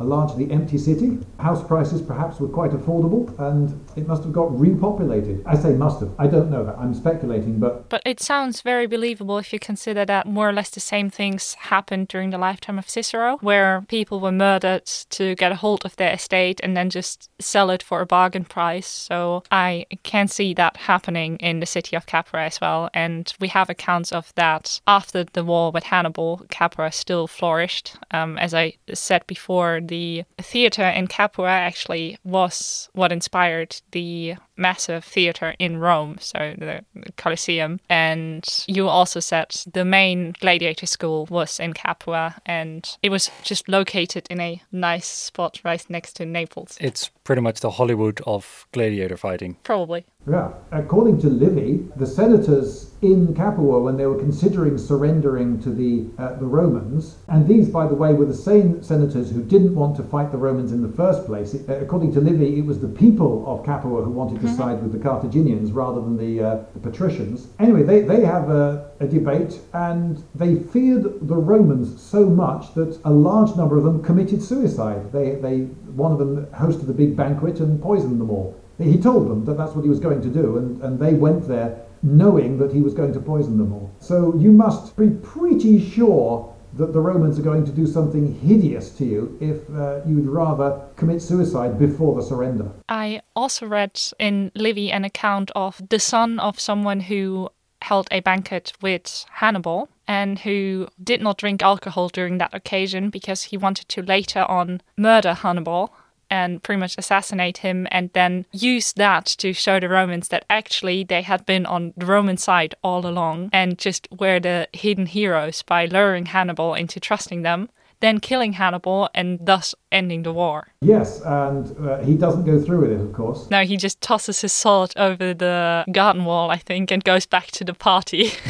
a 0.00 0.04
largely 0.04 0.50
empty 0.50 0.78
city. 0.78 1.18
House 1.38 1.62
prices 1.62 2.02
perhaps 2.02 2.40
were 2.40 2.48
quite 2.48 2.72
affordable 2.72 3.38
and 3.38 3.80
it 3.96 4.06
must 4.06 4.24
have 4.24 4.32
got 4.32 4.48
repopulated. 4.50 5.42
I 5.46 5.56
say 5.56 5.70
must 5.74 6.00
have. 6.00 6.12
I 6.18 6.26
don't 6.26 6.50
know 6.50 6.64
that. 6.64 6.76
I'm 6.78 6.94
speculating, 6.94 7.58
but. 7.58 7.88
But 7.88 8.02
it 8.04 8.20
sounds 8.20 8.60
very 8.60 8.86
believable 8.86 9.38
if 9.38 9.52
you 9.52 9.58
consider 9.58 10.04
that 10.06 10.26
more 10.26 10.48
or 10.48 10.52
less 10.52 10.70
the 10.70 10.80
same 10.80 11.10
things 11.10 11.54
happened 11.54 12.08
during 12.08 12.30
the 12.30 12.38
lifetime 12.38 12.78
of 12.78 12.88
Cicero, 12.88 13.38
where 13.40 13.84
people 13.88 14.20
were 14.20 14.32
murdered 14.32 14.86
to 14.86 15.34
get 15.36 15.52
a 15.52 15.56
hold 15.56 15.84
of 15.84 15.96
their 15.96 16.12
estate 16.12 16.60
and 16.62 16.76
then 16.76 16.90
just 16.90 17.30
sell 17.40 17.70
it 17.70 17.82
for 17.82 18.00
a 18.00 18.06
bargain 18.06 18.44
price. 18.44 18.86
So 18.86 19.44
I 19.50 19.86
can 20.02 20.28
see 20.28 20.54
that 20.54 20.76
happening 20.76 21.36
in 21.36 21.60
the 21.60 21.66
city 21.66 21.96
of 21.96 22.06
Capua 22.06 22.42
as 22.42 22.60
well. 22.60 22.90
And 22.94 23.32
we 23.40 23.48
have 23.48 23.70
accounts 23.70 24.12
of 24.12 24.32
that 24.34 24.80
after 24.86 25.24
the 25.24 25.44
war 25.44 25.70
with 25.70 25.84
Hannibal, 25.84 26.44
Capua 26.50 26.90
still 26.90 27.26
flourished. 27.26 27.96
Um, 28.10 28.38
as 28.38 28.54
I 28.54 28.74
said 28.92 29.26
before, 29.26 29.80
the 29.88 30.24
theater 30.38 30.84
in 30.84 31.06
Capua 31.06 31.48
actually 31.48 32.18
was 32.24 32.88
what 32.92 33.12
inspired 33.12 33.80
the 33.92 34.34
massive 34.56 35.04
theater 35.04 35.54
in 35.58 35.78
Rome, 35.78 36.16
so 36.20 36.54
the 36.58 36.84
Colosseum. 37.16 37.80
And 37.88 38.44
you 38.66 38.88
also 38.88 39.20
said 39.20 39.54
the 39.72 39.84
main 39.84 40.34
gladiator 40.40 40.86
school 40.86 41.26
was 41.30 41.60
in 41.60 41.72
Capua, 41.72 42.36
and 42.46 42.96
it 43.02 43.10
was 43.10 43.30
just 43.42 43.68
located 43.68 44.26
in 44.30 44.40
a 44.40 44.62
nice 44.72 45.08
spot 45.08 45.60
right 45.64 45.84
next 45.88 46.14
to 46.14 46.26
Naples. 46.26 46.76
It's 46.80 47.10
pretty 47.24 47.42
much 47.42 47.60
the 47.60 47.70
Hollywood 47.70 48.20
of 48.26 48.66
gladiator 48.72 49.16
fighting. 49.16 49.56
Probably. 49.64 50.04
Yeah. 50.30 50.52
According 50.72 51.20
to 51.20 51.28
Livy, 51.28 51.86
the 51.96 52.06
senators 52.06 52.92
in 53.02 53.34
Capua, 53.34 53.80
when 53.80 53.96
they 53.98 54.06
were 54.06 54.18
considering 54.18 54.78
surrendering 54.78 55.60
to 55.60 55.70
the, 55.70 56.06
uh, 56.22 56.34
the 56.36 56.46
Romans, 56.46 57.16
and 57.28 57.46
these, 57.46 57.68
by 57.68 57.86
the 57.86 57.94
way, 57.94 58.14
were 58.14 58.24
the 58.24 58.34
same 58.34 58.82
senators 58.82 59.30
who 59.30 59.42
didn't 59.42 59.74
want 59.74 59.96
to 59.96 60.02
fight 60.02 60.32
the 60.32 60.38
Romans 60.38 60.72
in 60.72 60.80
the 60.80 60.96
first 60.96 61.26
place. 61.26 61.52
It, 61.52 61.68
according 61.68 62.14
to 62.14 62.20
Livy, 62.20 62.58
it 62.58 62.64
was 62.64 62.80
the 62.80 62.88
people 62.88 63.44
of 63.46 63.64
Capua 63.66 64.02
who 64.02 64.10
wanted 64.10 64.40
to 64.44 64.50
mm-hmm. 64.50 64.56
side 64.56 64.82
with 64.82 64.92
the 64.92 64.98
Carthaginians 64.98 65.72
rather 65.72 66.00
than 66.00 66.16
the, 66.16 66.42
uh, 66.42 66.64
the 66.74 66.80
patricians. 66.80 67.48
Anyway, 67.58 67.82
they, 67.82 68.00
they 68.02 68.24
have 68.24 68.50
a, 68.50 68.90
a 69.00 69.06
debate, 69.06 69.60
and 69.72 70.22
they 70.34 70.56
feared 70.56 71.04
the 71.28 71.36
Romans 71.36 72.00
so 72.02 72.26
much 72.26 72.74
that 72.74 72.98
a 73.04 73.10
large 73.10 73.56
number 73.56 73.76
of 73.76 73.84
them 73.84 74.02
committed 74.02 74.42
suicide. 74.42 75.12
They, 75.12 75.36
they, 75.36 75.60
one 75.96 76.12
of 76.12 76.18
them 76.18 76.46
hosted 76.46 76.88
a 76.88 76.92
big 76.92 77.16
banquet 77.16 77.60
and 77.60 77.80
poisoned 77.82 78.20
them 78.20 78.30
all. 78.30 78.60
He 78.78 78.98
told 78.98 79.28
them 79.30 79.44
that 79.44 79.56
that's 79.56 79.72
what 79.72 79.84
he 79.84 79.88
was 79.88 80.00
going 80.00 80.20
to 80.22 80.28
do, 80.28 80.58
and, 80.58 80.82
and 80.82 80.98
they 80.98 81.14
went 81.14 81.46
there 81.46 81.80
knowing 82.02 82.58
that 82.58 82.72
he 82.72 82.82
was 82.82 82.92
going 82.92 83.12
to 83.12 83.20
poison 83.20 83.56
them 83.56 83.72
all. 83.72 83.90
So 83.98 84.34
you 84.36 84.52
must 84.52 84.96
be 84.96 85.10
pretty 85.10 85.90
sure 85.90 86.53
that 86.76 86.92
the 86.92 87.00
Romans 87.00 87.38
are 87.38 87.42
going 87.42 87.64
to 87.64 87.72
do 87.72 87.86
something 87.86 88.34
hideous 88.40 88.90
to 88.90 89.04
you 89.04 89.38
if 89.40 89.68
uh, 89.70 90.00
you'd 90.06 90.26
rather 90.26 90.80
commit 90.96 91.22
suicide 91.22 91.78
before 91.78 92.14
the 92.14 92.22
surrender. 92.22 92.70
I 92.88 93.22
also 93.36 93.66
read 93.66 94.00
in 94.18 94.50
Livy 94.54 94.90
an 94.90 95.04
account 95.04 95.50
of 95.54 95.80
the 95.88 96.00
son 96.00 96.38
of 96.38 96.58
someone 96.58 97.00
who 97.00 97.50
held 97.82 98.08
a 98.10 98.20
banquet 98.20 98.72
with 98.80 99.26
Hannibal 99.30 99.88
and 100.08 100.38
who 100.38 100.88
did 101.02 101.22
not 101.22 101.38
drink 101.38 101.62
alcohol 101.62 102.08
during 102.08 102.38
that 102.38 102.54
occasion 102.54 103.10
because 103.10 103.44
he 103.44 103.56
wanted 103.56 103.88
to 103.90 104.02
later 104.02 104.44
on 104.48 104.80
murder 104.96 105.34
Hannibal 105.34 105.94
and 106.30 106.62
pretty 106.62 106.80
much 106.80 106.96
assassinate 106.98 107.58
him 107.58 107.86
and 107.90 108.10
then 108.12 108.46
use 108.52 108.92
that 108.94 109.26
to 109.26 109.52
show 109.52 109.80
the 109.80 109.88
Romans 109.88 110.28
that 110.28 110.44
actually 110.50 111.04
they 111.04 111.22
had 111.22 111.44
been 111.46 111.66
on 111.66 111.92
the 111.96 112.06
Roman 112.06 112.36
side 112.36 112.74
all 112.82 113.06
along 113.06 113.50
and 113.52 113.78
just 113.78 114.08
were 114.18 114.40
the 114.40 114.68
hidden 114.72 115.06
heroes 115.06 115.62
by 115.62 115.86
luring 115.86 116.26
Hannibal 116.26 116.74
into 116.74 117.00
trusting 117.00 117.42
them 117.42 117.68
then 118.04 118.20
killing 118.20 118.52
Hannibal 118.52 119.08
and 119.14 119.38
thus 119.40 119.74
ending 119.90 120.24
the 120.24 120.32
war. 120.32 120.68
Yes, 120.82 121.22
and 121.22 121.74
uh, 121.78 121.98
he 122.02 122.14
doesn't 122.14 122.44
go 122.44 122.60
through 122.60 122.82
with 122.82 122.90
it, 122.90 123.00
of 123.00 123.12
course. 123.14 123.50
No, 123.50 123.64
he 123.64 123.78
just 123.78 124.00
tosses 124.02 124.42
his 124.42 124.52
sword 124.52 124.92
over 124.96 125.32
the 125.32 125.86
garden 125.90 126.26
wall, 126.26 126.50
I 126.50 126.58
think, 126.58 126.90
and 126.90 127.02
goes 127.02 127.24
back 127.24 127.46
to 127.52 127.64
the 127.64 127.72
party. 127.72 128.32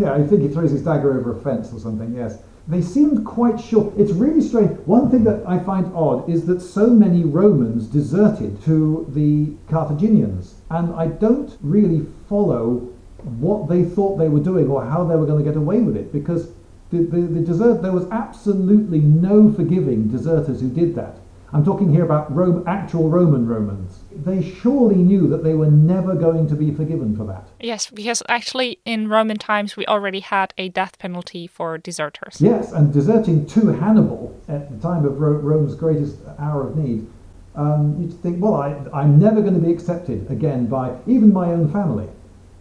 yeah, 0.00 0.12
I 0.12 0.22
think 0.24 0.42
he 0.42 0.48
throws 0.48 0.70
his 0.70 0.82
dagger 0.82 1.18
over 1.18 1.36
a 1.36 1.40
fence 1.40 1.72
or 1.72 1.80
something, 1.80 2.14
yes. 2.14 2.38
They 2.66 2.80
seemed 2.80 3.26
quite 3.26 3.60
sure. 3.60 3.92
It's 3.96 4.12
really 4.12 4.40
strange. 4.40 4.78
One 4.86 5.10
thing 5.10 5.24
that 5.24 5.42
I 5.46 5.58
find 5.58 5.94
odd 5.94 6.28
is 6.30 6.46
that 6.46 6.62
so 6.62 6.88
many 6.88 7.22
Romans 7.22 7.86
deserted 7.86 8.62
to 8.64 9.06
the 9.10 9.54
Carthaginians, 9.70 10.54
and 10.70 10.94
I 10.94 11.08
don't 11.08 11.56
really 11.60 12.06
follow 12.28 12.88
what 13.22 13.68
they 13.68 13.84
thought 13.84 14.16
they 14.16 14.28
were 14.28 14.40
doing 14.40 14.68
or 14.68 14.84
how 14.84 15.04
they 15.04 15.16
were 15.16 15.26
going 15.26 15.44
to 15.44 15.50
get 15.50 15.56
away 15.58 15.80
with 15.80 15.96
it 15.96 16.12
because 16.12 16.52
the, 16.90 16.98
the, 16.98 17.22
the 17.22 17.40
desert, 17.40 17.82
there 17.82 17.92
was 17.92 18.06
absolutely 18.10 19.00
no 19.00 19.52
forgiving 19.52 20.08
deserters 20.08 20.60
who 20.60 20.68
did 20.70 20.94
that. 20.94 21.16
I'm 21.52 21.64
talking 21.64 21.92
here 21.92 22.04
about 22.04 22.34
Rome, 22.34 22.64
actual 22.66 23.10
Roman 23.10 23.46
Romans. 23.46 24.03
They 24.16 24.42
surely 24.42 24.96
knew 24.96 25.28
that 25.28 25.42
they 25.42 25.54
were 25.54 25.70
never 25.70 26.14
going 26.14 26.48
to 26.48 26.54
be 26.54 26.72
forgiven 26.72 27.16
for 27.16 27.24
that. 27.24 27.48
Yes, 27.60 27.90
because 27.90 28.22
actually 28.28 28.78
in 28.84 29.08
Roman 29.08 29.38
times 29.38 29.76
we 29.76 29.84
already 29.86 30.20
had 30.20 30.54
a 30.56 30.68
death 30.68 30.98
penalty 30.98 31.46
for 31.46 31.78
deserters. 31.78 32.40
Yes, 32.40 32.72
and 32.72 32.92
deserting 32.92 33.46
to 33.46 33.68
Hannibal 33.68 34.38
at 34.48 34.70
the 34.70 34.78
time 34.78 35.04
of 35.04 35.18
Rome's 35.20 35.74
greatest 35.74 36.16
hour 36.38 36.68
of 36.68 36.76
need, 36.76 37.06
um, 37.54 37.96
you'd 38.00 38.20
think, 38.22 38.42
well, 38.42 38.54
I, 38.54 38.76
I'm 38.92 39.18
never 39.18 39.40
going 39.40 39.54
to 39.54 39.60
be 39.60 39.72
accepted 39.72 40.30
again 40.30 40.66
by 40.66 40.96
even 41.06 41.32
my 41.32 41.50
own 41.50 41.72
family. 41.72 42.08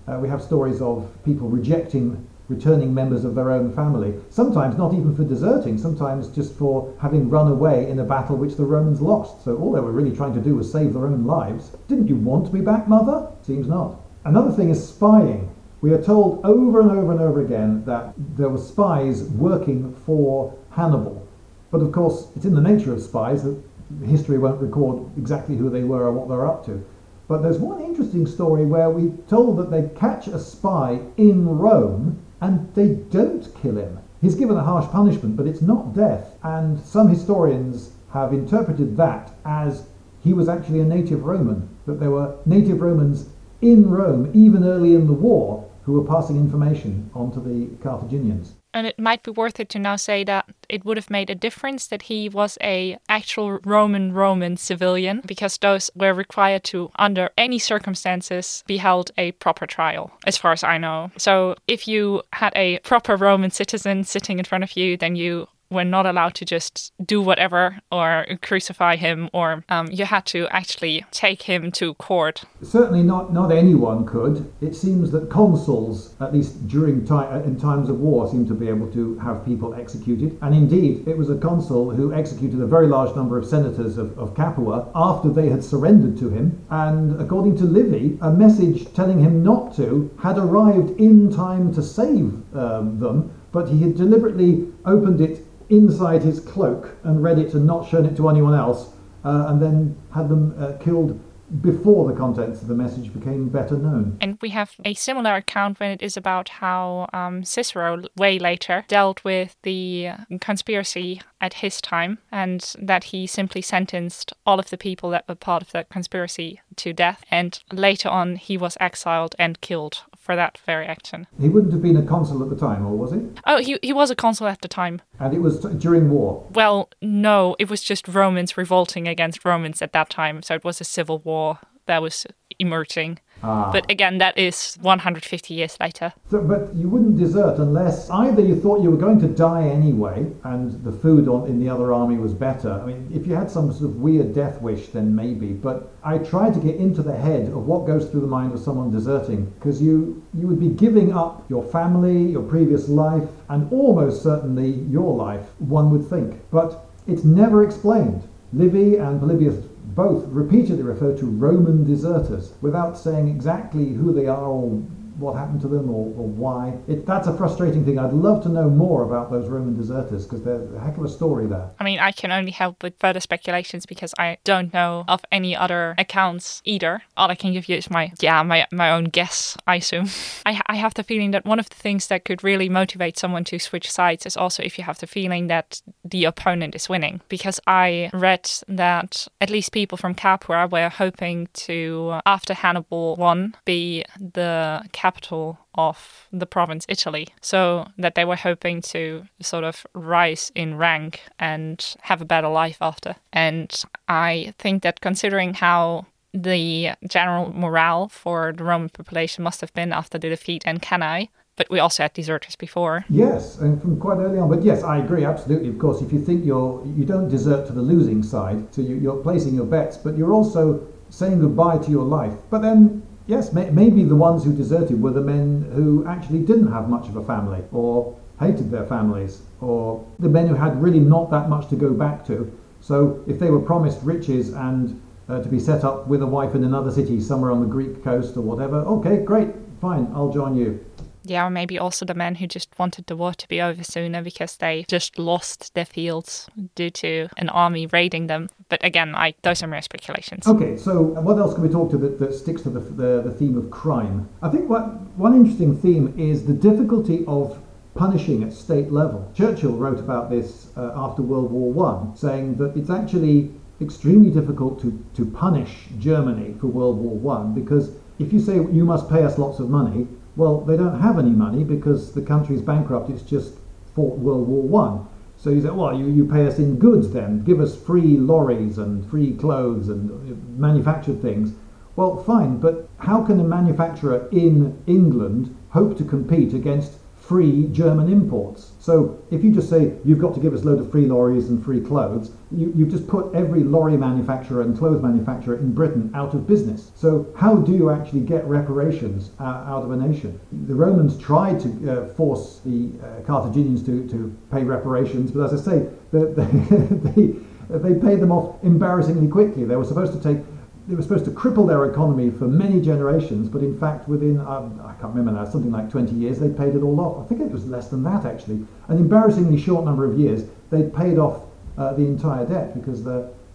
Uh, 0.08 0.20
we 0.20 0.30
have 0.30 0.42
stories 0.42 0.82
of 0.82 1.10
people 1.24 1.50
rejecting 1.50 2.28
returning 2.50 2.94
members 2.94 3.24
of 3.24 3.36
their 3.36 3.52
own 3.52 3.74
family, 3.74 4.14
sometimes 4.30 4.78
not 4.78 4.94
even 4.94 5.16
for 5.16 5.24
deserting, 5.24 5.78
sometimes 5.78 6.28
just 6.28 6.54
for 6.56 6.94
having 7.02 7.30
run 7.30 7.48
away 7.48 7.90
in 7.90 8.00
a 8.00 8.04
battle 8.04 8.36
which 8.36 8.56
the 8.56 8.66
Romans 8.66 9.02
lost. 9.02 9.44
So 9.44 9.58
all 9.58 9.72
they 9.72 9.80
were 9.80 9.92
really 9.92 10.16
trying 10.16 10.34
to 10.34 10.42
do 10.42 10.56
was 10.56 10.72
save 10.72 10.94
their 10.94 11.08
own 11.08 11.26
lives. 11.26 11.72
Didn't 11.88 12.08
you 12.08 12.16
want 12.16 12.46
to 12.46 12.52
be 12.52 12.62
back, 12.62 12.88
mother? 12.88 13.28
Seems 13.44 13.68
not. 13.68 14.00
Another 14.26 14.52
thing 14.52 14.70
is 14.70 14.88
spying. 14.88 15.50
We 15.82 15.94
are 15.94 16.02
told 16.02 16.46
over 16.46 16.80
and 16.82 16.92
over 16.92 17.12
and 17.12 17.22
over 17.22 17.42
again 17.42 17.84
that 17.86 18.14
there 18.18 18.50
were 18.50 18.58
spies 18.58 19.24
working 19.24 19.94
for 20.06 20.58
Hannibal. 20.72 21.28
But 21.72 21.82
of 21.82 21.92
course, 21.92 22.28
it's 22.36 22.46
in 22.46 22.56
the 22.56 22.62
nature 22.62 22.94
of 22.94 23.02
spies 23.02 23.44
that 23.44 23.62
history 24.06 24.38
won't 24.38 24.62
record 24.62 25.12
exactly 25.18 25.58
who 25.58 25.70
they 25.70 25.84
were 25.84 26.04
or 26.04 26.12
what 26.12 26.30
they're 26.30 26.48
up 26.48 26.66
to. 26.66 26.86
But 27.28 27.42
there's 27.42 27.58
one 27.58 27.82
interesting 27.82 28.28
story 28.28 28.66
where 28.66 28.90
we're 28.90 29.16
told 29.28 29.58
that 29.58 29.72
they 29.72 29.90
catch 29.98 30.28
a 30.28 30.40
spy 30.40 31.00
in 31.18 31.48
Rome 31.48 32.22
and 32.44 32.74
they 32.76 32.90
don't 32.90 33.56
kill 33.62 33.78
him. 33.78 34.00
He's 34.22 34.36
given 34.36 34.58
a 34.58 34.64
harsh 34.64 34.90
punishment, 34.92 35.38
but 35.38 35.48
it's 35.48 35.62
not 35.62 35.96
death. 35.96 36.36
And 36.44 36.78
some 36.78 37.08
historians 37.08 37.94
have 38.12 38.34
interpreted 38.34 38.98
that 38.98 39.32
as 39.46 39.88
he 40.22 40.34
was 40.34 40.50
actually 40.50 40.82
a 40.82 40.86
native 40.86 41.24
Roman, 41.24 41.70
that 41.86 42.02
there 42.02 42.12
were 42.12 42.36
native 42.46 42.82
Romans 42.82 43.30
in 43.62 43.90
Rome, 43.90 44.30
even 44.34 44.66
early 44.66 44.94
in 44.94 45.08
the 45.08 45.14
war, 45.14 45.70
who 45.84 45.94
were 45.94 46.06
passing 46.06 46.36
information 46.36 47.10
on 47.14 47.32
to 47.32 47.40
the 47.40 47.68
Carthaginians. 47.82 48.56
And 48.74 48.88
it 48.88 49.00
might 49.00 49.24
be 49.24 49.32
worth 49.32 49.60
it 49.60 49.70
to 49.70 49.80
now 49.80 49.96
say 49.96 50.24
that 50.24 50.46
it 50.68 50.84
would 50.86 50.98
have 50.98 51.10
made 51.10 51.30
a 51.30 51.36
difference 51.36 51.88
that 51.88 52.04
he 52.04 52.30
was 52.30 52.58
a 52.62 52.98
actual 53.08 53.60
Roman 53.64 54.14
Roman 54.14 54.58
civilian 54.58 55.22
because 55.26 55.58
those 55.58 55.92
were 55.96 56.14
required 56.14 56.64
to 56.66 56.90
under 56.98 57.30
any 57.38 57.60
circumstances 57.60 58.64
be 58.66 58.78
held 58.78 59.12
a 59.18 59.32
proper 59.34 59.68
trial 59.68 60.12
as 60.26 60.38
far 60.38 60.52
as 60.52 60.64
I 60.64 60.78
know. 60.78 61.12
So 61.18 61.56
if 61.68 61.88
you 61.88 62.24
had 62.34 62.54
a 62.56 62.80
proper 62.80 63.16
Roman 63.16 63.52
citizen 63.52 64.04
sitting 64.04 64.40
in 64.40 64.46
front 64.46 64.64
of 64.64 64.76
you 64.76 64.98
then 64.98 65.16
you 65.16 65.48
were 65.74 65.84
not 65.84 66.06
allowed 66.06 66.36
to 66.36 66.46
just 66.46 66.94
do 67.04 67.22
whatever 67.22 67.80
or 67.92 68.26
crucify 68.42 68.96
him, 68.96 69.30
or 69.34 69.66
um, 69.70 69.88
you 69.92 70.06
had 70.06 70.26
to 70.28 70.48
actually 70.50 71.06
take 71.12 71.44
him 71.44 71.72
to 71.74 71.94
court. 71.96 72.44
Certainly, 72.62 73.04
not 73.04 73.34
not 73.34 73.52
anyone 73.52 74.06
could. 74.06 74.52
It 74.62 74.76
seems 74.76 75.12
that 75.12 75.30
consuls, 75.30 76.14
at 76.22 76.34
least 76.34 76.68
during 76.68 77.06
time 77.06 77.44
in 77.44 77.60
times 77.60 77.90
of 77.90 78.00
war, 78.00 78.30
seem 78.30 78.48
to 78.48 78.54
be 78.54 78.70
able 78.70 78.92
to 78.94 79.18
have 79.20 79.46
people 79.46 79.74
executed. 79.74 80.38
And 80.42 80.54
indeed, 80.56 81.08
it 81.08 81.18
was 81.18 81.30
a 81.30 81.38
consul 81.38 81.92
who 81.92 82.14
executed 82.14 82.62
a 82.62 82.68
very 82.68 82.88
large 82.88 83.16
number 83.16 83.38
of 83.38 83.46
senators 83.46 83.98
of, 83.98 84.18
of 84.18 84.36
Capua 84.36 84.90
after 84.96 85.30
they 85.30 85.50
had 85.50 85.64
surrendered 85.64 86.18
to 86.20 86.30
him. 86.30 86.64
And 86.70 87.20
according 87.20 87.58
to 87.58 87.64
Livy, 87.66 88.18
a 88.22 88.32
message 88.32 88.92
telling 88.94 89.20
him 89.20 89.44
not 89.44 89.76
to 89.76 90.12
had 90.22 90.38
arrived 90.38 91.00
in 91.00 91.34
time 91.34 91.74
to 91.74 91.82
save 91.82 92.34
um, 92.56 93.00
them, 93.00 93.32
but 93.52 93.70
he 93.70 93.82
had 93.82 93.96
deliberately 93.96 94.68
opened 94.86 95.22
it 95.22 95.43
inside 95.74 96.22
his 96.22 96.40
cloak 96.40 96.96
and 97.04 97.24
read 97.24 97.40
it 97.40 97.54
and 97.54 97.66
not 97.66 97.90
shown 97.90 98.06
it 98.06 98.16
to 98.18 98.30
anyone 98.30 98.54
else, 98.54 98.90
uh, 99.26 99.46
and 99.50 99.62
then 99.62 99.96
had 100.14 100.30
them 100.30 100.56
uh, 100.58 100.74
killed 100.84 101.20
before 101.62 102.10
the 102.10 102.18
contents 102.18 102.62
of 102.62 102.68
the 102.68 102.74
message 102.74 103.14
became 103.14 103.48
better 103.50 103.76
known. 103.76 104.18
And 104.22 104.38
we 104.42 104.50
have 104.50 104.72
a 104.86 104.94
similar 104.94 105.36
account 105.36 105.80
when 105.80 105.92
it 105.92 106.02
is 106.02 106.18
about 106.18 106.50
how 106.50 107.08
um, 107.14 107.44
Cicero, 107.44 108.02
way 108.18 108.40
later, 108.40 108.86
dealt 108.88 109.24
with 109.24 109.56
the 109.62 110.12
conspiracy 110.42 111.22
at 111.40 111.56
his 111.56 111.80
time, 111.82 112.18
and 112.32 112.74
that 112.80 113.06
he 113.06 113.28
simply 113.28 113.62
sentenced 113.62 114.34
all 114.46 114.60
of 114.60 114.70
the 114.70 114.78
people 114.78 115.10
that 115.12 115.28
were 115.28 115.36
part 115.36 115.62
of 115.62 115.72
that 115.72 115.90
conspiracy 115.90 116.62
to 116.78 116.94
death. 116.94 117.24
And 117.30 117.62
later 117.72 118.10
on, 118.10 118.38
he 118.38 118.58
was 118.58 118.78
exiled 118.80 119.36
and 119.38 119.62
killed 119.62 120.02
for 120.24 120.38
that 120.38 120.58
very 120.66 120.86
action. 120.86 121.28
He 121.38 121.50
wouldn't 121.50 121.74
have 121.74 121.82
been 121.82 121.98
a 121.98 122.02
consul 122.02 122.42
at 122.42 122.50
the 122.50 122.56
time, 122.56 122.86
or 122.86 122.96
was 122.96 123.12
he? 123.12 123.28
Oh, 123.46 123.60
he, 123.60 123.78
he 123.84 123.92
was 123.92 124.10
a 124.10 124.16
consul 124.16 124.48
at 124.48 124.62
the 124.62 124.70
time. 124.70 125.02
And 125.20 125.34
it 125.34 125.40
was 125.40 125.60
t- 125.60 125.74
during 125.74 126.10
war? 126.10 126.48
Well, 126.52 126.90
no, 127.02 127.58
it 127.60 127.70
was 127.70 127.84
just 127.84 128.08
Romans 128.08 128.56
revolting 128.56 129.06
against 129.06 129.44
Romans 129.44 129.82
at 129.82 129.92
that 129.92 130.10
time. 130.10 130.42
So 130.42 130.56
it 130.56 130.64
was 130.64 130.80
a 130.80 130.86
civil 130.86 131.20
war 131.20 131.60
that 131.88 132.02
was 132.02 132.26
emerging. 132.64 133.20
Ah. 133.44 133.70
But 133.72 133.92
again, 133.92 134.20
that 134.20 134.38
is 134.38 134.78
150 134.82 135.54
years 135.54 135.78
later. 135.80 136.14
So, 136.32 136.42
but 136.42 136.74
you 136.74 136.88
wouldn't 136.88 137.18
desert 137.18 137.58
unless 137.60 138.10
either 138.10 138.42
you 138.42 138.56
thought 138.56 138.82
you 138.82 138.90
were 138.90 139.04
going 139.06 139.20
to 139.20 139.28
die 139.28 139.68
anyway 139.68 140.32
and 140.46 140.72
the 140.84 140.94
food 140.94 141.28
on, 141.28 141.48
in 141.48 141.60
the 141.60 141.70
other 141.70 141.94
army 141.94 142.18
was 142.18 142.34
better. 142.34 142.72
I 142.72 142.86
mean, 142.86 143.12
if 143.14 143.28
you 143.28 143.36
had 143.36 143.52
some 143.52 143.72
sort 143.74 143.84
of 143.84 143.98
weird 143.98 144.34
death 144.34 144.62
wish, 144.62 144.88
then 144.88 145.14
maybe. 145.14 145.48
But 145.48 145.92
I 146.04 146.20
tried 146.20 146.54
to 146.54 146.62
get 146.62 146.76
into 146.78 147.04
the 147.04 147.16
head 147.16 147.48
of 147.48 147.68
what 147.68 147.86
goes 147.86 148.10
through 148.10 148.22
the 148.22 148.34
mind 148.40 148.54
of 148.54 148.60
someone 148.60 148.92
deserting 148.92 149.46
because 149.60 149.82
you, 149.82 150.24
you 150.34 150.48
would 150.48 150.60
be 150.60 150.70
giving 150.70 151.14
up 151.14 151.46
your 151.50 151.64
family, 151.64 152.32
your 152.32 152.44
previous 152.44 152.88
life, 152.88 153.28
and 153.50 153.70
almost 153.74 154.24
certainly 154.24 154.70
your 154.90 155.14
life, 155.16 155.46
one 155.60 155.92
would 155.92 156.08
think. 156.08 156.40
But 156.50 156.86
it's 157.08 157.26
never 157.26 157.64
explained. 157.64 158.24
Livy 158.54 158.98
and 158.98 159.20
Polybius 159.20 159.66
both 159.96 160.26
repeatedly 160.28 160.84
refer 160.84 161.16
to 161.16 161.26
Roman 161.26 161.84
deserters 161.84 162.54
without 162.62 162.98
saying 162.98 163.28
exactly 163.28 163.94
who 163.94 164.12
they 164.14 164.28
are 164.28 164.46
or 164.46 164.82
what 165.18 165.36
happened 165.36 165.62
to 165.62 165.68
them 165.68 165.90
or, 165.90 166.08
or 166.18 166.28
why. 166.28 166.74
It, 166.88 167.06
that's 167.06 167.28
a 167.28 167.36
frustrating 167.36 167.86
thing. 167.86 168.00
I'd 168.00 168.14
love 168.14 168.44
to 168.44 168.50
know 168.50 168.70
more 168.70 169.04
about 169.04 169.32
those 169.32 169.48
Roman 169.48 169.76
deserters 169.76 170.26
because 170.26 170.44
there's 170.44 170.72
a 170.74 170.80
heck 170.80 170.98
of 170.98 171.04
a 171.04 171.10
story 171.10 171.48
there. 171.48 171.70
I 171.80 171.84
mean, 171.84 172.00
I 172.00 172.12
can 172.12 172.32
only 172.32 172.52
help 172.52 172.84
with 172.84 172.94
further 173.00 173.20
speculations 173.20 173.86
because 173.86 174.14
I 174.18 174.38
don't 174.44 174.74
know 174.74 175.06
of 175.08 175.24
any 175.32 175.56
other 175.56 175.96
accounts 175.98 176.62
either. 176.66 177.04
All 177.18 177.30
I 177.30 177.36
can 177.36 177.54
give 177.54 177.70
you 177.70 177.78
is 177.78 177.90
my, 177.90 178.12
yeah, 178.20 178.42
my, 178.44 178.68
my 178.72 178.92
own 178.92 179.06
guess, 179.06 179.58
I 179.68 179.78
assume. 179.78 180.10
I, 180.46 180.62
I 180.68 180.76
have 180.76 180.94
the 180.94 181.04
feeling 181.04 181.32
that 181.32 181.46
one 181.46 181.60
of 181.60 181.70
the 181.70 181.76
things 181.76 182.08
that 182.08 182.26
could 182.26 182.44
really 182.44 182.70
motivate 182.70 183.18
someone 183.18 183.44
to 183.46 183.60
switch 183.60 183.92
sides 183.92 184.26
is 184.26 184.38
also 184.38 184.64
if 184.64 184.78
you 184.78 184.84
have 184.84 185.00
the 185.00 185.08
feeling 185.08 185.48
that 185.48 185.82
the 186.04 186.26
opponent 186.26 186.76
is 186.76 186.90
winning. 186.90 187.22
Because 187.30 187.60
I 187.68 188.10
read 188.14 188.50
that 188.68 189.28
at 189.42 189.50
least 189.50 189.72
people 189.72 189.98
from 189.98 190.16
Capua 190.16 190.68
were 190.68 190.90
hoping 190.90 191.48
to, 191.54 192.20
after 192.26 192.54
Hannibal 192.54 193.16
won, 193.16 193.56
be 193.66 194.04
the 194.20 194.84
capital 195.04 195.46
of 195.88 195.98
the 196.42 196.46
province 196.46 196.86
Italy. 196.88 197.26
So 197.42 197.60
that 198.04 198.16
they 198.16 198.26
were 198.26 198.42
hoping 198.50 198.78
to 198.94 199.02
sort 199.42 199.66
of 199.70 199.76
rise 199.94 200.52
in 200.56 200.70
rank 200.88 201.14
and 201.52 201.78
have 202.10 202.22
a 202.22 202.32
better 202.34 202.52
life 202.64 202.80
after. 202.92 203.12
And 203.34 203.70
I 204.08 204.54
think 204.62 204.84
that 204.84 205.02
considering 205.02 205.56
how 205.66 206.06
the 206.50 206.92
general 207.18 207.46
morale 207.64 208.08
for 208.22 208.54
the 208.58 208.64
Roman 208.64 208.90
population 208.90 209.44
must 209.44 209.62
have 209.62 209.74
been 209.74 209.92
after 210.02 210.18
the 210.18 210.30
defeat 210.30 210.64
in 210.66 210.80
Cannae. 210.80 211.30
But 211.56 211.70
we 211.70 211.80
also 211.86 212.02
had 212.04 212.14
deserters 212.14 212.56
before. 212.56 213.06
Yes, 213.10 213.60
and 213.64 213.80
from 213.82 214.00
quite 214.00 214.18
early 214.26 214.40
on. 214.40 214.50
But 214.50 214.64
yes, 214.70 214.82
I 214.94 214.96
agree 215.06 215.24
absolutely. 215.34 215.70
Of 215.70 215.78
course, 215.78 216.02
if 216.06 216.12
you 216.12 216.20
think 216.28 216.40
you're 216.50 216.84
you 216.98 217.06
don't 217.06 217.30
desert 217.30 217.68
to 217.68 217.74
the 217.80 217.86
losing 217.94 218.24
side, 218.24 218.60
so 218.74 218.82
you're 218.82 219.22
placing 219.28 219.54
your 219.60 219.70
bets, 219.76 219.96
but 220.06 220.18
you're 220.18 220.34
also 220.40 220.64
saying 221.10 221.38
goodbye 221.46 221.78
to 221.86 221.92
your 221.92 222.08
life. 222.20 222.36
But 222.50 222.62
then, 222.68 222.80
yes, 223.28 223.54
may, 223.54 223.70
maybe 223.70 224.04
the 224.04 224.16
ones 224.16 224.44
who 224.44 224.54
deserted 224.54 225.02
were 225.02 225.12
the 225.12 225.22
men 225.22 225.70
who 225.74 226.06
actually 226.08 226.40
didn't 226.40 226.72
have 226.72 226.90
much 226.90 227.08
of 227.08 227.16
a 227.16 227.24
family, 227.24 227.64
or 227.72 228.18
hated 228.40 228.72
their 228.72 228.86
families, 228.86 229.42
or 229.62 230.06
the 230.20 230.30
men 230.30 230.48
who 230.48 230.56
had 230.56 230.82
really 230.82 231.00
not 231.00 231.32
that 231.32 231.50
much 231.50 231.70
to 231.70 231.76
go 231.76 231.94
back 231.94 232.26
to. 232.28 232.52
So 232.82 233.24
if 233.28 233.40
they 233.40 233.50
were 233.50 233.62
promised 233.62 234.00
riches 234.04 234.54
and 234.54 235.02
uh, 235.30 235.42
to 235.42 235.48
be 235.48 235.60
set 235.60 235.84
up 235.84 236.08
with 236.08 236.22
a 236.22 236.28
wife 236.28 236.54
in 236.54 236.64
another 236.64 236.92
city 236.92 237.22
somewhere 237.22 237.52
on 237.52 237.62
the 237.62 237.68
Greek 237.68 238.04
coast 238.04 238.36
or 238.36 238.42
whatever, 238.42 238.78
okay, 238.78 239.18
great, 239.24 239.50
fine, 239.80 240.12
I'll 240.14 240.32
join 240.32 240.56
you. 240.56 240.84
Yeah, 241.24 241.46
or 241.46 241.50
maybe 241.50 241.80
also 241.80 242.06
the 242.06 242.14
men 242.14 242.36
who 242.36 242.48
just 242.48 242.70
wanted 242.78 243.08
the 243.08 243.16
war 243.16 243.34
to 243.34 243.48
be 243.48 243.62
over 243.62 243.84
sooner 243.84 244.22
because 244.22 244.58
they 244.58 244.86
just 244.88 245.18
lost 245.18 245.74
their 245.74 245.86
fields 245.86 246.50
due 246.76 246.90
to 246.90 247.30
an 247.38 247.50
army 247.50 247.88
raiding 247.88 248.28
them. 248.28 248.50
But 248.70 248.84
again, 248.84 249.16
I, 249.16 249.34
those 249.42 249.64
are 249.64 249.68
mere 249.68 249.82
speculations. 249.82 250.48
Okay, 250.48 250.76
so 250.78 251.02
what 251.02 251.38
else 251.38 251.54
can 251.54 251.64
we 251.64 251.70
talk 251.70 251.92
to 251.92 251.98
that, 251.98 252.20
that 252.20 252.34
sticks 252.34 252.62
to 252.64 252.70
the, 252.70 252.80
the, 252.80 253.22
the 253.22 253.32
theme 253.32 253.58
of 253.58 253.72
crime? 253.72 254.28
I 254.42 254.50
think 254.50 254.70
what, 254.70 254.84
one 255.18 255.34
interesting 255.34 255.78
theme 255.78 256.14
is 256.18 256.46
the 256.46 256.54
difficulty 256.54 257.24
of 257.28 257.60
punishing 257.96 258.44
at 258.44 258.52
state 258.52 258.92
level. 258.92 259.30
Churchill 259.36 259.74
wrote 259.74 260.00
about 260.00 260.30
this 260.30 260.70
uh, 260.76 260.92
after 260.96 261.22
World 261.22 261.52
War 261.52 261.72
One, 261.72 262.16
saying 262.16 262.56
that 262.56 262.76
it's 262.76 262.90
actually 262.90 263.52
extremely 263.82 264.30
difficult 264.30 264.82
to, 264.82 265.04
to 265.16 265.26
punish 265.26 265.88
Germany 266.00 266.56
for 266.60 266.68
World 266.68 266.98
War 266.98 267.16
One 267.16 267.54
because 267.54 267.92
if 268.20 268.32
you 268.32 268.40
say 268.40 268.56
you 268.56 268.86
must 268.86 269.10
pay 269.10 269.24
us 269.24 269.38
lots 269.38 269.60
of 269.60 269.70
money, 269.70 270.08
well, 270.36 270.62
they 270.62 270.78
don't 270.78 271.02
have 271.02 271.20
any 271.20 271.32
money 271.32 271.64
because 271.64 272.14
the 272.14 272.22
country's 272.22 272.62
bankrupt. 272.62 273.10
It's 273.10 273.22
just 273.22 273.54
fought 273.96 274.18
World 274.18 274.48
War 274.48 274.64
One. 274.64 275.08
So 275.38 275.50
you 275.50 275.62
say, 275.62 275.70
well, 275.70 275.98
you, 275.98 276.06
you 276.08 276.26
pay 276.26 276.48
us 276.48 276.58
in 276.58 276.80
goods 276.80 277.12
then. 277.12 277.44
Give 277.44 277.60
us 277.60 277.76
free 277.76 278.18
lorries 278.18 278.78
and 278.78 279.10
free 279.10 279.34
clothes 279.34 279.90
and 279.90 280.12
uh, 280.12 280.36
manufactured 280.58 281.22
things. 281.22 281.54
Well, 281.96 282.24
fine, 282.24 282.58
but 282.58 282.90
how 282.98 283.24
can 283.24 283.40
a 283.40 283.44
manufacturer 283.44 284.28
in 284.32 284.82
England 284.88 285.56
hope 285.70 285.98
to 285.98 286.04
compete 286.04 286.54
against 286.54 286.94
free 287.34 287.68
German 287.72 288.12
imports. 288.12 288.74
So 288.80 289.20
if 289.32 289.44
you 289.44 289.52
just 289.52 289.68
say 289.68 289.94
you've 290.06 290.20
got 290.20 290.36
to 290.36 290.40
give 290.40 290.54
us 290.54 290.62
a 290.62 290.66
load 290.66 290.80
of 290.80 290.92
free 290.92 291.08
lorries 291.08 291.50
and 291.50 291.66
free 291.66 291.82
clothes, 291.82 292.30
you, 292.52 292.72
you've 292.76 292.92
just 292.92 293.08
put 293.08 293.34
every 293.34 293.64
lorry 293.64 293.98
manufacturer 293.98 294.62
and 294.62 294.78
clothes 294.78 295.02
manufacturer 295.02 295.58
in 295.58 295.74
Britain 295.74 296.12
out 296.14 296.36
of 296.36 296.46
business. 296.46 296.92
So 296.94 297.26
how 297.36 297.56
do 297.56 297.72
you 297.72 297.90
actually 297.90 298.20
get 298.20 298.46
reparations 298.46 299.32
uh, 299.40 299.46
out 299.46 299.82
of 299.82 299.90
a 299.90 299.96
nation? 299.98 300.40
The 300.68 300.76
Romans 300.76 301.18
tried 301.18 301.60
to 301.62 301.70
uh, 301.92 302.14
force 302.14 302.62
the 302.64 302.92
uh, 303.02 303.22
Carthaginians 303.26 303.84
to, 303.88 304.08
to 304.10 304.38
pay 304.52 304.64
reparations, 304.64 305.32
but 305.32 305.52
as 305.52 305.60
I 305.60 305.72
say, 305.72 305.90
they, 306.12 307.34
they 307.68 308.00
paid 308.00 308.20
them 308.20 308.32
off 308.32 308.64
embarrassingly 308.64 309.28
quickly. 309.28 309.66
They 309.66 309.76
were 309.76 309.86
supposed 309.86 310.14
to 310.14 310.22
take 310.22 310.44
they 310.88 310.96
were 310.96 311.02
supposed 311.02 311.26
to 311.26 311.32
cripple 311.32 311.68
their 311.68 311.86
economy 311.86 312.30
for 312.30 312.46
many 312.46 312.82
generations, 312.82 313.48
but 313.48 313.62
in 313.62 313.78
fact, 313.80 314.08
within, 314.08 314.40
um, 314.42 314.82
I 314.84 314.94
can't 314.94 315.16
remember 315.16 315.32
now, 315.32 315.50
something 315.50 315.72
like 315.72 315.90
20 315.90 316.14
years, 316.14 316.40
they 316.40 316.50
paid 316.50 316.76
it 316.76 316.84
all 316.84 317.00
off. 317.00 317.24
I 317.24 317.28
think 317.28 317.42
it 317.42 317.52
was 317.52 317.66
less 317.66 317.88
than 317.88 318.04
that, 318.04 318.26
actually. 318.26 318.66
An 318.90 318.98
embarrassingly 318.98 319.58
short 319.58 319.86
number 319.86 320.04
of 320.04 320.20
years, 320.20 320.44
they'd 320.72 320.94
paid 320.94 321.18
off 321.18 321.44
uh, 321.78 321.94
the 321.94 322.06
entire 322.06 322.46
debt 322.46 322.74
because 322.74 323.02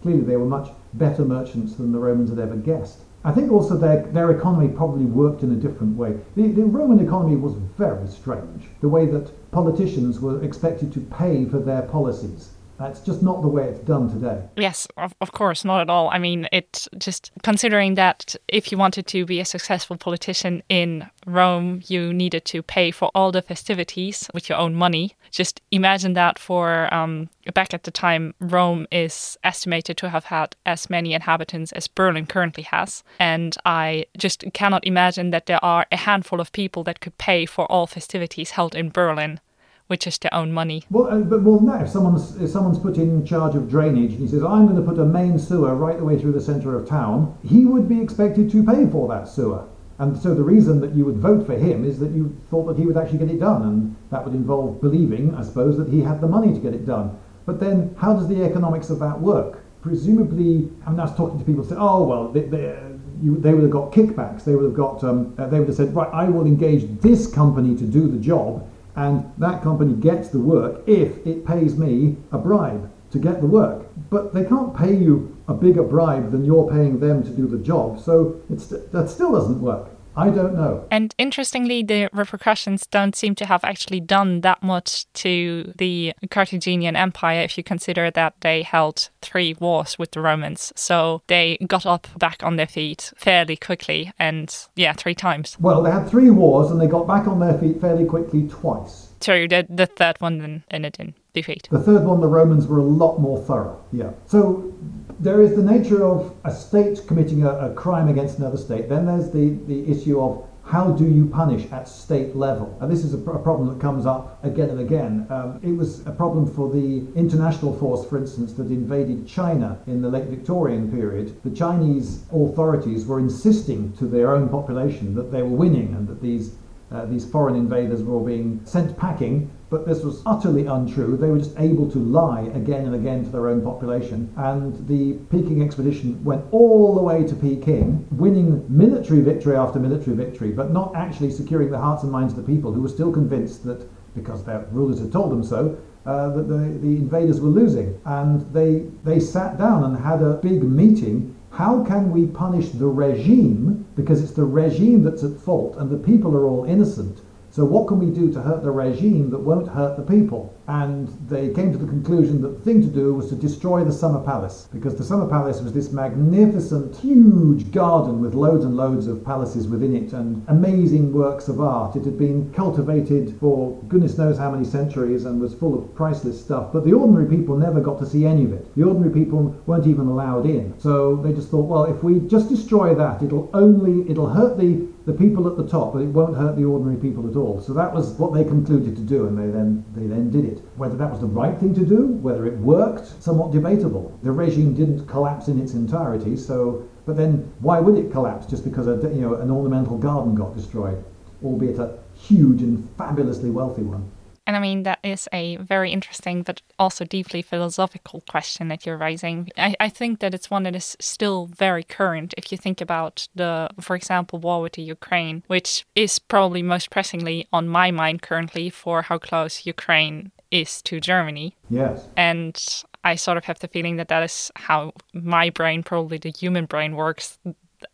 clearly 0.01 0.21
they 0.21 0.37
were 0.37 0.45
much 0.45 0.69
better 0.95 1.23
merchants 1.23 1.75
than 1.75 1.91
the 1.91 1.99
Romans 1.99 2.31
had 2.31 2.39
ever 2.39 2.55
guessed. 2.55 3.01
I 3.23 3.31
think 3.31 3.51
also 3.51 3.77
their, 3.77 4.03
their 4.07 4.31
economy 4.31 4.69
probably 4.69 5.05
worked 5.05 5.43
in 5.43 5.51
a 5.51 5.55
different 5.55 5.97
way. 5.97 6.17
The, 6.35 6.47
the 6.47 6.63
Roman 6.63 6.99
economy 7.05 7.35
was 7.35 7.53
very 7.77 8.07
strange, 8.07 8.63
the 8.81 8.89
way 8.89 9.05
that 9.07 9.51
politicians 9.51 10.19
were 10.19 10.41
expected 10.43 10.91
to 10.93 11.01
pay 11.01 11.45
for 11.45 11.59
their 11.59 11.81
policies. 11.81 12.51
That's 12.79 13.01
just 13.01 13.21
not 13.21 13.41
the 13.41 13.49
way 13.49 13.65
it's 13.65 13.79
done 13.79 14.09
today. 14.09 14.41
Yes, 14.55 14.87
of, 14.95 15.13
of 15.19 15.33
course, 15.33 15.65
not 15.65 15.81
at 15.81 15.89
all. 15.89 16.09
I 16.09 16.17
mean, 16.17 16.47
it's 16.53 16.87
just 16.97 17.31
considering 17.43 17.95
that 17.95 18.35
if 18.47 18.71
you 18.71 18.77
wanted 18.77 19.05
to 19.07 19.25
be 19.25 19.41
a 19.41 19.45
successful 19.45 19.97
politician 19.97 20.63
in 20.69 21.09
Rome, 21.25 21.81
you 21.87 22.13
needed 22.13 22.45
to 22.45 22.63
pay 22.63 22.91
for 22.91 23.11
all 23.13 23.33
the 23.33 23.41
festivities 23.41 24.29
with 24.33 24.47
your 24.47 24.57
own 24.57 24.75
money. 24.75 25.15
Just 25.29 25.61
imagine 25.71 26.13
that 26.13 26.39
for 26.39 26.91
um, 26.93 27.29
back 27.53 27.73
at 27.73 27.83
the 27.83 27.91
time, 27.91 28.33
Rome 28.39 28.87
is 28.91 29.37
estimated 29.43 29.97
to 29.97 30.09
have 30.09 30.25
had 30.25 30.55
as 30.65 30.89
many 30.89 31.13
inhabitants 31.13 31.73
as 31.73 31.89
Berlin 31.89 32.25
currently 32.25 32.63
has. 32.63 33.03
And 33.19 33.57
I 33.65 34.05
just 34.17 34.45
cannot 34.53 34.87
imagine 34.87 35.31
that 35.31 35.47
there 35.47 35.63
are 35.63 35.85
a 35.91 35.97
handful 35.97 36.39
of 36.39 36.53
people 36.53 36.85
that 36.85 37.01
could 37.01 37.17
pay 37.17 37.45
for 37.45 37.69
all 37.69 37.87
festivities 37.87 38.51
held 38.51 38.73
in 38.73 38.89
Berlin 38.89 39.41
which 39.89 40.05
is 40.05 40.19
to 40.19 40.33
own 40.33 40.51
money. 40.53 40.83
Well, 40.91 41.07
uh, 41.07 41.19
but 41.21 41.41
well, 41.41 41.59
no. 41.59 41.75
If 41.79 41.89
someone's 41.89 42.39
if 42.39 42.51
someone's 42.51 42.77
put 42.77 42.97
in 42.97 43.25
charge 43.25 43.55
of 43.55 43.67
drainage 43.67 44.11
and 44.11 44.19
he 44.19 44.27
says, 44.27 44.43
"I'm 44.43 44.67
going 44.67 44.77
to 44.77 44.83
put 44.83 44.99
a 44.99 45.05
main 45.05 45.39
sewer 45.39 45.73
right 45.75 45.97
the 45.97 46.05
way 46.05 46.17
through 46.19 46.33
the 46.33 46.41
centre 46.41 46.77
of 46.77 46.87
town," 46.87 47.35
he 47.43 47.65
would 47.65 47.89
be 47.89 47.99
expected 47.99 48.51
to 48.51 48.63
pay 48.63 48.85
for 48.87 49.07
that 49.07 49.27
sewer. 49.27 49.65
And 49.97 50.15
so 50.15 50.35
the 50.35 50.43
reason 50.43 50.79
that 50.81 50.93
you 50.93 51.05
would 51.05 51.17
vote 51.17 51.45
for 51.45 51.57
him 51.57 51.83
is 51.83 51.99
that 51.99 52.11
you 52.11 52.37
thought 52.51 52.65
that 52.67 52.77
he 52.77 52.85
would 52.85 52.97
actually 52.97 53.17
get 53.17 53.29
it 53.29 53.39
done, 53.39 53.63
and 53.63 53.95
that 54.11 54.23
would 54.23 54.35
involve 54.35 54.79
believing, 54.79 55.33
I 55.33 55.41
suppose, 55.41 55.75
that 55.77 55.89
he 55.89 56.01
had 56.01 56.21
the 56.21 56.27
money 56.27 56.53
to 56.53 56.59
get 56.59 56.73
it 56.75 56.85
done. 56.85 57.17
But 57.47 57.59
then, 57.59 57.95
how 57.97 58.13
does 58.13 58.27
the 58.27 58.43
economics 58.43 58.91
of 58.91 58.99
that 58.99 59.19
work? 59.19 59.63
Presumably, 59.81 60.69
I 60.85 60.91
mean, 60.91 60.99
I 60.99 61.07
talking 61.15 61.39
to 61.39 61.45
people 61.45 61.63
say, 61.63 61.75
"Oh, 61.77 62.03
well, 62.03 62.27
they, 62.29 62.41
they, 62.41 62.77
you, 63.23 63.37
they 63.37 63.55
would 63.55 63.63
have 63.63 63.71
got 63.71 63.91
kickbacks. 63.91 64.43
They 64.43 64.53
would 64.55 64.65
have 64.65 64.75
got, 64.75 65.03
um, 65.03 65.33
uh, 65.39 65.47
they 65.47 65.57
would 65.57 65.67
have 65.67 65.75
said, 65.75 65.95
right, 65.95 66.09
I 66.13 66.29
will 66.29 66.45
engage 66.45 67.01
this 67.01 67.25
company 67.25 67.75
to 67.75 67.85
do 67.85 68.07
the 68.07 68.19
job." 68.19 68.68
And 68.99 69.31
that 69.37 69.63
company 69.63 69.93
gets 69.93 70.27
the 70.27 70.39
work 70.39 70.83
if 70.85 71.25
it 71.25 71.45
pays 71.45 71.77
me 71.77 72.17
a 72.33 72.37
bribe 72.37 72.91
to 73.11 73.17
get 73.17 73.39
the 73.39 73.47
work. 73.47 73.85
But 74.09 74.33
they 74.33 74.43
can't 74.43 74.75
pay 74.75 74.93
you 74.93 75.37
a 75.47 75.53
bigger 75.53 75.83
bribe 75.83 76.31
than 76.31 76.43
you're 76.43 76.69
paying 76.69 76.99
them 76.99 77.23
to 77.23 77.29
do 77.29 77.47
the 77.47 77.59
job, 77.59 78.01
so 78.01 78.41
that 78.49 79.09
still 79.09 79.31
doesn't 79.31 79.61
work. 79.61 79.87
I 80.19 80.29
don't 80.29 80.55
know. 80.55 80.85
And 80.91 81.15
interestingly, 81.17 81.83
the 81.83 82.09
repercussions 82.11 82.85
don't 82.87 83.15
seem 83.15 83.35
to 83.35 83.45
have 83.45 83.63
actually 83.63 84.01
done 84.01 84.41
that 84.41 84.61
much 84.61 85.11
to 85.13 85.73
the 85.77 86.13
Carthaginian 86.29 86.95
Empire 86.95 87.41
if 87.41 87.57
you 87.57 87.63
consider 87.63 88.11
that 88.11 88.35
they 88.41 88.63
held 88.63 89.09
three 89.21 89.55
wars 89.59 89.97
with 89.97 90.11
the 90.11 90.21
Romans. 90.21 90.73
So 90.75 91.21
they 91.27 91.57
got 91.67 91.85
up 91.85 92.07
back 92.17 92.43
on 92.43 92.57
their 92.57 92.67
feet 92.67 93.13
fairly 93.15 93.55
quickly 93.55 94.11
and, 94.19 94.53
yeah, 94.75 94.93
three 94.93 95.15
times. 95.15 95.57
Well, 95.59 95.81
they 95.81 95.91
had 95.91 96.09
three 96.09 96.29
wars 96.29 96.69
and 96.71 96.79
they 96.81 96.87
got 96.87 97.07
back 97.07 97.27
on 97.27 97.39
their 97.39 97.57
feet 97.57 97.79
fairly 97.79 98.05
quickly 98.05 98.47
twice. 98.47 99.07
True, 99.19 99.47
the, 99.47 99.65
the 99.69 99.85
third 99.85 100.19
one 100.19 100.37
then 100.39 100.63
ended 100.71 100.97
in 100.99 101.13
defeat. 101.33 101.67
The 101.71 101.79
third 101.79 102.03
one, 102.05 102.21
the 102.21 102.27
Romans 102.27 102.67
were 102.67 102.79
a 102.79 102.83
lot 102.83 103.19
more 103.19 103.39
thorough, 103.43 103.83
yeah. 103.91 104.11
So 104.27 104.73
there 105.19 105.41
is 105.41 105.55
the 105.55 105.61
nature 105.61 106.05
of 106.05 106.35
a 106.45 106.51
state 106.51 107.05
committing 107.05 107.43
a, 107.43 107.49
a, 107.49 107.73
crime 107.73 108.07
against 108.07 108.39
another 108.39 108.57
state. 108.57 108.87
Then 108.87 109.05
there's 109.05 109.31
the, 109.31 109.49
the 109.67 109.89
issue 109.91 110.21
of 110.21 110.47
how 110.63 110.91
do 110.91 111.05
you 111.05 111.25
punish 111.25 111.69
at 111.71 111.87
state 111.87 112.35
level? 112.35 112.77
And 112.79 112.91
this 112.91 113.03
is 113.03 113.13
a, 113.13 113.17
a 113.17 113.39
problem 113.39 113.67
that 113.69 113.81
comes 113.81 114.05
up 114.05 114.43
again 114.45 114.69
and 114.69 114.79
again. 114.79 115.27
Um, 115.29 115.59
it 115.63 115.71
was 115.71 116.05
a 116.05 116.11
problem 116.11 116.45
for 116.53 116.71
the 116.71 117.05
international 117.15 117.77
force, 117.77 118.07
for 118.07 118.17
instance, 118.17 118.53
that 118.53 118.67
invaded 118.67 119.27
China 119.27 119.79
in 119.87 120.01
the 120.01 120.09
late 120.09 120.25
Victorian 120.25 120.91
period. 120.91 121.41
The 121.43 121.51
Chinese 121.51 122.23
authorities 122.31 123.05
were 123.05 123.19
insisting 123.19 123.91
to 123.97 124.05
their 124.05 124.33
own 124.33 124.47
population 124.47 125.15
that 125.15 125.31
they 125.31 125.41
were 125.41 125.49
winning 125.49 125.95
and 125.95 126.07
that 126.07 126.21
these 126.21 126.55
uh, 126.91 127.05
these 127.05 127.29
foreign 127.29 127.55
invaders 127.55 128.01
were 128.01 128.19
being 128.19 128.59
sent 128.65 128.97
packing, 128.97 129.51
but 129.69 129.85
this 129.85 130.03
was 130.03 130.21
utterly 130.25 130.65
untrue. 130.65 131.15
They 131.15 131.29
were 131.29 131.37
just 131.37 131.57
able 131.59 131.89
to 131.91 131.99
lie 131.99 132.41
again 132.53 132.85
and 132.85 132.95
again 132.95 133.23
to 133.23 133.29
their 133.29 133.49
own 133.49 133.61
population. 133.61 134.33
And 134.35 134.87
the 134.87 135.13
Peking 135.29 135.61
expedition 135.61 136.23
went 136.23 136.45
all 136.51 136.95
the 136.95 137.01
way 137.01 137.23
to 137.25 137.35
Peking, 137.35 138.07
winning 138.11 138.65
military 138.67 139.21
victory 139.21 139.55
after 139.55 139.79
military 139.79 140.15
victory, 140.15 140.51
but 140.51 140.71
not 140.71 140.95
actually 140.95 141.31
securing 141.31 141.69
the 141.69 141.77
hearts 141.77 142.03
and 142.03 142.11
minds 142.11 142.33
of 142.33 142.45
the 142.45 142.51
people 142.51 142.73
who 142.73 142.81
were 142.81 142.89
still 142.89 143.11
convinced 143.11 143.63
that, 143.65 143.87
because 144.15 144.43
their 144.43 144.65
rulers 144.71 144.99
had 144.99 145.11
told 145.11 145.31
them 145.31 145.43
so, 145.43 145.77
uh, 146.05 146.29
that 146.29 146.47
the, 146.47 146.57
the 146.79 146.97
invaders 146.97 147.39
were 147.39 147.49
losing. 147.49 147.99
And 148.05 148.51
they, 148.53 148.87
they 149.03 149.19
sat 149.19 149.57
down 149.57 149.83
and 149.83 149.97
had 149.97 150.21
a 150.21 150.33
big 150.35 150.63
meeting 150.63 151.35
how 151.51 151.83
can 151.83 152.11
we 152.11 152.27
punish 152.27 152.69
the 152.69 152.87
regime 152.87 153.85
because 153.95 154.21
it's 154.23 154.33
the 154.33 154.45
regime 154.45 155.03
that's 155.03 155.23
at 155.23 155.39
fault 155.39 155.75
and 155.77 155.89
the 155.89 155.97
people 155.97 156.35
are 156.35 156.45
all 156.45 156.63
innocent? 156.63 157.21
So, 157.51 157.65
what 157.65 157.87
can 157.87 157.99
we 157.99 158.11
do 158.11 158.31
to 158.33 158.41
hurt 158.41 158.61
the 158.61 158.71
regime 158.71 159.31
that 159.31 159.39
won't 159.39 159.67
hurt 159.67 159.97
the 159.97 160.03
people? 160.03 160.53
And 160.67 161.07
they 161.27 161.49
came 161.49 161.71
to 161.71 161.79
the 161.79 161.87
conclusion 161.87 162.41
that 162.43 162.49
the 162.49 162.63
thing 162.63 162.79
to 162.81 162.87
do 162.87 163.15
was 163.15 163.29
to 163.29 163.35
destroy 163.35 163.83
the 163.83 163.91
Summer 163.91 164.23
Palace, 164.23 164.67
because 164.71 164.95
the 164.95 165.03
Summer 165.03 165.27
Palace 165.27 165.59
was 165.59 165.73
this 165.73 165.91
magnificent, 165.91 166.95
huge 166.95 167.71
garden 167.71 168.21
with 168.21 168.35
loads 168.35 168.65
and 168.65 168.77
loads 168.77 169.07
of 169.07 169.25
palaces 169.25 169.67
within 169.67 169.95
it 169.95 170.13
and 170.13 170.45
amazing 170.47 171.11
works 171.11 171.47
of 171.47 171.59
art. 171.59 171.95
It 171.95 172.05
had 172.05 172.19
been 172.19 172.53
cultivated 172.53 173.35
for 173.39 173.81
goodness 173.87 174.19
knows 174.19 174.37
how 174.37 174.51
many 174.51 174.63
centuries 174.63 175.25
and 175.25 175.41
was 175.41 175.55
full 175.55 175.75
of 175.77 175.95
priceless 175.95 176.39
stuff, 176.39 176.71
but 176.71 176.85
the 176.85 176.93
ordinary 176.93 177.27
people 177.35 177.57
never 177.57 177.81
got 177.81 177.97
to 177.99 178.05
see 178.05 178.27
any 178.27 178.45
of 178.45 178.53
it. 178.53 178.75
The 178.75 178.83
ordinary 178.83 179.11
people 179.11 179.59
weren't 179.65 179.87
even 179.87 180.05
allowed 180.05 180.45
in. 180.45 180.79
So 180.79 181.15
they 181.15 181.33
just 181.33 181.49
thought, 181.49 181.65
well, 181.65 181.85
if 181.85 182.03
we 182.03 182.19
just 182.27 182.47
destroy 182.47 182.93
that, 182.93 183.23
it'll 183.23 183.49
only 183.55 184.07
it'll 184.09 184.29
hurt 184.29 184.59
the 184.59 184.87
the 185.09 185.17
people 185.17 185.47
at 185.47 185.57
the 185.57 185.67
top, 185.67 185.93
but 185.93 186.03
it 186.03 186.09
won't 186.09 186.37
hurt 186.37 186.55
the 186.55 186.63
ordinary 186.63 186.95
people 186.95 187.27
at 187.27 187.35
all. 187.35 187.59
So 187.59 187.73
that 187.73 187.91
was 187.91 188.11
what 188.19 188.31
they 188.31 188.43
concluded 188.43 188.95
to 188.95 189.01
do, 189.01 189.25
and 189.25 189.35
they 189.35 189.47
then 189.47 189.83
they 189.95 190.05
then 190.05 190.29
did 190.29 190.45
it. 190.45 190.61
Whether 190.75 190.97
that 190.97 191.09
was 191.09 191.19
the 191.19 191.25
right 191.25 191.57
thing 191.59 191.73
to 191.73 191.83
do, 191.83 192.05
whether 192.21 192.45
it 192.45 192.55
worked, 192.59 193.07
somewhat 193.23 193.51
debatable. 193.51 194.15
The 194.21 194.31
regime 194.31 194.75
didn't 194.75 195.07
collapse 195.07 195.47
in 195.47 195.59
its 195.59 195.73
entirety, 195.73 196.37
so 196.37 196.87
but 197.07 197.17
then 197.17 197.51
why 197.59 197.79
would 197.79 197.97
it 197.97 198.11
collapse 198.11 198.45
just 198.45 198.63
because 198.63 198.85
a, 198.85 198.97
you 199.09 199.21
know 199.21 199.33
an 199.33 199.49
ornamental 199.49 199.97
garden 199.97 200.35
got 200.35 200.55
destroyed, 200.55 201.03
albeit 201.43 201.79
a 201.79 201.97
huge 202.13 202.61
and 202.61 202.87
fabulously 202.95 203.49
wealthy 203.49 203.81
one? 203.81 204.11
And 204.49 204.55
I 204.55 204.61
mean, 204.61 204.81
that 204.81 204.97
is 205.03 205.29
a 205.31 205.57
very 205.57 205.91
interesting 205.91 206.41
but 206.41 206.63
also 206.79 207.05
deeply 207.05 207.43
philosophical 207.43 208.23
question 208.27 208.67
that 208.69 208.83
you're 208.83 208.97
raising. 208.97 209.51
I, 209.55 209.75
I 209.79 209.89
think 209.89 210.21
that 210.21 210.33
it's 210.33 210.49
one 210.49 210.63
that 210.63 210.75
is 210.75 210.97
still 210.99 211.45
very 211.45 211.83
current 211.83 212.33
if 212.35 212.51
you 212.51 212.57
think 212.57 212.81
about 212.81 213.27
the, 213.35 213.69
for 213.79 213.95
example, 213.95 214.39
war 214.39 214.63
with 214.63 214.73
the 214.73 214.81
Ukraine, 214.81 215.43
which 215.45 215.85
is 215.93 216.17
probably 216.17 216.63
most 216.63 216.89
pressingly 216.89 217.47
on 217.53 217.67
my 217.67 217.91
mind 217.91 218.23
currently 218.23 218.71
for 218.71 219.03
how 219.03 219.19
close 219.19 219.67
Ukraine 219.67 220.31
is 220.49 220.81
to 220.81 220.99
Germany. 220.99 221.55
Yes. 221.69 222.07
And 222.17 222.59
I 223.03 223.13
sort 223.17 223.37
of 223.37 223.45
have 223.45 223.59
the 223.59 223.67
feeling 223.67 223.97
that 223.97 224.07
that 224.07 224.23
is 224.23 224.51
how 224.55 224.93
my 225.13 225.51
brain, 225.51 225.83
probably 225.83 226.17
the 226.17 226.31
human 226.31 226.65
brain, 226.65 226.95
works 226.95 227.37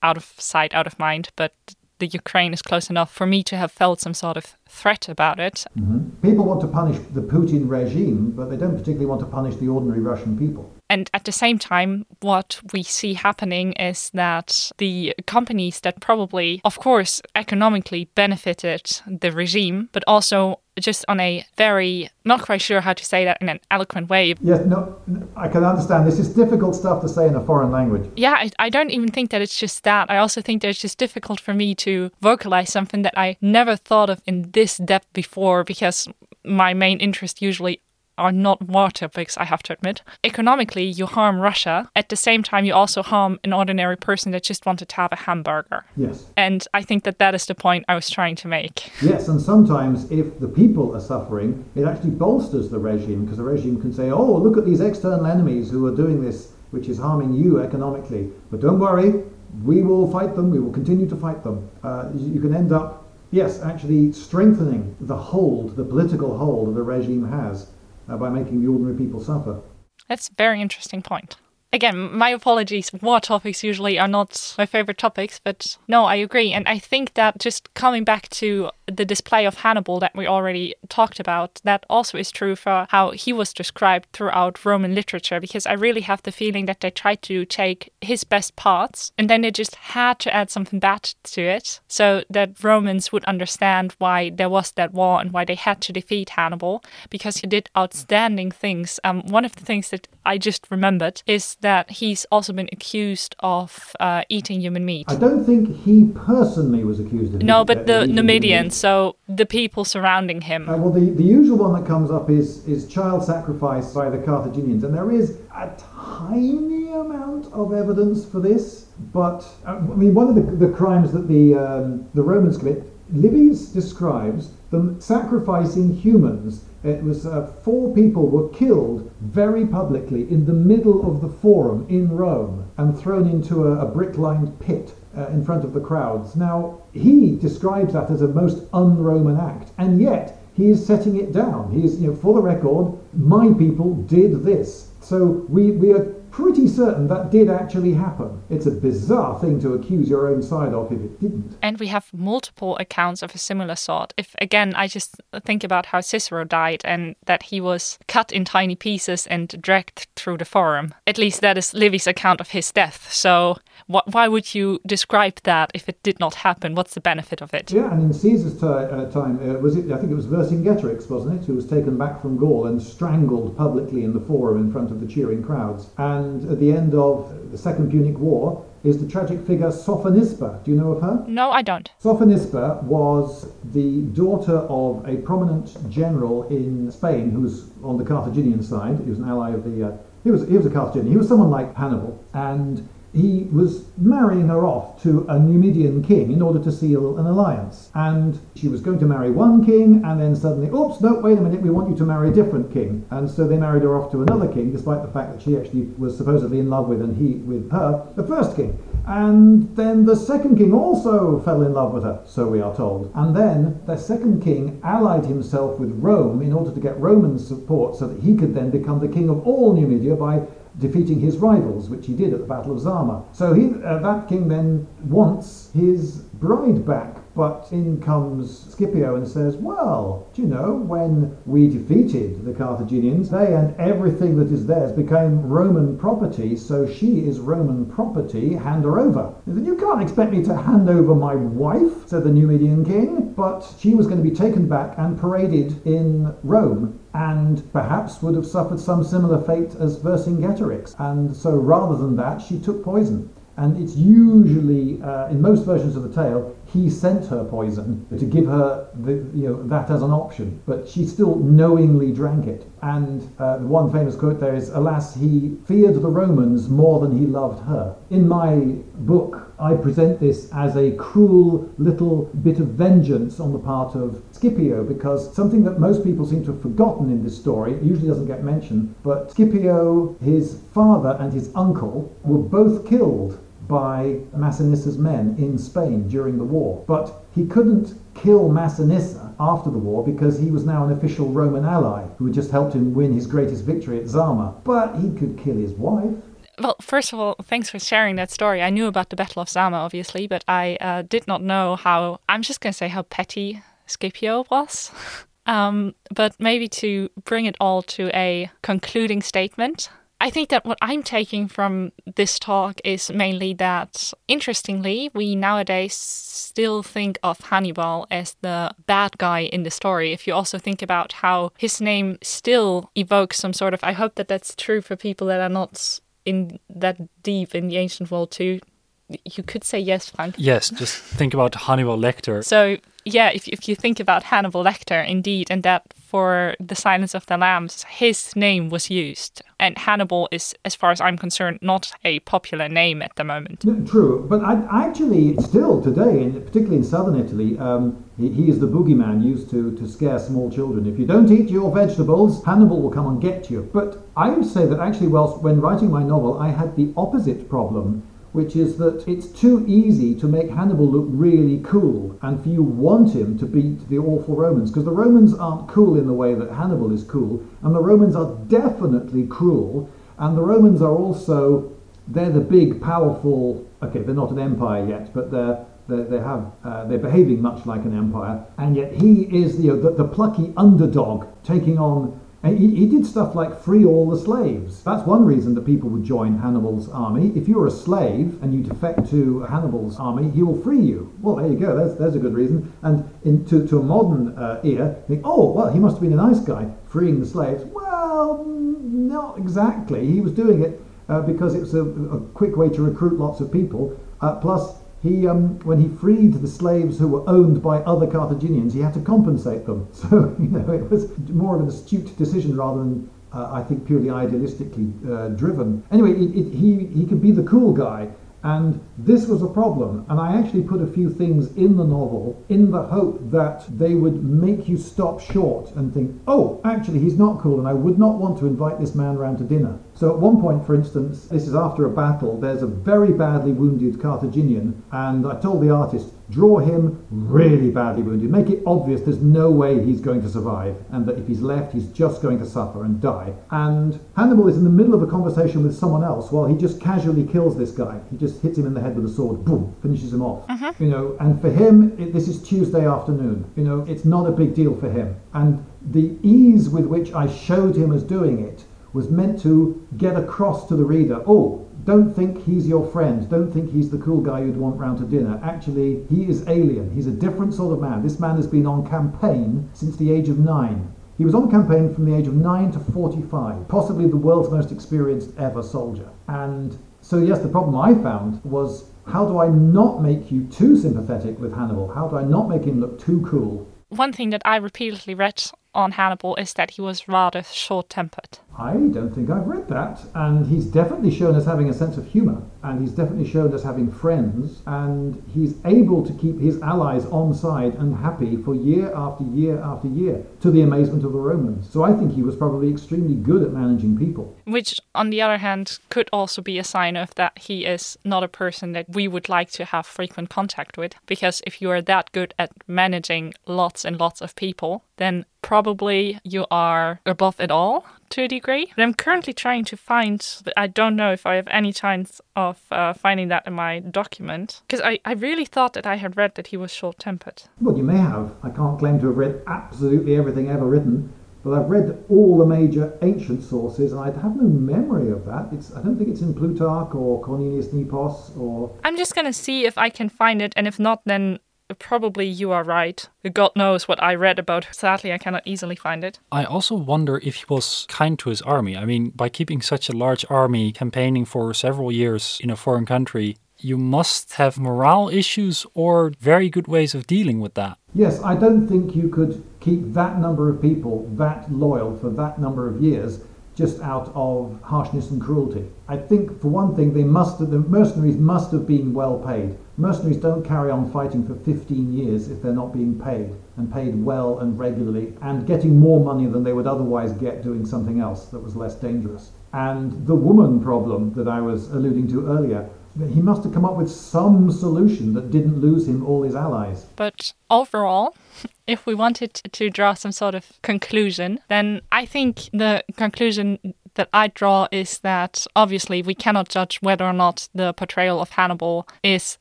out 0.01 0.15
of 0.15 0.23
sight, 0.37 0.73
out 0.73 0.87
of 0.87 0.97
mind. 0.99 1.31
But 1.35 1.53
the 1.99 2.07
Ukraine 2.07 2.53
is 2.53 2.61
close 2.61 2.89
enough 2.89 3.11
for 3.11 3.25
me 3.25 3.43
to 3.43 3.57
have 3.57 3.71
felt 3.71 4.01
some 4.01 4.13
sort 4.13 4.37
of 4.37 4.57
threat 4.67 5.07
about 5.07 5.39
it. 5.39 5.65
Mm-hmm. 5.77 6.09
People 6.21 6.45
want 6.45 6.61
to 6.61 6.67
punish 6.67 6.97
the 7.13 7.21
Putin 7.21 7.69
regime, 7.69 8.31
but 8.31 8.49
they 8.49 8.57
don't 8.57 8.71
particularly 8.71 9.05
want 9.05 9.21
to 9.21 9.27
punish 9.27 9.55
the 9.55 9.67
ordinary 9.67 10.01
Russian 10.01 10.37
people. 10.37 10.74
And 10.89 11.09
at 11.13 11.25
the 11.25 11.31
same 11.31 11.57
time, 11.57 12.05
what 12.21 12.59
we 12.73 12.83
see 12.83 13.15
happening 13.15 13.73
is 13.73 14.11
that 14.13 14.71
the 14.77 15.15
companies 15.25 15.79
that 15.81 15.99
probably, 15.99 16.61
of 16.63 16.79
course, 16.79 17.21
economically 17.33 18.09
benefited 18.15 19.01
the 19.07 19.31
regime, 19.31 19.89
but 19.93 20.03
also 20.07 20.59
just 20.79 21.05
on 21.07 21.19
a 21.19 21.45
very 21.55 22.09
not 22.25 22.41
quite 22.41 22.61
sure 22.61 22.81
how 22.81 22.93
to 22.93 23.05
say 23.05 23.23
that 23.25 23.41
in 23.41 23.49
an 23.49 23.59
eloquent 23.71 24.09
way. 24.09 24.35
Yes, 24.41 24.65
no, 24.65 24.97
I 25.35 25.47
can 25.47 25.63
understand. 25.63 26.05
This 26.05 26.19
is 26.19 26.29
difficult 26.33 26.75
stuff 26.75 27.01
to 27.01 27.09
say 27.09 27.27
in 27.27 27.35
a 27.35 27.43
foreign 27.43 27.71
language. 27.71 28.09
Yeah, 28.15 28.33
I, 28.33 28.51
I 28.59 28.69
don't 28.69 28.91
even 28.91 29.09
think 29.09 29.31
that 29.31 29.41
it's 29.41 29.57
just 29.57 29.83
that. 29.83 30.11
I 30.11 30.17
also 30.17 30.41
think 30.41 30.61
that 30.61 30.69
it's 30.69 30.81
just 30.81 30.97
difficult 30.97 31.39
for 31.39 31.53
me 31.53 31.75
to 31.75 32.11
vocalize 32.21 32.71
something 32.71 33.03
that 33.03 33.17
I 33.17 33.37
never 33.41 33.75
thought 33.75 34.09
of 34.09 34.21
in 34.25 34.51
this 34.51 34.77
depth 34.77 35.11
before 35.13 35.63
because 35.63 36.07
my 36.43 36.73
main 36.73 36.99
interest 36.99 37.41
usually 37.41 37.81
are 38.17 38.31
not 38.31 38.61
war 38.67 38.89
topics, 38.91 39.37
I 39.37 39.45
have 39.45 39.63
to 39.63 39.73
admit. 39.73 40.01
Economically, 40.23 40.85
you 40.85 41.05
harm 41.05 41.39
Russia. 41.39 41.89
At 41.95 42.09
the 42.09 42.15
same 42.15 42.43
time, 42.43 42.65
you 42.65 42.73
also 42.73 43.03
harm 43.03 43.39
an 43.43 43.53
ordinary 43.53 43.97
person 43.97 44.31
that 44.31 44.43
just 44.43 44.65
wanted 44.65 44.89
to 44.89 44.95
have 44.95 45.11
a 45.11 45.17
hamburger. 45.17 45.85
Yes. 45.95 46.25
And 46.37 46.67
I 46.73 46.81
think 46.81 47.03
that 47.03 47.19
that 47.19 47.35
is 47.35 47.45
the 47.45 47.55
point 47.55 47.85
I 47.87 47.95
was 47.95 48.09
trying 48.09 48.35
to 48.37 48.47
make. 48.47 48.91
Yes, 49.01 49.27
and 49.27 49.41
sometimes 49.41 50.09
if 50.11 50.39
the 50.39 50.47
people 50.47 50.95
are 50.95 51.01
suffering, 51.01 51.65
it 51.75 51.85
actually 51.85 52.11
bolsters 52.11 52.69
the 52.69 52.79
regime 52.79 53.23
because 53.23 53.37
the 53.37 53.43
regime 53.43 53.81
can 53.81 53.93
say, 53.93 54.11
oh, 54.11 54.37
look 54.37 54.57
at 54.57 54.65
these 54.65 54.81
external 54.81 55.25
enemies 55.25 55.69
who 55.69 55.85
are 55.85 55.95
doing 55.95 56.23
this, 56.23 56.51
which 56.71 56.87
is 56.87 56.97
harming 56.97 57.33
you 57.33 57.59
economically. 57.59 58.29
But 58.51 58.61
don't 58.61 58.79
worry, 58.79 59.23
we 59.63 59.81
will 59.81 60.11
fight 60.11 60.35
them, 60.35 60.51
we 60.51 60.59
will 60.59 60.71
continue 60.71 61.07
to 61.09 61.15
fight 61.15 61.43
them. 61.43 61.69
Uh, 61.83 62.09
you 62.15 62.41
can 62.41 62.53
end 62.53 62.71
up 62.71 63.05
yes, 63.31 63.61
actually 63.61 64.13
strengthening 64.13 64.95
the 65.01 65.15
hold, 65.15 65.75
the 65.75 65.83
political 65.83 66.37
hold 66.37 66.69
that 66.69 66.73
the 66.73 66.83
regime 66.83 67.27
has 67.29 67.67
uh, 68.09 68.17
by 68.17 68.29
making 68.29 68.61
the 68.61 68.67
ordinary 68.67 68.95
people 68.97 69.19
suffer. 69.19 69.61
That's 70.07 70.29
a 70.29 70.33
very 70.33 70.61
interesting 70.61 71.01
point. 71.01 71.37
Again, 71.73 72.15
my 72.15 72.29
apologies. 72.29 72.91
War 73.01 73.19
topics 73.19 73.63
usually 73.63 73.99
are 73.99 74.07
not 74.07 74.55
my 74.57 74.65
favorite 74.65 74.97
topics, 74.97 75.41
but 75.43 75.77
no, 75.89 76.05
I 76.05 76.15
agree. 76.15 76.53
And 76.53 76.65
I 76.69 76.79
think 76.79 77.15
that 77.15 77.37
just 77.39 77.73
coming 77.73 78.05
back 78.05 78.29
to 78.29 78.69
the 78.87 79.05
display 79.05 79.45
of 79.45 79.55
Hannibal 79.55 79.99
that 79.99 80.15
we 80.15 80.27
already 80.27 80.75
talked 80.89 81.19
about, 81.19 81.61
that 81.63 81.85
also 81.89 82.17
is 82.17 82.31
true 82.31 82.55
for 82.55 82.85
how 82.89 83.11
he 83.11 83.33
was 83.33 83.53
described 83.53 84.07
throughout 84.13 84.63
Roman 84.63 84.93
literature, 84.93 85.39
because 85.39 85.65
I 85.65 85.73
really 85.73 86.01
have 86.01 86.21
the 86.23 86.31
feeling 86.31 86.65
that 86.67 86.81
they 86.81 86.91
tried 86.91 87.21
to 87.23 87.45
take 87.45 87.91
his 88.01 88.23
best 88.23 88.55
parts 88.55 89.11
and 89.17 89.29
then 89.29 89.41
they 89.41 89.51
just 89.51 89.75
had 89.75 90.19
to 90.19 90.33
add 90.33 90.51
something 90.51 90.79
bad 90.79 91.03
to 91.23 91.41
it 91.41 91.79
so 91.87 92.23
that 92.29 92.63
Romans 92.63 93.11
would 93.11 93.25
understand 93.25 93.95
why 93.97 94.29
there 94.29 94.49
was 94.49 94.71
that 94.73 94.93
war 94.93 95.19
and 95.19 95.31
why 95.31 95.45
they 95.45 95.55
had 95.55 95.81
to 95.81 95.93
defeat 95.93 96.29
Hannibal, 96.29 96.83
because 97.09 97.37
he 97.37 97.47
did 97.47 97.69
outstanding 97.75 98.51
things. 98.51 98.99
Um, 99.03 99.23
one 99.27 99.45
of 99.45 99.55
the 99.55 99.65
things 99.65 99.89
that 99.89 100.07
I 100.25 100.37
just 100.37 100.67
remembered 100.69 101.23
is 101.25 101.55
that 101.61 101.89
he's 101.89 102.25
also 102.31 102.53
been 102.53 102.69
accused 102.71 103.35
of 103.39 103.95
uh, 103.99 104.23
eating 104.29 104.61
human 104.61 104.85
meat. 104.85 105.05
I 105.07 105.15
don't 105.15 105.43
think 105.43 105.75
he 105.83 106.11
personally 106.15 106.83
was 106.83 106.99
accused 106.99 107.33
of 107.35 107.41
No, 107.41 107.65
but 107.65 107.79
uh, 107.79 107.83
the 107.83 108.07
Numidians. 108.07 108.74
So 108.75 109.15
the 109.27 109.45
people 109.45 109.85
surrounding 109.85 110.41
him. 110.41 110.69
Uh, 110.69 110.77
well, 110.77 110.91
the, 110.91 111.11
the 111.11 111.23
usual 111.23 111.57
one 111.57 111.73
that 111.79 111.87
comes 111.87 112.11
up 112.11 112.29
is, 112.29 112.67
is 112.67 112.87
child 112.87 113.23
sacrifice 113.23 113.93
by 113.93 114.09
the 114.09 114.17
Carthaginians, 114.17 114.83
and 114.83 114.93
there 114.93 115.11
is 115.11 115.37
a 115.55 115.71
tiny 115.77 116.91
amount 116.91 117.51
of 117.53 117.73
evidence 117.73 118.25
for 118.25 118.39
this. 118.39 118.87
But 119.13 119.47
uh, 119.65 119.77
I 119.77 119.79
mean, 119.79 120.13
one 120.13 120.29
of 120.29 120.35
the, 120.35 120.67
the 120.67 120.71
crimes 120.71 121.11
that 121.13 121.27
the 121.27 121.55
um, 121.55 122.07
the 122.13 122.21
Romans 122.21 122.57
commit, 122.57 122.83
Livy 123.11 123.49
describes 123.49 124.51
them 124.71 124.99
sacrificing 124.99 125.95
humans. 125.95 126.65
It 126.83 127.03
was 127.03 127.25
uh, 127.25 127.47
four 127.63 127.93
people 127.93 128.27
were 128.27 128.49
killed 128.49 129.11
very 129.21 129.65
publicly 129.65 130.29
in 130.29 130.45
the 130.45 130.53
middle 130.53 131.09
of 131.09 131.21
the 131.21 131.29
Forum 131.29 131.85
in 131.89 132.15
Rome 132.15 132.71
and 132.77 132.97
thrown 132.97 133.27
into 133.27 133.67
a, 133.67 133.85
a 133.85 133.91
brick-lined 133.91 134.59
pit 134.59 134.93
uh, 135.17 135.27
in 135.27 135.43
front 135.43 135.63
of 135.63 135.73
the 135.73 135.79
crowds. 135.79 136.35
Now, 136.35 136.81
he 136.93 137.35
describes 137.37 137.93
that 137.93 138.11
as 138.11 138.21
a 138.21 138.27
most 138.27 138.65
un-Roman 138.73 139.37
act, 139.37 139.71
and 139.77 139.99
yet 139.99 140.41
he 140.53 140.69
is 140.69 140.85
setting 140.85 141.17
it 141.17 141.33
down. 141.33 141.71
He 141.71 141.83
is, 141.83 141.99
you 141.99 142.09
know, 142.09 142.15
for 142.15 142.33
the 142.33 142.41
record, 142.41 142.97
my 143.13 143.53
people 143.53 143.95
did 143.95 144.43
this. 144.43 144.89
So 145.01 145.45
we, 145.49 145.71
we 145.71 145.91
are 145.93 146.14
pretty 146.35 146.67
certain 146.67 147.07
that 147.07 147.31
did 147.31 147.49
actually 147.49 147.93
happen. 147.93 148.41
It's 148.49 148.65
a 148.65 148.71
bizarre 148.71 149.39
thing 149.39 149.57
to 149.61 149.73
accuse 149.73 150.09
your 150.09 150.27
own 150.27 150.43
side 150.43 150.73
of 150.73 150.91
if 150.91 150.99
it 150.99 151.21
didn't. 151.21 151.55
And 151.61 151.79
we 151.79 151.87
have 151.87 152.13
multiple 152.13 152.75
accounts 152.77 153.23
of 153.23 153.33
a 153.33 153.37
similar 153.37 153.75
sort. 153.75 154.13
If 154.17 154.35
again, 154.39 154.73
I 154.75 154.87
just 154.87 155.15
think 155.45 155.63
about 155.63 155.85
how 155.85 156.01
Cicero 156.01 156.43
died 156.43 156.81
and 156.83 157.15
that 157.25 157.43
he 157.43 157.61
was 157.61 157.97
cut 158.09 158.33
in 158.33 158.43
tiny 158.43 158.75
pieces 158.75 159.25
and 159.27 159.47
dragged 159.61 160.07
through 160.17 160.39
the 160.39 160.43
forum. 160.45 160.93
At 161.07 161.17
least 161.17 161.39
that 161.39 161.57
is 161.57 161.73
Livy's 161.73 162.05
account 162.05 162.41
of 162.41 162.49
his 162.49 162.69
death. 162.69 163.13
So 163.13 163.57
wh- 163.87 164.07
why 164.13 164.27
would 164.27 164.53
you 164.55 164.79
describe 164.85 165.39
that 165.43 165.71
if 165.73 165.87
it 165.89 166.01
did 166.03 166.19
not 166.19 166.35
happen? 166.35 166.75
What's 166.75 166.93
the 166.93 167.01
benefit 167.01 167.41
of 167.41 167.53
it? 167.53 167.71
Yeah, 167.71 167.91
and 167.91 168.01
in 168.01 168.13
Caesar's 168.13 168.59
ti 168.59 168.65
uh, 168.65 169.05
time, 169.11 169.39
uh, 169.39 169.59
was 169.59 169.75
it? 169.75 169.91
I 169.91 169.97
think 169.97 170.11
it 170.11 170.15
was 170.15 170.27
Vercingetorix, 170.27 171.09
wasn't 171.09 171.41
it, 171.41 171.45
who 171.45 171.55
was 171.55 171.67
taken 171.67 171.97
back 171.97 172.21
from 172.21 172.37
Gaul 172.37 172.67
and 172.67 172.81
strangled 172.81 173.55
publicly 173.57 174.03
in 174.03 174.13
the 174.13 174.19
Forum 174.19 174.57
in 174.57 174.71
front 174.71 174.91
of 174.91 174.99
the 174.99 175.07
cheering 175.07 175.43
crowds. 175.43 175.89
And 175.97 176.49
at 176.51 176.59
the 176.59 176.71
end 176.71 176.93
of 176.93 177.51
the 177.51 177.57
Second 177.57 177.91
Punic 177.91 178.17
War 178.17 178.65
is 178.83 179.01
the 179.01 179.07
tragic 179.07 179.45
figure 179.47 179.69
Sophonisba. 179.69 180.63
Do 180.63 180.71
you 180.71 180.77
know 180.77 180.91
of 180.91 181.01
her? 181.01 181.25
No, 181.27 181.49
I 181.49 181.63
don't. 181.63 181.89
Sophonisba 182.03 182.83
was 182.83 183.51
the 183.73 184.01
daughter 184.13 184.57
of 184.69 185.07
a 185.07 185.17
prominent 185.17 185.75
general 185.89 186.47
in 186.49 186.91
Spain 186.91 187.31
who 187.31 187.41
was 187.41 187.71
on 187.83 187.97
the 187.97 188.05
Carthaginian 188.05 188.61
side. 188.61 188.99
He 189.03 189.09
was 189.09 189.19
an 189.19 189.27
ally 189.27 189.51
of 189.51 189.63
the. 189.63 189.87
Uh, 189.87 189.97
he 190.23 190.31
was 190.31 190.47
he 190.47 190.57
was 190.57 190.65
a 190.65 190.69
Carthaginian. 190.69 191.11
He 191.11 191.17
was 191.17 191.27
someone 191.27 191.49
like 191.49 191.75
Hannibal, 191.75 192.23
and 192.33 192.87
he 193.15 193.47
was 193.51 193.85
marrying 193.97 194.49
her 194.49 194.65
off 194.65 195.01
to 195.03 195.25
a 195.29 195.39
Numidian 195.39 196.03
king 196.03 196.31
in 196.31 196.41
order 196.41 196.61
to 196.61 196.71
seal 196.71 197.17
an 197.17 197.25
alliance. 197.25 197.89
And 197.95 198.39
she 198.55 198.67
was 198.67 198.81
going 198.81 198.99
to 198.99 199.05
marry 199.05 199.31
one 199.31 199.65
king, 199.65 200.03
and 200.03 200.19
then 200.19 200.35
suddenly, 200.35 200.67
oops, 200.67 200.99
no, 200.99 201.19
wait 201.19 201.37
a 201.37 201.41
minute, 201.41 201.61
we 201.61 201.69
want 201.69 201.89
you 201.89 201.95
to 201.95 202.03
marry 202.03 202.29
a 202.29 202.33
different 202.33 202.73
king. 202.73 203.05
And 203.11 203.29
so 203.29 203.47
they 203.47 203.57
married 203.57 203.83
her 203.83 203.97
off 203.97 204.11
to 204.11 204.21
another 204.21 204.51
king, 204.51 204.71
despite 204.71 205.01
the 205.01 205.11
fact 205.11 205.33
that 205.33 205.41
she 205.41 205.57
actually 205.57 205.83
was 205.97 206.17
supposedly 206.17 206.59
in 206.59 206.69
love 206.69 206.87
with, 206.89 207.01
and 207.01 207.15
he 207.15 207.35
with 207.35 207.71
her, 207.71 208.05
the 208.15 208.27
first 208.27 208.55
king. 208.55 208.77
And 209.07 209.73
then 209.77 210.05
the 210.05 210.15
second 210.15 210.57
king 210.57 210.73
also 210.73 211.39
fell 211.39 211.61
in 211.61 211.73
love 211.73 211.93
with 211.93 212.03
her, 212.03 212.21
so 212.25 212.49
we 212.49 212.59
are 212.59 212.75
told. 212.75 213.11
And 213.15 213.35
then 213.35 213.79
the 213.85 213.97
second 213.97 214.43
king 214.43 214.81
allied 214.83 215.25
himself 215.25 215.79
with 215.79 215.91
Rome 215.91 216.41
in 216.41 216.51
order 216.51 216.73
to 216.73 216.79
get 216.79 216.99
Roman 216.99 217.39
support 217.39 217.95
so 217.95 218.07
that 218.07 218.21
he 218.21 218.35
could 218.35 218.55
then 218.55 218.71
become 218.71 218.99
the 218.99 219.07
king 219.07 219.29
of 219.29 219.47
all 219.47 219.73
Numidia 219.73 220.15
by 220.15 220.41
defeating 220.79 221.19
his 221.19 221.37
rivals, 221.37 221.89
which 221.89 222.05
he 222.05 222.13
did 222.13 222.33
at 222.33 222.39
the 222.39 222.45
Battle 222.45 222.73
of 222.73 222.79
Zama. 222.79 223.23
So 223.31 223.53
he, 223.53 223.71
uh, 223.83 223.99
that 223.99 224.27
king 224.27 224.47
then 224.47 224.87
wants 225.03 225.71
his 225.73 226.17
bride 226.17 226.85
back. 226.85 227.17
But 227.35 227.67
in 227.71 228.01
comes 228.01 228.73
Scipio 228.73 229.15
and 229.15 229.27
says, 229.27 229.57
Well, 229.57 230.29
do 230.33 230.41
you 230.41 230.47
know, 230.47 230.73
when 230.73 231.37
we 231.45 231.67
defeated 231.67 232.45
the 232.45 232.53
Carthaginians, 232.53 233.29
they 233.29 233.53
and 233.53 233.75
everything 233.77 234.37
that 234.37 234.51
is 234.53 234.65
theirs 234.65 234.93
became 234.93 235.45
Roman 235.45 235.97
property, 235.97 236.55
so 236.55 236.87
she 236.87 237.27
is 237.27 237.39
Roman 237.39 237.87
property, 237.87 238.53
hand 238.53 238.85
her 238.85 238.99
over. 238.99 239.33
Said, 239.45 239.65
You 239.65 239.75
can't 239.75 240.01
expect 240.01 240.31
me 240.31 240.43
to 240.45 240.55
hand 240.55 240.89
over 240.89 241.13
my 241.13 241.35
wife, 241.35 242.07
said 242.07 242.23
the 242.23 242.31
Numidian 242.31 242.85
king, 242.85 243.33
but 243.33 243.69
she 243.79 243.95
was 243.95 244.07
going 244.07 244.23
to 244.23 244.29
be 244.29 244.35
taken 244.35 244.69
back 244.69 244.97
and 244.97 245.19
paraded 245.19 245.85
in 245.85 246.33
Rome 246.41 246.99
and 247.13 247.71
perhaps 247.71 248.21
would 248.21 248.35
have 248.35 248.45
suffered 248.45 248.79
some 248.79 249.03
similar 249.03 249.41
fate 249.41 249.75
as 249.79 249.97
Vercingetorix. 249.99 250.95
And 250.99 251.35
so 251.35 251.55
rather 251.55 251.97
than 251.97 252.15
that, 252.17 252.41
she 252.41 252.59
took 252.59 252.83
poison. 252.83 253.29
And 253.57 253.81
it's 253.81 253.95
usually, 253.95 255.01
uh, 255.01 255.29
in 255.29 255.41
most 255.41 255.65
versions 255.65 255.95
of 255.95 256.03
the 256.03 256.13
tale, 256.13 256.53
he 256.73 256.89
sent 256.89 257.25
her 257.27 257.43
poison 257.43 258.05
to 258.17 258.25
give 258.25 258.45
her 258.45 258.89
the, 258.95 259.13
you 259.33 259.47
know, 259.47 259.63
that 259.63 259.89
as 259.89 260.01
an 260.01 260.11
option, 260.11 260.61
but 260.65 260.87
she 260.87 261.05
still 261.05 261.35
knowingly 261.35 262.11
drank 262.11 262.47
it. 262.47 262.65
And 262.81 263.31
uh, 263.39 263.57
one 263.57 263.91
famous 263.91 264.15
quote 264.15 264.39
there 264.39 264.55
is, 264.55 264.69
Alas, 264.69 265.15
he 265.15 265.57
feared 265.65 265.95
the 265.95 266.09
Romans 266.09 266.69
more 266.69 266.99
than 266.99 267.17
he 267.17 267.25
loved 267.25 267.63
her. 267.65 267.95
In 268.09 268.27
my 268.27 268.55
book, 268.95 269.51
I 269.59 269.75
present 269.75 270.19
this 270.19 270.49
as 270.53 270.75
a 270.75 270.91
cruel 270.91 271.73
little 271.77 272.25
bit 272.43 272.59
of 272.59 272.67
vengeance 272.67 273.39
on 273.39 273.53
the 273.53 273.59
part 273.59 273.95
of 273.95 274.21
Scipio 274.31 274.83
because 274.83 275.33
something 275.33 275.63
that 275.63 275.79
most 275.79 276.03
people 276.03 276.25
seem 276.25 276.43
to 276.45 276.51
have 276.51 276.61
forgotten 276.61 277.09
in 277.09 277.23
this 277.23 277.37
story, 277.37 277.73
it 277.73 277.83
usually 277.83 278.07
doesn't 278.07 278.27
get 278.27 278.43
mentioned, 278.43 278.93
but 279.03 279.31
Scipio, 279.31 280.15
his 280.21 280.59
father, 280.73 281.15
and 281.19 281.31
his 281.31 281.51
uncle 281.55 282.13
were 282.23 282.37
both 282.37 282.87
killed 282.87 283.39
by 283.67 284.19
Massinissa's 284.35 284.97
men 284.97 285.35
in 285.37 285.57
Spain 285.57 286.07
during 286.07 286.37
the 286.37 286.43
war. 286.43 286.83
But 286.87 287.25
he 287.33 287.45
couldn't 287.45 287.93
kill 288.13 288.49
Massinissa 288.49 289.33
after 289.39 289.69
the 289.69 289.77
war 289.77 290.03
because 290.05 290.39
he 290.39 290.51
was 290.51 290.65
now 290.65 290.85
an 290.85 290.91
official 290.91 291.29
Roman 291.29 291.65
ally 291.65 292.03
who 292.17 292.25
had 292.25 292.33
just 292.33 292.51
helped 292.51 292.73
him 292.73 292.93
win 292.93 293.13
his 293.13 293.27
greatest 293.27 293.63
victory 293.63 293.99
at 293.99 294.07
Zama. 294.07 294.55
But 294.63 294.95
he 294.95 295.11
could 295.11 295.37
kill 295.37 295.57
his 295.57 295.71
wife. 295.71 296.15
Well, 296.59 296.77
first 296.81 297.11
of 297.11 297.19
all, 297.19 297.35
thanks 297.43 297.69
for 297.69 297.79
sharing 297.79 298.15
that 298.15 298.31
story. 298.31 298.61
I 298.61 298.69
knew 298.69 298.87
about 298.87 299.09
the 299.09 299.15
Battle 299.15 299.41
of 299.41 299.49
Zama, 299.49 299.77
obviously, 299.77 300.25
but 300.25 300.43
I 300.47 300.77
uh, 300.79 301.01
did 301.01 301.27
not 301.27 301.43
know 301.43 301.75
how, 301.75 302.21
I'm 302.29 302.41
just 302.41 302.61
going 302.61 302.71
to 302.71 302.77
say 302.77 302.87
how 302.87 303.01
petty 303.01 303.61
Scipio 303.87 304.45
was. 304.49 304.91
um, 305.45 305.95
but 306.13 306.35
maybe 306.39 306.67
to 306.69 307.09
bring 307.25 307.45
it 307.45 307.57
all 307.59 307.81
to 307.83 308.09
a 308.15 308.49
concluding 308.61 309.21
statement, 309.21 309.89
I 310.21 310.29
think 310.29 310.49
that 310.49 310.65
what 310.65 310.77
I'm 310.81 311.03
taking 311.03 311.47
from 311.47 311.91
this 312.15 312.39
talk 312.39 312.79
is 312.83 313.11
mainly 313.11 313.53
that, 313.55 314.13
interestingly, 314.27 315.11
we 315.13 315.35
nowadays 315.35 315.93
still 315.93 316.81
think 316.83 317.19
of 317.21 317.39
Hannibal 317.41 318.07
as 318.09 318.35
the 318.41 318.73
bad 318.87 319.17
guy 319.17 319.41
in 319.41 319.63
the 319.63 319.71
story. 319.71 320.13
If 320.13 320.25
you 320.25 320.33
also 320.33 320.57
think 320.57 320.81
about 320.81 321.11
how 321.13 321.51
his 321.57 321.81
name 321.81 322.17
still 322.23 322.91
evokes 322.95 323.37
some 323.37 323.53
sort 323.53 323.73
of, 323.73 323.81
I 323.83 323.91
hope 323.91 324.15
that 324.15 324.29
that's 324.29 324.55
true 324.55 324.81
for 324.81 324.95
people 324.95 325.27
that 325.27 325.41
are 325.41 325.49
not 325.49 325.99
in 326.23 326.59
that 326.69 326.97
deep 327.21 327.53
in 327.53 327.67
the 327.67 327.77
ancient 327.77 328.09
world 328.09 328.31
too. 328.31 328.61
You 329.09 329.43
could 329.43 329.63
say 329.63 329.79
yes, 329.79 330.09
Frank. 330.09 330.35
Yes, 330.37 330.69
just 330.69 330.95
think 330.95 331.33
about 331.33 331.53
Hannibal 331.55 331.97
Lecter. 331.97 332.43
So 332.43 332.77
yeah, 333.05 333.29
if 333.29 333.47
if 333.47 333.69
you 333.69 333.75
think 333.75 333.99
about 333.99 334.23
Hannibal 334.23 334.63
Lecter, 334.63 335.07
indeed, 335.07 335.51
and 335.51 335.61
that 335.61 335.93
for 335.95 336.55
the 336.59 336.75
Silence 336.75 337.13
of 337.13 337.25
the 337.27 337.37
Lambs, 337.37 337.83
his 337.83 338.35
name 338.35 338.69
was 338.69 338.89
used, 338.89 339.43
and 339.59 339.77
Hannibal 339.77 340.27
is, 340.31 340.55
as 340.65 340.73
far 340.73 340.89
as 340.91 340.99
I'm 340.99 341.17
concerned, 341.17 341.59
not 341.61 341.93
a 342.03 342.19
popular 342.21 342.67
name 342.67 343.03
at 343.03 343.15
the 343.15 343.23
moment. 343.23 343.63
True, 343.87 344.25
but 344.27 344.41
I, 344.43 344.87
actually, 344.87 345.37
still 345.37 345.83
today, 345.83 346.23
and 346.23 346.33
particularly 346.33 346.77
in 346.77 346.83
southern 346.83 347.19
Italy, 347.19 347.59
um, 347.59 348.03
he, 348.17 348.29
he, 348.29 348.49
is 348.49 348.59
the 348.59 348.67
boogeyman 348.67 349.23
used 349.23 349.51
to 349.51 349.77
to 349.77 349.87
scare 349.87 350.17
small 350.17 350.49
children. 350.51 350.87
If 350.87 350.97
you 350.97 351.05
don't 351.05 351.31
eat 351.31 351.49
your 351.49 351.71
vegetables, 351.71 352.43
Hannibal 352.43 352.81
will 352.81 352.91
come 352.91 353.07
and 353.07 353.21
get 353.21 353.51
you. 353.51 353.69
But 353.71 354.07
I 354.17 354.29
would 354.29 354.47
say 354.47 354.65
that 354.65 354.79
actually, 354.79 355.09
whilst 355.09 355.43
when 355.43 355.61
writing 355.61 355.91
my 355.91 356.01
novel, 356.01 356.39
I 356.39 356.49
had 356.49 356.75
the 356.75 356.91
opposite 356.97 357.49
problem 357.49 358.01
which 358.35 358.55
is 358.55 358.77
that 358.77 359.07
it's 359.07 359.27
too 359.27 359.63
easy 359.65 360.13
to 360.13 360.27
make 360.27 360.49
Hannibal 360.49 360.91
look 360.91 361.07
really 361.07 361.61
cool 361.63 362.19
and 362.21 362.43
for 362.43 362.49
you 362.49 362.61
want 362.61 363.15
him 363.15 363.39
to 363.39 363.45
beat 363.45 363.87
the 363.87 363.97
awful 363.97 364.35
Romans 364.35 364.69
because 364.69 364.83
the 364.83 364.91
Romans 364.91 365.33
aren't 365.33 365.69
cool 365.69 365.97
in 365.97 366.05
the 366.05 366.13
way 366.13 366.33
that 366.33 366.51
Hannibal 366.51 366.93
is 366.93 367.03
cool 367.05 367.41
and 367.63 367.73
the 367.73 367.79
Romans 367.79 368.13
are 368.13 368.35
definitely 368.47 369.25
cruel 369.25 369.89
and 370.17 370.37
the 370.37 370.41
Romans 370.41 370.81
are 370.81 370.91
also 370.91 371.71
they're 372.09 372.29
the 372.29 372.41
big 372.41 372.81
powerful 372.81 373.65
okay 373.81 373.99
they're 373.99 374.13
not 374.13 374.31
an 374.31 374.39
empire 374.39 374.85
yet 374.85 375.13
but 375.13 375.31
they're 375.31 375.65
they, 375.87 376.03
they 376.03 376.17
have 376.19 376.51
uh, 376.65 376.83
they're 376.85 376.97
behaving 376.97 377.41
much 377.41 377.65
like 377.65 377.85
an 377.85 377.97
empire 377.97 378.45
and 378.57 378.75
yet 378.75 378.91
he 378.93 379.23
is 379.23 379.57
know, 379.59 379.79
the, 379.79 379.91
the 379.91 380.07
plucky 380.07 380.51
underdog 380.57 381.25
taking 381.43 381.77
on 381.79 382.19
he, 382.45 382.75
he, 382.75 382.85
did 382.85 383.05
stuff 383.05 383.33
like 383.33 383.59
free 383.59 383.85
all 383.85 384.09
the 384.09 384.17
slaves. 384.17 384.83
That's 384.83 385.05
one 385.05 385.25
reason 385.25 385.55
that 385.55 385.65
people 385.65 385.89
would 385.89 386.03
join 386.03 386.37
Hannibal's 386.39 386.89
army. 386.89 387.31
If 387.35 387.47
you're 387.47 387.65
a 387.65 387.71
slave 387.71 388.41
and 388.43 388.53
you 388.53 388.61
defect 388.61 389.09
to 389.09 389.41
Hannibal's 389.41 389.97
army, 389.99 390.29
he 390.29 390.43
will 390.43 390.61
free 390.61 390.81
you. 390.81 391.11
Well, 391.21 391.37
there 391.37 391.47
you 391.47 391.57
go. 391.57 391.75
There's, 391.75 391.97
there's 391.97 392.15
a 392.15 392.19
good 392.19 392.33
reason. 392.33 392.71
And 392.83 393.09
in, 393.23 393.45
to, 393.45 393.67
to 393.67 393.79
a 393.79 393.83
modern 393.83 394.37
uh, 394.37 394.59
ear, 394.63 394.95
think, 395.07 395.21
oh, 395.23 395.51
well, 395.51 395.71
he 395.71 395.79
must 395.79 395.95
have 395.95 396.01
been 396.01 396.13
a 396.13 396.15
nice 396.15 396.39
guy 396.39 396.69
freeing 396.87 397.19
the 397.19 397.25
slaves. 397.25 397.63
Well, 397.65 398.45
not 398.45 399.37
exactly. 399.37 400.05
He 400.05 400.21
was 400.21 400.31
doing 400.31 400.63
it 400.63 400.81
uh, 401.09 401.21
because 401.21 401.55
it 401.55 401.59
was 401.59 401.73
a, 401.73 401.83
a, 401.83 402.19
quick 402.33 402.55
way 402.55 402.69
to 402.69 402.81
recruit 402.81 403.19
lots 403.19 403.39
of 403.39 403.51
people. 403.51 403.99
Uh, 404.21 404.35
plus, 404.35 404.77
he, 405.05 405.27
um, 405.27 405.59
when 405.59 405.79
he 405.79 405.87
freed 405.87 406.33
the 406.33 406.47
slaves 406.47 406.97
who 406.97 407.07
were 407.07 407.29
owned 407.29 407.61
by 407.61 407.79
other 407.79 408.07
Carthaginians, 408.07 408.73
he 408.73 408.79
had 408.79 408.93
to 408.93 409.01
compensate 409.01 409.65
them. 409.65 409.87
So, 409.93 410.35
you 410.39 410.47
know, 410.47 410.71
it 410.71 410.89
was 410.89 411.17
more 411.29 411.55
of 411.55 411.61
an 411.61 411.67
astute 411.67 412.15
decision 412.17 412.55
rather 412.55 412.79
than, 412.79 413.09
uh, 413.33 413.49
I 413.51 413.63
think, 413.63 413.85
purely 413.85 414.07
idealistically 414.07 414.89
uh, 415.09 415.29
driven. 415.29 415.83
Anyway, 415.91 416.11
it, 416.11 416.35
it, 416.35 416.53
he, 416.53 416.85
he 416.85 417.05
could 417.05 417.21
be 417.21 417.31
the 417.31 417.43
cool 417.43 417.73
guy 417.73 418.09
and 418.45 418.79
this 418.99 419.25
was 419.25 419.41
a 419.41 419.47
problem. 419.47 420.05
And 420.07 420.19
I 420.19 420.37
actually 420.37 420.61
put 420.61 420.79
a 420.79 420.85
few 420.85 421.09
things 421.09 421.51
in 421.57 421.75
the 421.77 421.83
novel 421.83 422.45
in 422.47 422.69
the 422.69 422.83
hope 422.83 423.31
that 423.31 423.65
they 423.75 423.95
would 423.95 424.23
make 424.23 424.69
you 424.69 424.77
stop 424.77 425.19
short 425.19 425.71
and 425.71 425.91
think, 425.91 426.21
oh, 426.27 426.61
actually, 426.63 426.99
he's 426.99 427.17
not 427.17 427.41
cool, 427.41 427.57
and 427.57 427.67
I 427.67 427.73
would 427.73 427.97
not 427.97 428.19
want 428.19 428.37
to 428.39 428.45
invite 428.45 428.79
this 428.79 428.93
man 428.93 429.17
round 429.17 429.39
to 429.39 429.43
dinner. 429.43 429.79
So 429.95 430.13
at 430.13 430.19
one 430.19 430.39
point, 430.39 430.63
for 430.63 430.75
instance, 430.75 431.25
this 431.25 431.47
is 431.47 431.55
after 431.55 431.85
a 431.85 431.89
battle, 431.89 432.39
there's 432.39 432.61
a 432.61 432.67
very 432.67 433.13
badly 433.13 433.51
wounded 433.51 433.99
Carthaginian, 433.99 434.83
and 434.91 435.25
I 435.25 435.39
told 435.39 435.63
the 435.63 435.71
artist, 435.71 436.13
draw 436.29 436.59
him 436.59 437.05
really 437.09 437.69
badly 437.69 438.03
wounded. 438.03 438.29
Make 438.29 438.49
it 438.49 438.63
obvious 438.65 439.01
there's 439.01 439.21
no 439.21 439.51
way 439.51 439.83
he's 439.83 440.01
going 440.01 440.21
to 440.21 440.29
survive, 440.29 440.75
and 440.91 441.05
that 441.05 441.17
if 441.17 441.27
he's 441.27 441.41
left, 441.41 441.73
he's 441.73 441.87
just 441.87 442.21
going 442.21 442.39
to 442.39 442.45
suffer 442.45 442.83
and 442.83 442.99
die. 443.01 443.33
And 443.51 443.99
Hannibal 444.15 444.47
is 444.47 444.57
in 444.57 444.63
the 444.63 444.69
middle 444.69 444.93
of 444.93 445.01
a 445.01 445.07
conversation 445.07 445.63
with 445.63 445.75
someone 445.75 446.03
else 446.03 446.31
while 446.31 446.45
he 446.45 446.55
just 446.55 446.81
casually 446.81 447.25
kills 447.25 447.57
this 447.57 447.71
guy. 447.71 447.99
He 448.09 448.17
just 448.17 448.41
hits 448.41 448.57
him 448.57 448.65
in 448.65 448.73
the 448.73 448.81
head 448.81 448.95
with 448.95 449.05
a 449.05 449.09
sword, 449.09 449.45
boom, 449.45 449.75
finishes 449.81 450.13
him 450.13 450.21
off. 450.21 450.49
Uh-huh. 450.49 450.73
You 450.79 450.87
know, 450.87 451.17
and 451.19 451.39
for 451.39 451.49
him, 451.49 451.95
it, 451.99 452.13
this 452.13 452.27
is 452.27 452.41
Tuesday 452.41 452.87
afternoon. 452.87 453.49
You 453.55 453.63
know, 453.63 453.85
it's 453.87 454.05
not 454.05 454.27
a 454.27 454.31
big 454.31 454.53
deal 454.53 454.75
for 454.75 454.89
him. 454.89 455.15
And 455.33 455.65
the 455.81 456.17
ease 456.23 456.69
with 456.69 456.85
which 456.85 457.13
I 457.13 457.27
showed 457.27 457.75
him 457.75 457.91
as 457.91 458.03
doing 458.03 458.43
it 458.43 458.65
was 458.93 459.09
meant 459.09 459.41
to 459.41 459.85
get 459.97 460.15
across 460.15 460.67
to 460.69 460.75
the 460.75 460.85
reader, 460.85 461.21
oh, 461.27 461.67
don't 461.85 462.13
think 462.13 462.43
he's 462.43 462.67
your 462.67 462.85
friend. 462.91 463.29
Don't 463.29 463.51
think 463.51 463.71
he's 463.71 463.91
the 463.91 463.99
cool 463.99 464.19
guy 464.19 464.41
you'd 464.41 464.57
want 464.57 464.77
round 464.77 464.97
to 464.97 465.05
dinner. 465.05 465.39
Actually, 465.43 466.03
he 466.09 466.27
is 466.27 466.47
alien. 466.47 466.91
He's 466.93 467.05
a 467.05 467.11
different 467.11 467.53
sort 467.53 467.73
of 467.73 467.79
man. 467.79 468.01
This 468.01 468.19
man 468.19 468.35
has 468.37 468.47
been 468.47 468.65
on 468.65 468.89
campaign 468.89 469.69
since 469.73 469.95
the 469.95 470.11
age 470.11 470.27
of 470.27 470.39
nine. 470.39 470.91
He 471.17 471.25
was 471.25 471.35
on 471.35 471.49
campaign 471.49 471.93
from 471.93 472.05
the 472.05 472.15
age 472.15 472.27
of 472.27 472.33
9 472.33 472.71
to 472.73 472.79
45, 472.79 473.67
possibly 473.69 474.07
the 474.07 474.17
world's 474.17 474.49
most 474.49 474.71
experienced 474.71 475.29
ever 475.37 475.63
soldier. 475.63 476.09
And 476.27 476.77
so, 477.01 477.19
yes, 477.19 477.39
the 477.39 477.47
problem 477.47 477.75
I 477.77 477.93
found 478.03 478.43
was 478.43 478.89
how 479.07 479.25
do 479.25 479.39
I 479.39 479.47
not 479.47 480.01
make 480.01 480.31
you 480.31 480.45
too 480.47 480.75
sympathetic 480.75 481.39
with 481.39 481.53
Hannibal? 481.53 481.93
How 481.93 482.07
do 482.07 482.17
I 482.17 482.23
not 482.23 482.49
make 482.49 482.63
him 482.63 482.81
look 482.81 482.99
too 482.99 483.25
cool? 483.29 483.71
One 483.89 484.11
thing 484.11 484.31
that 484.31 484.41
I 484.43 484.57
repeatedly 484.57 485.13
read 485.13 485.41
on 485.75 485.91
Hannibal 485.91 486.35
is 486.37 486.53
that 486.53 486.71
he 486.71 486.81
was 486.81 487.07
rather 487.07 487.43
short 487.43 487.89
tempered. 487.89 488.39
I 488.57 488.73
don't 488.73 489.13
think 489.13 489.29
I've 489.29 489.45
read 489.45 489.67
that. 489.69 490.01
And 490.13 490.47
he's 490.47 490.65
definitely 490.65 491.11
shown 491.11 491.35
as 491.35 491.45
having 491.45 491.69
a 491.69 491.73
sense 491.73 491.97
of 491.97 492.07
humour, 492.07 492.41
and 492.65 492.81
he's 492.81 492.91
definitely 492.91 493.29
shown 493.29 493.53
us 493.53 493.63
having 493.63 493.91
friends, 493.91 494.61
and 494.65 495.21
he's 495.33 495.55
able 495.65 496.05
to 496.05 496.13
keep 496.13 496.39
his 496.39 496.61
allies 496.61 497.05
on 497.07 497.33
side 497.33 497.75
and 497.75 497.95
happy 497.95 498.37
for 498.37 498.55
year 498.55 498.91
after 498.93 499.23
year 499.23 499.59
after 499.59 499.87
year, 499.87 500.25
to 500.41 500.51
the 500.51 500.61
amazement 500.61 501.03
of 501.03 501.13
the 501.13 501.19
Romans. 501.19 501.69
So 501.69 501.83
I 501.83 501.93
think 501.93 502.13
he 502.13 502.21
was 502.21 502.35
probably 502.35 502.69
extremely 502.69 503.15
good 503.15 503.43
at 503.43 503.53
managing 503.53 503.97
people. 503.97 504.35
Which, 504.45 504.79
on 504.93 505.09
the 505.09 505.21
other 505.21 505.37
hand, 505.37 505.79
could 505.89 506.09
also 506.11 506.41
be 506.41 506.57
a 506.57 506.63
sign 506.63 506.95
of 506.95 507.13
that 507.15 507.37
he 507.37 507.65
is 507.65 507.97
not 508.03 508.23
a 508.23 508.27
person 508.27 508.71
that 508.73 508.89
we 508.89 509.07
would 509.07 509.29
like 509.29 509.51
to 509.51 509.65
have 509.65 509.85
frequent 509.85 510.29
contact 510.29 510.77
with. 510.77 510.95
Because 511.05 511.41
if 511.45 511.61
you 511.61 511.69
are 511.69 511.81
that 511.81 512.11
good 512.11 512.33
at 512.39 512.51
managing 512.67 513.33
lots 513.45 513.85
and 513.85 513.99
lots 513.99 514.21
of 514.21 514.35
people, 514.35 514.83
then 514.97 515.25
probably 515.41 516.19
you 516.23 516.45
are 516.49 516.99
above 517.05 517.39
it 517.39 517.51
all 517.51 517.85
to 518.15 518.23
a 518.23 518.27
degree. 518.27 518.71
But 518.75 518.83
I'm 518.83 518.93
currently 518.93 519.33
trying 519.33 519.65
to 519.65 519.77
find, 519.77 520.25
I 520.55 520.67
don't 520.67 520.95
know 520.95 521.11
if 521.11 521.25
I 521.25 521.35
have 521.35 521.47
any 521.49 521.73
chance 521.73 522.21
of 522.35 522.61
uh, 522.71 522.93
finding 522.93 523.27
that 523.27 523.45
in 523.45 523.53
my 523.53 523.79
document. 523.79 524.61
Because 524.67 524.81
I, 524.81 524.99
I 525.05 525.13
really 525.13 525.45
thought 525.45 525.73
that 525.73 525.85
I 525.85 525.95
had 525.95 526.15
read 526.15 526.35
that 526.35 526.47
he 526.47 526.57
was 526.57 526.71
short 526.71 526.97
tempered. 526.97 527.43
Well, 527.59 527.77
you 527.77 527.83
may 527.83 527.97
have. 527.97 528.33
I 528.41 528.49
can't 528.49 528.79
claim 528.79 528.99
to 529.01 529.07
have 529.07 529.17
read 529.17 529.41
absolutely 529.47 530.15
everything 530.15 530.49
ever 530.49 530.65
written. 530.65 531.13
But 531.43 531.59
I've 531.59 531.69
read 531.69 532.03
all 532.09 532.39
the 532.39 532.45
major 532.45 532.97
ancient 533.03 533.43
sources, 533.43 533.91
and 533.91 534.01
I 534.01 534.05
have 534.05 534.35
no 534.35 534.47
memory 534.47 535.11
of 535.11 535.25
that. 535.25 535.49
It's, 535.51 535.75
I 535.75 535.81
don't 535.83 535.95
think 535.95 536.09
it's 536.09 536.21
in 536.21 536.33
Plutarch 536.33 536.95
or 536.95 537.21
Cornelius 537.21 537.71
Nepos 537.71 538.35
or. 538.35 538.75
I'm 538.83 538.97
just 538.97 539.13
going 539.13 539.25
to 539.25 539.33
see 539.33 539.65
if 539.65 539.77
I 539.77 539.89
can 539.89 540.09
find 540.09 540.41
it, 540.41 540.53
and 540.55 540.67
if 540.67 540.79
not, 540.79 541.03
then 541.05 541.37
probably 541.79 542.25
you 542.27 542.51
are 542.51 542.63
right. 542.63 543.07
God 543.33 543.51
knows 543.55 543.87
what 543.87 544.01
I 544.01 544.15
read 544.15 544.39
about. 544.39 544.67
Sadly, 544.71 545.11
I 545.11 545.17
cannot 545.17 545.43
easily 545.45 545.75
find 545.75 546.03
it. 546.03 546.19
I 546.31 546.43
also 546.43 546.75
wonder 546.75 547.19
if 547.23 547.35
he 547.35 547.45
was 547.49 547.85
kind 547.89 548.17
to 548.19 548.29
his 548.29 548.41
army. 548.41 548.77
I 548.77 548.85
mean, 548.85 549.09
by 549.09 549.29
keeping 549.29 549.61
such 549.61 549.89
a 549.89 549.97
large 549.97 550.25
army 550.29 550.71
campaigning 550.71 551.25
for 551.25 551.53
several 551.53 551.91
years 551.91 552.39
in 552.43 552.49
a 552.49 552.55
foreign 552.55 552.85
country, 552.85 553.37
you 553.57 553.77
must 553.77 554.33
have 554.33 554.59
morale 554.59 555.09
issues 555.09 555.65
or 555.73 556.11
very 556.19 556.49
good 556.49 556.67
ways 556.67 556.93
of 556.93 557.07
dealing 557.07 557.39
with 557.39 557.53
that. 557.55 557.77
Yes, 557.93 558.21
I 558.21 558.35
don't 558.35 558.67
think 558.67 558.95
you 558.95 559.09
could 559.09 559.43
keep 559.59 559.93
that 559.93 560.19
number 560.19 560.49
of 560.49 560.61
people 560.61 561.07
that 561.13 561.51
loyal 561.51 561.97
for 561.97 562.09
that 562.11 562.37
number 562.37 562.67
of 562.67 562.81
years 562.81 563.21
just 563.55 563.81
out 563.81 564.11
of 564.13 564.59
harshness 564.61 565.09
and 565.11 565.21
cruelty. 565.21 565.65
I 565.87 565.97
think, 565.97 566.41
for 566.41 566.49
one 566.49 566.75
thing, 566.75 566.93
they 566.93 567.03
must 567.03 567.39
the 567.39 567.45
mercenaries 567.59 568.17
must 568.17 568.51
have 568.51 568.67
been 568.67 568.93
well 568.93 569.17
paid. 569.19 569.57
Mercenaries 569.77 570.17
don't 570.17 570.45
carry 570.45 570.69
on 570.69 570.91
fighting 570.91 571.25
for 571.25 571.35
15 571.35 571.93
years 571.93 572.29
if 572.29 572.41
they're 572.41 572.53
not 572.53 572.73
being 572.73 572.99
paid, 572.99 573.33
and 573.57 573.71
paid 573.71 573.95
well 574.03 574.39
and 574.39 574.59
regularly, 574.59 575.13
and 575.21 575.47
getting 575.47 575.79
more 575.79 576.03
money 576.03 576.25
than 576.25 576.43
they 576.43 576.53
would 576.53 576.67
otherwise 576.67 577.13
get 577.13 577.43
doing 577.43 577.65
something 577.65 577.99
else 577.99 578.25
that 578.27 578.39
was 578.39 578.55
less 578.55 578.75
dangerous. 578.75 579.31
And 579.53 580.05
the 580.05 580.15
woman 580.15 580.59
problem 580.61 581.13
that 581.13 581.27
I 581.27 581.39
was 581.39 581.69
alluding 581.69 582.09
to 582.09 582.27
earlier, 582.27 582.69
he 583.13 583.21
must 583.21 583.43
have 583.43 583.53
come 583.53 583.65
up 583.65 583.75
with 583.75 583.89
some 583.89 584.51
solution 584.51 585.13
that 585.13 585.31
didn't 585.31 585.59
lose 585.59 585.87
him 585.87 586.05
all 586.05 586.23
his 586.23 586.35
allies. 586.35 586.85
But 586.95 587.33
overall, 587.49 588.15
if 588.67 588.85
we 588.85 588.95
wanted 588.95 589.33
to 589.33 589.69
draw 589.69 589.93
some 589.93 590.11
sort 590.11 590.35
of 590.35 590.53
conclusion, 590.61 591.39
then 591.49 591.81
I 591.91 592.05
think 592.05 592.49
the 592.53 592.83
conclusion 592.95 593.59
that 593.95 594.09
I 594.13 594.27
draw 594.27 594.67
is 594.71 594.99
that 594.99 595.45
obviously 595.55 596.01
we 596.01 596.15
cannot 596.15 596.49
judge 596.49 596.77
whether 596.81 597.05
or 597.05 597.13
not 597.13 597.47
the 597.53 597.73
portrayal 597.73 598.21
of 598.21 598.31
Hannibal 598.31 598.87
is 599.03 599.37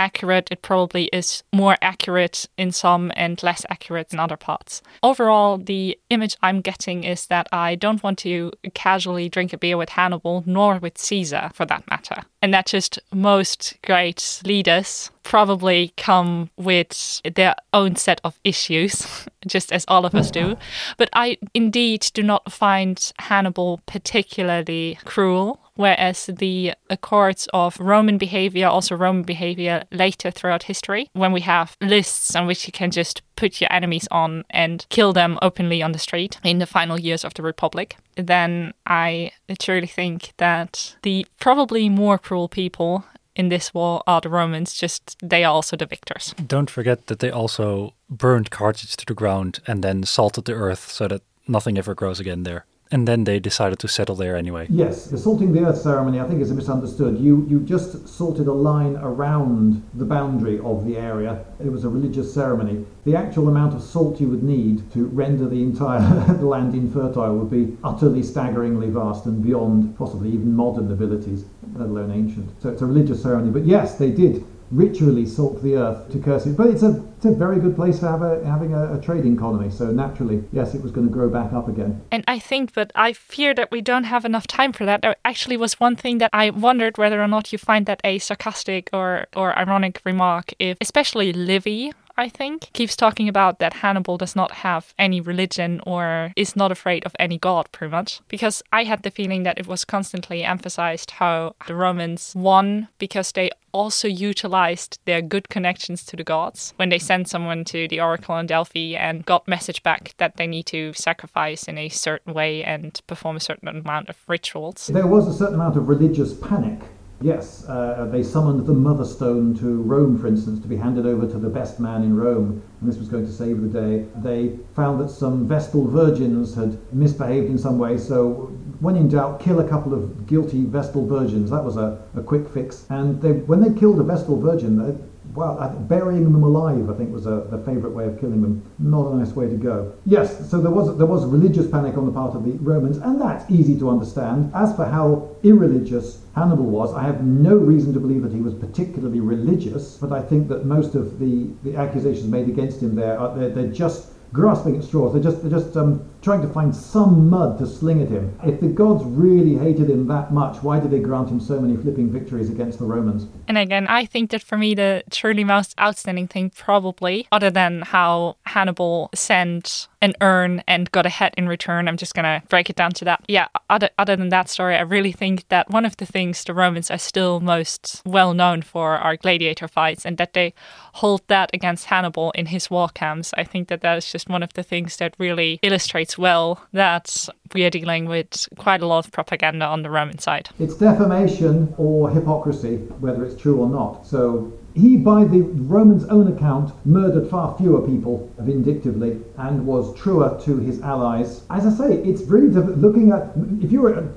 accurate. 0.00 0.48
It 0.50 0.62
probably 0.62 1.04
is 1.12 1.42
more 1.52 1.76
accurate 1.82 2.48
in 2.56 2.72
some 2.72 3.12
and 3.14 3.40
less 3.42 3.64
accurate 3.68 4.12
in 4.12 4.18
other 4.18 4.36
parts. 4.36 4.82
Overall, 5.02 5.58
the 5.58 5.98
image 6.08 6.36
I'm 6.42 6.60
getting 6.62 7.04
is 7.04 7.26
that 7.26 7.46
I 7.52 7.74
don't 7.74 8.02
want 8.02 8.18
to 8.20 8.52
casually 8.74 9.28
drink 9.28 9.52
a 9.52 9.58
beer 9.58 9.76
with 9.76 9.90
Hannibal, 9.90 10.42
nor 10.46 10.78
with 10.78 10.96
Caesar 10.96 11.50
for 11.52 11.66
that 11.66 11.88
matter. 11.90 12.22
And 12.42 12.54
that 12.54 12.66
just 12.66 12.98
most 13.12 13.76
great 13.84 14.40
leaders 14.44 15.10
probably 15.22 15.92
come 15.96 16.50
with 16.56 17.20
their 17.36 17.54
own 17.74 17.94
set 17.96 18.20
of 18.24 18.40
issues, 18.42 19.06
just 19.46 19.70
as 19.70 19.84
all 19.86 20.06
of 20.06 20.14
us 20.14 20.30
do. 20.30 20.56
But 20.96 21.10
I 21.12 21.36
indeed 21.52 22.10
do 22.14 22.22
not 22.22 22.50
find 22.50 23.12
Hannibal 23.18 23.80
particularly 23.86 24.98
cruel 25.04 25.60
whereas 25.80 26.26
the 26.26 26.74
accords 26.90 27.48
of 27.54 27.80
Roman 27.80 28.18
behavior, 28.18 28.66
also 28.66 28.94
Roman 28.94 29.22
behavior 29.22 29.84
later 29.90 30.30
throughout 30.30 30.64
history, 30.64 31.08
when 31.14 31.32
we 31.32 31.40
have 31.40 31.76
lists 31.80 32.36
on 32.36 32.46
which 32.46 32.66
you 32.66 32.72
can 32.72 32.90
just 32.90 33.22
put 33.34 33.60
your 33.60 33.72
enemies 33.72 34.06
on 34.10 34.44
and 34.50 34.84
kill 34.90 35.14
them 35.14 35.38
openly 35.40 35.82
on 35.82 35.92
the 35.92 35.98
street 35.98 36.38
in 36.44 36.58
the 36.58 36.66
final 36.66 37.00
years 37.00 37.24
of 37.24 37.32
the 37.32 37.42
Republic, 37.42 37.96
then 38.16 38.74
I 38.86 39.32
truly 39.58 39.86
think 39.86 40.34
that 40.36 40.96
the 41.02 41.26
probably 41.40 41.88
more 41.88 42.18
cruel 42.18 42.48
people 42.48 43.04
in 43.34 43.48
this 43.48 43.72
war 43.72 44.02
are 44.06 44.20
the 44.20 44.28
Romans, 44.28 44.74
just 44.74 45.16
they 45.22 45.44
are 45.44 45.54
also 45.54 45.76
the 45.76 45.86
victors. 45.86 46.34
Don't 46.46 46.68
forget 46.68 47.06
that 47.06 47.20
they 47.20 47.30
also 47.30 47.94
burned 48.10 48.50
Carthage 48.50 48.96
to 48.96 49.06
the 49.06 49.14
ground 49.14 49.60
and 49.66 49.82
then 49.82 50.02
salted 50.02 50.44
the 50.44 50.52
earth 50.52 50.90
so 50.90 51.08
that 51.08 51.22
nothing 51.48 51.78
ever 51.78 51.94
grows 51.94 52.20
again 52.20 52.42
there 52.42 52.66
and 52.90 53.06
then 53.06 53.24
they 53.24 53.38
decided 53.38 53.78
to 53.78 53.88
settle 53.88 54.16
there 54.16 54.36
anyway. 54.36 54.66
Yes, 54.68 55.06
the 55.06 55.18
salting 55.18 55.52
the 55.52 55.64
earth 55.64 55.78
ceremony, 55.78 56.20
I 56.20 56.26
think, 56.26 56.40
is 56.40 56.50
a 56.50 56.54
misunderstood. 56.54 57.18
You 57.18 57.46
you 57.48 57.60
just 57.60 58.08
salted 58.08 58.46
a 58.46 58.52
line 58.52 58.96
around 58.96 59.82
the 59.94 60.04
boundary 60.04 60.58
of 60.60 60.84
the 60.84 60.96
area. 60.96 61.44
It 61.64 61.70
was 61.70 61.84
a 61.84 61.88
religious 61.88 62.32
ceremony. 62.32 62.84
The 63.04 63.16
actual 63.16 63.48
amount 63.48 63.74
of 63.74 63.82
salt 63.82 64.20
you 64.20 64.28
would 64.28 64.42
need 64.42 64.90
to 64.92 65.06
render 65.06 65.48
the 65.48 65.62
entire 65.62 66.00
land 66.42 66.74
infertile 66.74 67.36
would 67.36 67.50
be 67.50 67.76
utterly 67.84 68.22
staggeringly 68.22 68.90
vast 68.90 69.26
and 69.26 69.42
beyond 69.42 69.96
possibly 69.96 70.30
even 70.30 70.54
modern 70.54 70.90
abilities, 70.90 71.44
let 71.74 71.88
alone 71.88 72.10
ancient. 72.10 72.50
So 72.60 72.70
it's 72.70 72.82
a 72.82 72.86
religious 72.86 73.22
ceremony. 73.22 73.50
But 73.50 73.66
yes, 73.66 73.96
they 73.96 74.10
did 74.10 74.44
ritually 74.70 75.26
salt 75.26 75.62
the 75.62 75.76
earth 75.76 76.10
to 76.12 76.18
curse 76.18 76.46
it. 76.46 76.56
But 76.56 76.68
it's 76.68 76.82
a, 76.82 77.04
it's 77.16 77.24
a 77.24 77.32
very 77.32 77.58
good 77.60 77.74
place 77.74 77.98
for 77.98 78.08
have 78.08 78.22
a, 78.22 78.44
having 78.44 78.72
a, 78.74 78.94
a 78.94 79.00
trading 79.00 79.36
colony. 79.36 79.70
So 79.70 79.90
naturally, 79.90 80.44
yes, 80.52 80.74
it 80.74 80.82
was 80.82 80.92
going 80.92 81.06
to 81.06 81.12
grow 81.12 81.28
back 81.28 81.52
up 81.52 81.68
again. 81.68 82.00
And 82.10 82.24
I 82.28 82.38
think, 82.38 82.74
but 82.74 82.92
I 82.94 83.12
fear 83.12 83.54
that 83.54 83.70
we 83.70 83.80
don't 83.80 84.04
have 84.04 84.24
enough 84.24 84.46
time 84.46 84.72
for 84.72 84.84
that. 84.84 85.02
There 85.02 85.16
actually 85.24 85.56
was 85.56 85.80
one 85.80 85.96
thing 85.96 86.18
that 86.18 86.30
I 86.32 86.50
wondered 86.50 86.98
whether 86.98 87.20
or 87.22 87.28
not 87.28 87.52
you 87.52 87.58
find 87.58 87.86
that 87.86 88.00
a 88.04 88.18
sarcastic 88.18 88.90
or, 88.92 89.26
or 89.34 89.58
ironic 89.58 90.00
remark, 90.04 90.54
if 90.58 90.78
especially 90.80 91.32
Livy 91.32 91.92
I 92.20 92.28
think, 92.28 92.70
keeps 92.74 92.96
talking 92.96 93.30
about 93.30 93.60
that 93.60 93.72
Hannibal 93.72 94.18
does 94.18 94.36
not 94.36 94.52
have 94.52 94.92
any 94.98 95.22
religion 95.22 95.80
or 95.86 96.34
is 96.36 96.54
not 96.54 96.70
afraid 96.70 97.06
of 97.06 97.16
any 97.18 97.38
god, 97.38 97.72
pretty 97.72 97.90
much. 97.90 98.20
Because 98.28 98.62
I 98.70 98.84
had 98.84 99.02
the 99.02 99.10
feeling 99.10 99.44
that 99.44 99.58
it 99.58 99.66
was 99.66 99.86
constantly 99.86 100.44
emphasized 100.44 101.12
how 101.12 101.56
the 101.66 101.74
Romans 101.74 102.34
won 102.36 102.88
because 102.98 103.32
they 103.32 103.50
also 103.72 104.06
utilized 104.06 104.98
their 105.06 105.22
good 105.22 105.48
connections 105.48 106.04
to 106.04 106.16
the 106.16 106.22
gods 106.22 106.74
when 106.76 106.90
they 106.90 106.98
sent 106.98 107.28
someone 107.28 107.64
to 107.64 107.88
the 107.88 108.00
oracle 108.00 108.36
in 108.36 108.44
Delphi 108.44 108.96
and 108.96 109.24
got 109.24 109.48
message 109.48 109.82
back 109.82 110.12
that 110.18 110.36
they 110.36 110.46
need 110.46 110.66
to 110.66 110.92
sacrifice 110.92 111.68
in 111.68 111.78
a 111.78 111.88
certain 111.88 112.34
way 112.34 112.62
and 112.62 113.00
perform 113.06 113.36
a 113.36 113.40
certain 113.40 113.68
amount 113.68 114.10
of 114.10 114.16
rituals. 114.28 114.90
There 114.92 115.06
was 115.06 115.26
a 115.26 115.32
certain 115.32 115.54
amount 115.54 115.78
of 115.78 115.88
religious 115.88 116.34
panic 116.34 116.80
Yes, 117.22 117.66
uh, 117.68 118.08
they 118.10 118.22
summoned 118.22 118.66
the 118.66 118.72
Mother 118.72 119.04
Stone 119.04 119.58
to 119.58 119.82
Rome, 119.82 120.18
for 120.18 120.26
instance, 120.26 120.58
to 120.62 120.68
be 120.68 120.76
handed 120.76 121.04
over 121.04 121.26
to 121.26 121.38
the 121.38 121.50
best 121.50 121.78
man 121.78 122.02
in 122.02 122.16
Rome, 122.16 122.62
and 122.80 122.88
this 122.88 122.96
was 122.96 123.08
going 123.08 123.26
to 123.26 123.32
save 123.32 123.60
the 123.60 123.68
day. 123.68 124.06
They 124.16 124.58
found 124.74 125.00
that 125.00 125.10
some 125.10 125.46
Vestal 125.46 125.86
virgins 125.86 126.54
had 126.54 126.78
misbehaved 126.94 127.50
in 127.50 127.58
some 127.58 127.78
way, 127.78 127.98
so 127.98 128.50
when 128.80 128.96
in 128.96 129.08
doubt, 129.08 129.38
kill 129.40 129.60
a 129.60 129.68
couple 129.68 129.92
of 129.92 130.26
guilty 130.26 130.64
Vestal 130.64 131.06
virgins. 131.06 131.50
That 131.50 131.62
was 131.62 131.76
a, 131.76 132.02
a 132.16 132.22
quick 132.22 132.48
fix. 132.48 132.86
And 132.88 133.20
they, 133.20 133.32
when 133.32 133.60
they 133.60 133.78
killed 133.78 134.00
a 134.00 134.02
Vestal 134.02 134.40
virgin, 134.40 135.09
well, 135.34 135.76
burying 135.88 136.24
them 136.24 136.42
alive, 136.42 136.90
I 136.90 136.94
think, 136.94 137.12
was 137.12 137.26
a, 137.26 137.46
the 137.50 137.58
favourite 137.58 137.94
way 137.94 138.06
of 138.06 138.20
killing 138.20 138.42
them. 138.42 138.62
Not 138.78 139.12
a 139.12 139.16
nice 139.16 139.34
way 139.34 139.48
to 139.48 139.56
go. 139.56 139.92
Yes, 140.06 140.50
so 140.50 140.60
there 140.60 140.70
was 140.70 140.96
there 140.98 141.06
was 141.06 141.24
religious 141.24 141.70
panic 141.70 141.96
on 141.96 142.06
the 142.06 142.12
part 142.12 142.34
of 142.34 142.44
the 142.44 142.52
Romans, 142.58 142.98
and 142.98 143.20
that's 143.20 143.48
easy 143.50 143.78
to 143.78 143.90
understand. 143.90 144.50
As 144.54 144.74
for 144.74 144.84
how 144.84 145.36
irreligious 145.42 146.22
Hannibal 146.34 146.64
was, 146.64 146.94
I 146.94 147.02
have 147.02 147.22
no 147.24 147.56
reason 147.56 147.92
to 147.94 148.00
believe 148.00 148.22
that 148.22 148.32
he 148.32 148.40
was 148.40 148.54
particularly 148.54 149.20
religious, 149.20 149.96
but 149.96 150.12
I 150.12 150.22
think 150.22 150.48
that 150.48 150.64
most 150.64 150.94
of 150.94 151.18
the, 151.18 151.48
the 151.62 151.76
accusations 151.76 152.26
made 152.26 152.48
against 152.48 152.82
him 152.82 152.94
there 152.94 153.18
are 153.18 153.36
they're, 153.36 153.50
they're 153.50 153.72
just 153.72 154.12
grasping 154.32 154.76
at 154.76 154.84
straws. 154.84 155.12
They're 155.12 155.22
just, 155.22 155.42
they're 155.42 155.50
just 155.50 155.76
um, 155.76 156.08
trying 156.22 156.42
to 156.42 156.48
find 156.48 156.74
some 156.74 157.30
mud 157.30 157.58
to 157.58 157.66
sling 157.66 158.02
at 158.02 158.08
him. 158.08 158.38
If 158.44 158.60
the 158.60 158.68
gods 158.68 159.04
really 159.04 159.56
hated 159.56 159.88
him 159.88 160.06
that 160.08 160.32
much, 160.32 160.62
why 160.62 160.78
did 160.78 160.90
they 160.90 160.98
grant 160.98 161.30
him 161.30 161.40
so 161.40 161.60
many 161.60 161.76
flipping 161.76 162.10
victories 162.10 162.50
against 162.50 162.78
the 162.78 162.84
Romans? 162.84 163.26
And 163.48 163.56
again, 163.56 163.86
I 163.88 164.04
think 164.04 164.30
that 164.30 164.42
for 164.42 164.58
me, 164.58 164.74
the 164.74 165.02
truly 165.10 165.44
most 165.44 165.78
outstanding 165.80 166.28
thing, 166.28 166.50
probably, 166.50 167.26
other 167.32 167.50
than 167.50 167.82
how 167.82 168.36
Hannibal 168.46 169.10
sent 169.14 169.88
an 170.02 170.14
urn 170.20 170.62
and 170.66 170.90
got 170.92 171.06
a 171.06 171.10
head 171.10 171.34
in 171.36 171.48
return, 171.48 171.88
I'm 171.88 171.96
just 171.96 172.14
gonna 172.14 172.42
break 172.48 172.70
it 172.70 172.76
down 172.76 172.92
to 172.92 173.04
that. 173.06 173.22
Yeah, 173.28 173.48
other, 173.68 173.90
other 173.98 174.16
than 174.16 174.28
that 174.30 174.48
story, 174.48 174.76
I 174.76 174.82
really 174.82 175.12
think 175.12 175.48
that 175.48 175.70
one 175.70 175.84
of 175.84 175.96
the 175.96 176.06
things 176.06 176.44
the 176.44 176.54
Romans 176.54 176.90
are 176.90 176.98
still 176.98 177.40
most 177.40 178.02
well 178.04 178.34
known 178.34 178.62
for 178.62 178.96
are 178.96 179.16
gladiator 179.16 179.68
fights, 179.68 180.04
and 180.04 180.16
that 180.18 180.32
they 180.32 180.54
hold 180.94 181.22
that 181.28 181.50
against 181.52 181.86
Hannibal 181.86 182.30
in 182.32 182.46
his 182.46 182.70
war 182.70 182.88
camps. 182.88 183.32
I 183.36 183.44
think 183.44 183.68
that 183.68 183.80
that 183.82 183.98
is 183.98 184.10
just 184.10 184.28
one 184.28 184.42
of 184.42 184.54
the 184.54 184.62
things 184.62 184.96
that 184.96 185.14
really 185.18 185.58
illustrates 185.62 186.09
well 186.18 186.66
that 186.72 187.28
we 187.54 187.64
are 187.64 187.70
dealing 187.70 188.06
with 188.06 188.48
quite 188.56 188.82
a 188.82 188.86
lot 188.86 189.06
of 189.06 189.12
propaganda 189.12 189.66
on 189.66 189.82
the 189.82 189.90
Roman 189.90 190.18
side. 190.18 190.48
It's 190.58 190.74
defamation 190.74 191.74
or 191.76 192.10
hypocrisy, 192.10 192.76
whether 193.00 193.24
it's 193.24 193.40
true 193.40 193.60
or 193.60 193.68
not. 193.68 194.06
So 194.06 194.52
he, 194.74 194.96
by 194.96 195.24
the 195.24 195.40
Romans' 195.42 196.04
own 196.04 196.32
account, 196.32 196.72
murdered 196.86 197.28
far 197.28 197.56
fewer 197.56 197.86
people 197.86 198.30
vindictively 198.38 199.20
and 199.36 199.66
was 199.66 199.94
truer 199.98 200.40
to 200.44 200.58
his 200.58 200.80
allies. 200.80 201.42
As 201.50 201.66
I 201.66 201.70
say, 201.70 201.94
it's 202.02 202.22
really 202.22 202.48
looking 202.48 203.10
at 203.10 203.32
if 203.60 203.72
you're 203.72 203.94
a, 203.94 204.08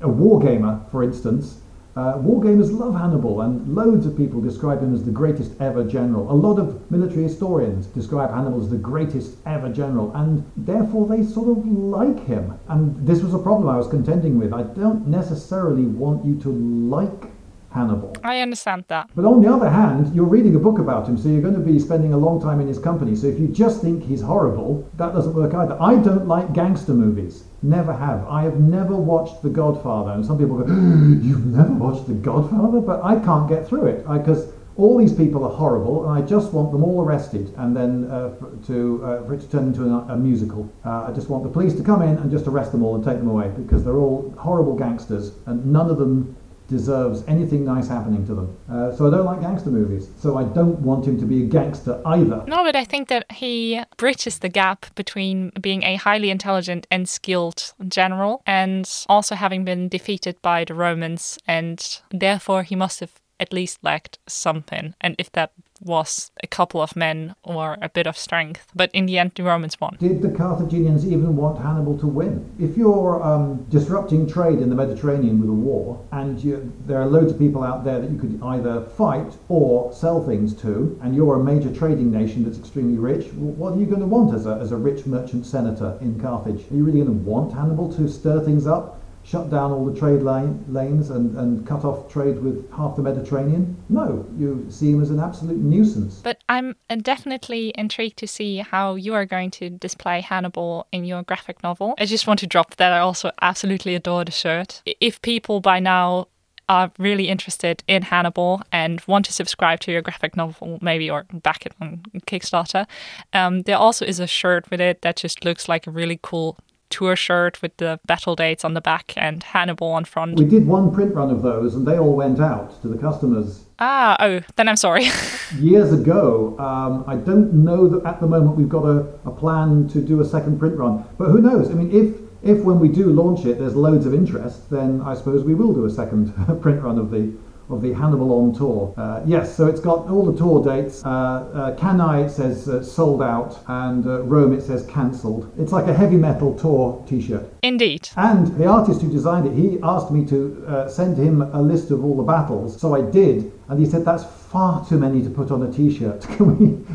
a 0.00 0.08
war 0.08 0.40
gamer, 0.40 0.80
for 0.90 1.02
instance, 1.04 1.58
Uh, 2.00 2.16
wargamers 2.16 2.72
love 2.72 2.94
Hannibal, 2.94 3.42
and 3.42 3.74
loads 3.74 4.06
of 4.06 4.16
people 4.16 4.40
describe 4.40 4.82
him 4.82 4.94
as 4.94 5.04
the 5.04 5.10
greatest 5.10 5.52
ever 5.60 5.84
general. 5.84 6.32
A 6.32 6.40
lot 6.46 6.58
of 6.58 6.90
military 6.90 7.24
historians 7.24 7.88
describe 7.88 8.30
Hannibal 8.30 8.58
as 8.58 8.70
the 8.70 8.78
greatest 8.78 9.36
ever 9.44 9.68
general, 9.68 10.10
and 10.14 10.50
therefore 10.56 11.06
they 11.06 11.22
sort 11.22 11.50
of 11.50 11.66
like 11.66 12.24
him. 12.24 12.58
And 12.68 13.06
this 13.06 13.20
was 13.22 13.34
a 13.34 13.38
problem 13.38 13.68
I 13.68 13.76
was 13.76 13.86
contending 13.86 14.38
with. 14.38 14.54
I 14.54 14.62
don't 14.62 15.08
necessarily 15.08 15.84
want 15.84 16.24
you 16.24 16.40
to 16.40 16.48
like 16.48 17.26
Hannibal. 17.70 18.16
I 18.24 18.40
understand 18.40 18.84
that. 18.88 19.10
But 19.14 19.24
on 19.24 19.40
the 19.40 19.52
other 19.52 19.70
hand, 19.70 20.14
you're 20.14 20.24
reading 20.24 20.56
a 20.56 20.58
book 20.58 20.78
about 20.78 21.08
him, 21.08 21.16
so 21.16 21.28
you're 21.28 21.40
going 21.40 21.54
to 21.54 21.60
be 21.60 21.78
spending 21.78 22.12
a 22.12 22.18
long 22.18 22.40
time 22.40 22.60
in 22.60 22.66
his 22.66 22.78
company. 22.78 23.14
So 23.14 23.28
if 23.28 23.38
you 23.38 23.48
just 23.48 23.80
think 23.80 24.04
he's 24.04 24.20
horrible, 24.20 24.88
that 24.96 25.14
doesn't 25.14 25.34
work 25.34 25.54
either. 25.54 25.80
I 25.80 25.96
don't 25.96 26.26
like 26.26 26.52
gangster 26.52 26.92
movies. 26.92 27.44
Never 27.62 27.92
have. 27.92 28.26
I 28.26 28.42
have 28.42 28.58
never 28.58 28.96
watched 28.96 29.42
The 29.42 29.50
Godfather. 29.50 30.12
And 30.12 30.26
some 30.26 30.38
people 30.38 30.58
go, 30.58 30.66
You've 30.72 31.46
never 31.46 31.72
watched 31.72 32.08
The 32.08 32.14
Godfather? 32.14 32.80
But 32.80 33.04
I 33.04 33.20
can't 33.20 33.48
get 33.48 33.68
through 33.68 33.86
it 33.86 34.06
because 34.08 34.52
all 34.76 34.96
these 34.96 35.12
people 35.12 35.44
are 35.44 35.52
horrible, 35.52 36.08
and 36.08 36.22
I 36.22 36.26
just 36.26 36.52
want 36.54 36.72
them 36.72 36.82
all 36.82 37.02
arrested, 37.02 37.52
and 37.58 37.76
then 37.76 38.10
uh, 38.10 38.30
for, 38.36 38.50
to 38.68 39.04
uh, 39.04 39.26
for 39.26 39.34
it 39.34 39.40
to 39.40 39.50
turn 39.50 39.64
into 39.68 39.84
a, 39.84 40.14
a 40.14 40.16
musical. 40.16 40.72
Uh, 40.84 41.08
I 41.08 41.12
just 41.12 41.28
want 41.28 41.42
the 41.42 41.50
police 41.50 41.74
to 41.74 41.82
come 41.82 42.00
in 42.02 42.16
and 42.16 42.30
just 42.30 42.46
arrest 42.46 42.72
them 42.72 42.82
all 42.82 42.94
and 42.94 43.04
take 43.04 43.18
them 43.18 43.28
away 43.28 43.48
because 43.48 43.84
they're 43.84 43.98
all 43.98 44.32
horrible 44.38 44.74
gangsters, 44.74 45.32
and 45.46 45.66
none 45.66 45.90
of 45.90 45.98
them 45.98 46.34
deserves 46.70 47.22
anything 47.26 47.64
nice 47.64 47.88
happening 47.88 48.24
to 48.26 48.34
them. 48.34 48.56
Uh, 48.70 48.94
so 48.94 49.08
I 49.08 49.10
don't 49.10 49.26
like 49.26 49.40
gangster 49.40 49.70
movies. 49.70 50.08
So 50.18 50.38
I 50.38 50.44
don't 50.44 50.78
want 50.80 51.06
him 51.06 51.18
to 51.18 51.26
be 51.26 51.42
a 51.42 51.46
gangster 51.46 52.00
either. 52.06 52.44
No, 52.46 52.64
but 52.64 52.76
I 52.76 52.84
think 52.84 53.08
that 53.08 53.30
he 53.30 53.82
bridges 53.96 54.38
the 54.38 54.48
gap 54.48 54.86
between 54.94 55.50
being 55.60 55.82
a 55.82 55.96
highly 55.96 56.30
intelligent 56.30 56.86
and 56.90 57.08
skilled 57.08 57.74
general 57.88 58.42
and 58.46 58.88
also 59.08 59.34
having 59.34 59.64
been 59.64 59.88
defeated 59.88 60.40
by 60.40 60.64
the 60.64 60.74
Romans, 60.74 61.38
and 61.46 62.00
therefore 62.10 62.62
he 62.62 62.76
must 62.76 63.00
have 63.00 63.12
at 63.40 63.52
least 63.52 63.78
lacked 63.82 64.18
something. 64.26 64.94
And 65.00 65.16
if 65.18 65.32
that 65.32 65.52
was 65.80 66.30
a 66.42 66.46
couple 66.46 66.80
of 66.80 66.96
men 66.96 67.34
or 67.42 67.78
a 67.80 67.88
bit 67.88 68.06
of 68.06 68.16
strength. 68.16 68.66
But 68.74 68.90
in 68.92 69.06
the 69.06 69.18
end, 69.18 69.32
the 69.34 69.42
Romans 69.42 69.80
won. 69.80 69.96
Did 69.98 70.22
the 70.22 70.30
Carthaginians 70.30 71.06
even 71.06 71.36
want 71.36 71.60
Hannibal 71.60 71.98
to 71.98 72.06
win? 72.06 72.50
If 72.58 72.76
you're 72.76 73.22
um, 73.22 73.64
disrupting 73.70 74.28
trade 74.28 74.60
in 74.60 74.68
the 74.68 74.74
Mediterranean 74.74 75.40
with 75.40 75.48
a 75.48 75.52
war, 75.52 76.04
and 76.12 76.42
you, 76.42 76.72
there 76.86 77.00
are 77.00 77.06
loads 77.06 77.32
of 77.32 77.38
people 77.38 77.62
out 77.62 77.84
there 77.84 78.00
that 78.00 78.10
you 78.10 78.18
could 78.18 78.40
either 78.42 78.82
fight 78.82 79.32
or 79.48 79.92
sell 79.92 80.24
things 80.24 80.54
to, 80.62 80.98
and 81.02 81.14
you're 81.14 81.40
a 81.40 81.44
major 81.44 81.74
trading 81.74 82.10
nation 82.10 82.44
that's 82.44 82.58
extremely 82.58 82.98
rich, 82.98 83.32
what 83.32 83.72
are 83.74 83.78
you 83.78 83.86
going 83.86 84.00
to 84.00 84.06
want 84.06 84.34
as 84.34 84.46
a, 84.46 84.54
as 84.60 84.72
a 84.72 84.76
rich 84.76 85.06
merchant 85.06 85.46
senator 85.46 85.96
in 86.00 86.20
Carthage? 86.20 86.70
Are 86.70 86.74
you 86.74 86.84
really 86.84 87.00
going 87.00 87.18
to 87.18 87.24
want 87.24 87.52
Hannibal 87.52 87.92
to 87.94 88.08
stir 88.08 88.44
things 88.44 88.66
up? 88.66 88.99
Shut 89.30 89.48
down 89.48 89.70
all 89.70 89.84
the 89.84 89.98
trade 89.98 90.22
lane, 90.22 90.64
lanes 90.68 91.10
and, 91.10 91.36
and 91.36 91.64
cut 91.66 91.84
off 91.84 92.10
trade 92.10 92.40
with 92.40 92.68
half 92.72 92.96
the 92.96 93.02
Mediterranean? 93.02 93.76
No, 93.88 94.26
you 94.36 94.66
see 94.68 94.90
him 94.90 95.00
as 95.00 95.10
an 95.10 95.20
absolute 95.20 95.58
nuisance. 95.58 96.20
But 96.22 96.42
I'm 96.48 96.74
uh, 96.88 96.96
definitely 96.96 97.72
intrigued 97.76 98.16
to 98.18 98.26
see 98.26 98.58
how 98.58 98.96
you 98.96 99.14
are 99.14 99.24
going 99.24 99.52
to 99.52 99.70
display 99.70 100.20
Hannibal 100.20 100.88
in 100.90 101.04
your 101.04 101.22
graphic 101.22 101.62
novel. 101.62 101.94
I 101.98 102.06
just 102.06 102.26
want 102.26 102.40
to 102.40 102.46
drop 102.46 102.76
that 102.76 102.92
I 102.92 102.98
also 102.98 103.30
absolutely 103.40 103.94
adore 103.94 104.24
the 104.24 104.32
shirt. 104.32 104.82
If 105.00 105.22
people 105.22 105.60
by 105.60 105.78
now 105.78 106.26
are 106.68 106.90
really 106.98 107.28
interested 107.28 107.84
in 107.86 108.02
Hannibal 108.02 108.62
and 108.72 109.00
want 109.06 109.26
to 109.26 109.32
subscribe 109.32 109.80
to 109.80 109.92
your 109.92 110.02
graphic 110.02 110.36
novel, 110.36 110.78
maybe, 110.82 111.08
or 111.08 111.26
back 111.32 111.66
it 111.66 111.72
on 111.80 112.02
Kickstarter, 112.26 112.86
um, 113.32 113.62
there 113.62 113.76
also 113.76 114.04
is 114.04 114.18
a 114.18 114.26
shirt 114.26 114.70
with 114.70 114.80
it 114.80 115.02
that 115.02 115.16
just 115.16 115.44
looks 115.44 115.68
like 115.68 115.86
a 115.86 115.90
really 115.90 116.18
cool 116.22 116.58
tour 116.90 117.16
shirt 117.16 117.62
with 117.62 117.76
the 117.78 118.00
battle 118.06 118.36
dates 118.36 118.64
on 118.64 118.74
the 118.74 118.80
back 118.80 119.14
and 119.16 119.42
Hannibal 119.42 119.88
on 119.88 120.04
front. 120.04 120.38
We 120.38 120.44
did 120.44 120.66
one 120.66 120.92
print 120.92 121.14
run 121.14 121.30
of 121.30 121.42
those 121.42 121.74
and 121.74 121.86
they 121.86 121.98
all 121.98 122.14
went 122.14 122.40
out 122.40 122.80
to 122.82 122.88
the 122.88 122.98
customers. 122.98 123.64
Ah, 123.78 124.16
oh, 124.20 124.40
then 124.56 124.68
I'm 124.68 124.76
sorry. 124.76 125.08
years 125.58 125.92
ago. 125.92 126.58
Um, 126.58 127.04
I 127.06 127.16
don't 127.16 127.52
know 127.64 127.88
that 127.88 128.06
at 128.06 128.20
the 128.20 128.26
moment 128.26 128.56
we've 128.56 128.68
got 128.68 128.84
a, 128.84 129.06
a 129.24 129.30
plan 129.30 129.88
to 129.88 130.02
do 130.02 130.20
a 130.20 130.24
second 130.24 130.58
print 130.58 130.76
run, 130.76 131.04
but 131.16 131.28
who 131.28 131.40
knows? 131.40 131.70
I 131.70 131.74
mean, 131.74 131.90
if 131.90 132.20
if 132.42 132.62
when 132.64 132.78
we 132.78 132.88
do 132.88 133.06
launch 133.12 133.44
it, 133.44 133.58
there's 133.58 133.76
loads 133.76 134.06
of 134.06 134.14
interest, 134.14 134.70
then 134.70 135.02
I 135.02 135.14
suppose 135.14 135.44
we 135.44 135.54
will 135.54 135.74
do 135.74 135.84
a 135.84 135.90
second 135.90 136.32
print 136.62 136.82
run 136.82 136.98
of 136.98 137.10
the 137.10 137.32
of 137.70 137.82
the 137.82 137.92
Hannibal 137.92 138.32
on 138.32 138.54
tour. 138.54 138.94
Uh, 138.96 139.22
yes, 139.24 139.56
so 139.56 139.66
it's 139.66 139.80
got 139.80 140.08
all 140.08 140.30
the 140.30 140.36
tour 140.36 140.62
dates. 140.62 141.04
Uh, 141.04 141.08
uh, 141.08 141.76
Cannae 141.76 142.26
it 142.26 142.30
says 142.30 142.68
uh, 142.68 142.82
sold 142.82 143.22
out, 143.22 143.62
and 143.68 144.06
uh, 144.06 144.22
Rome 144.22 144.52
it 144.52 144.62
says 144.62 144.86
cancelled. 144.86 145.52
It's 145.58 145.72
like 145.72 145.86
a 145.86 145.94
heavy 145.94 146.16
metal 146.16 146.58
tour 146.58 147.04
T-shirt. 147.08 147.52
Indeed. 147.62 148.08
And 148.16 148.46
the 148.58 148.66
artist 148.66 149.02
who 149.02 149.10
designed 149.10 149.46
it, 149.46 149.54
he 149.54 149.78
asked 149.82 150.10
me 150.10 150.24
to 150.26 150.64
uh, 150.66 150.88
send 150.88 151.16
him 151.16 151.42
a 151.42 151.62
list 151.62 151.90
of 151.90 152.04
all 152.04 152.16
the 152.16 152.22
battles, 152.22 152.80
so 152.80 152.94
I 152.94 153.02
did, 153.02 153.52
and 153.68 153.78
he 153.78 153.86
said 153.86 154.04
that's 154.04 154.24
far 154.24 154.84
too 154.84 154.98
many 154.98 155.22
to 155.22 155.30
put 155.30 155.52
on 155.52 155.62
a 155.62 155.72
T-shirt 155.72 156.20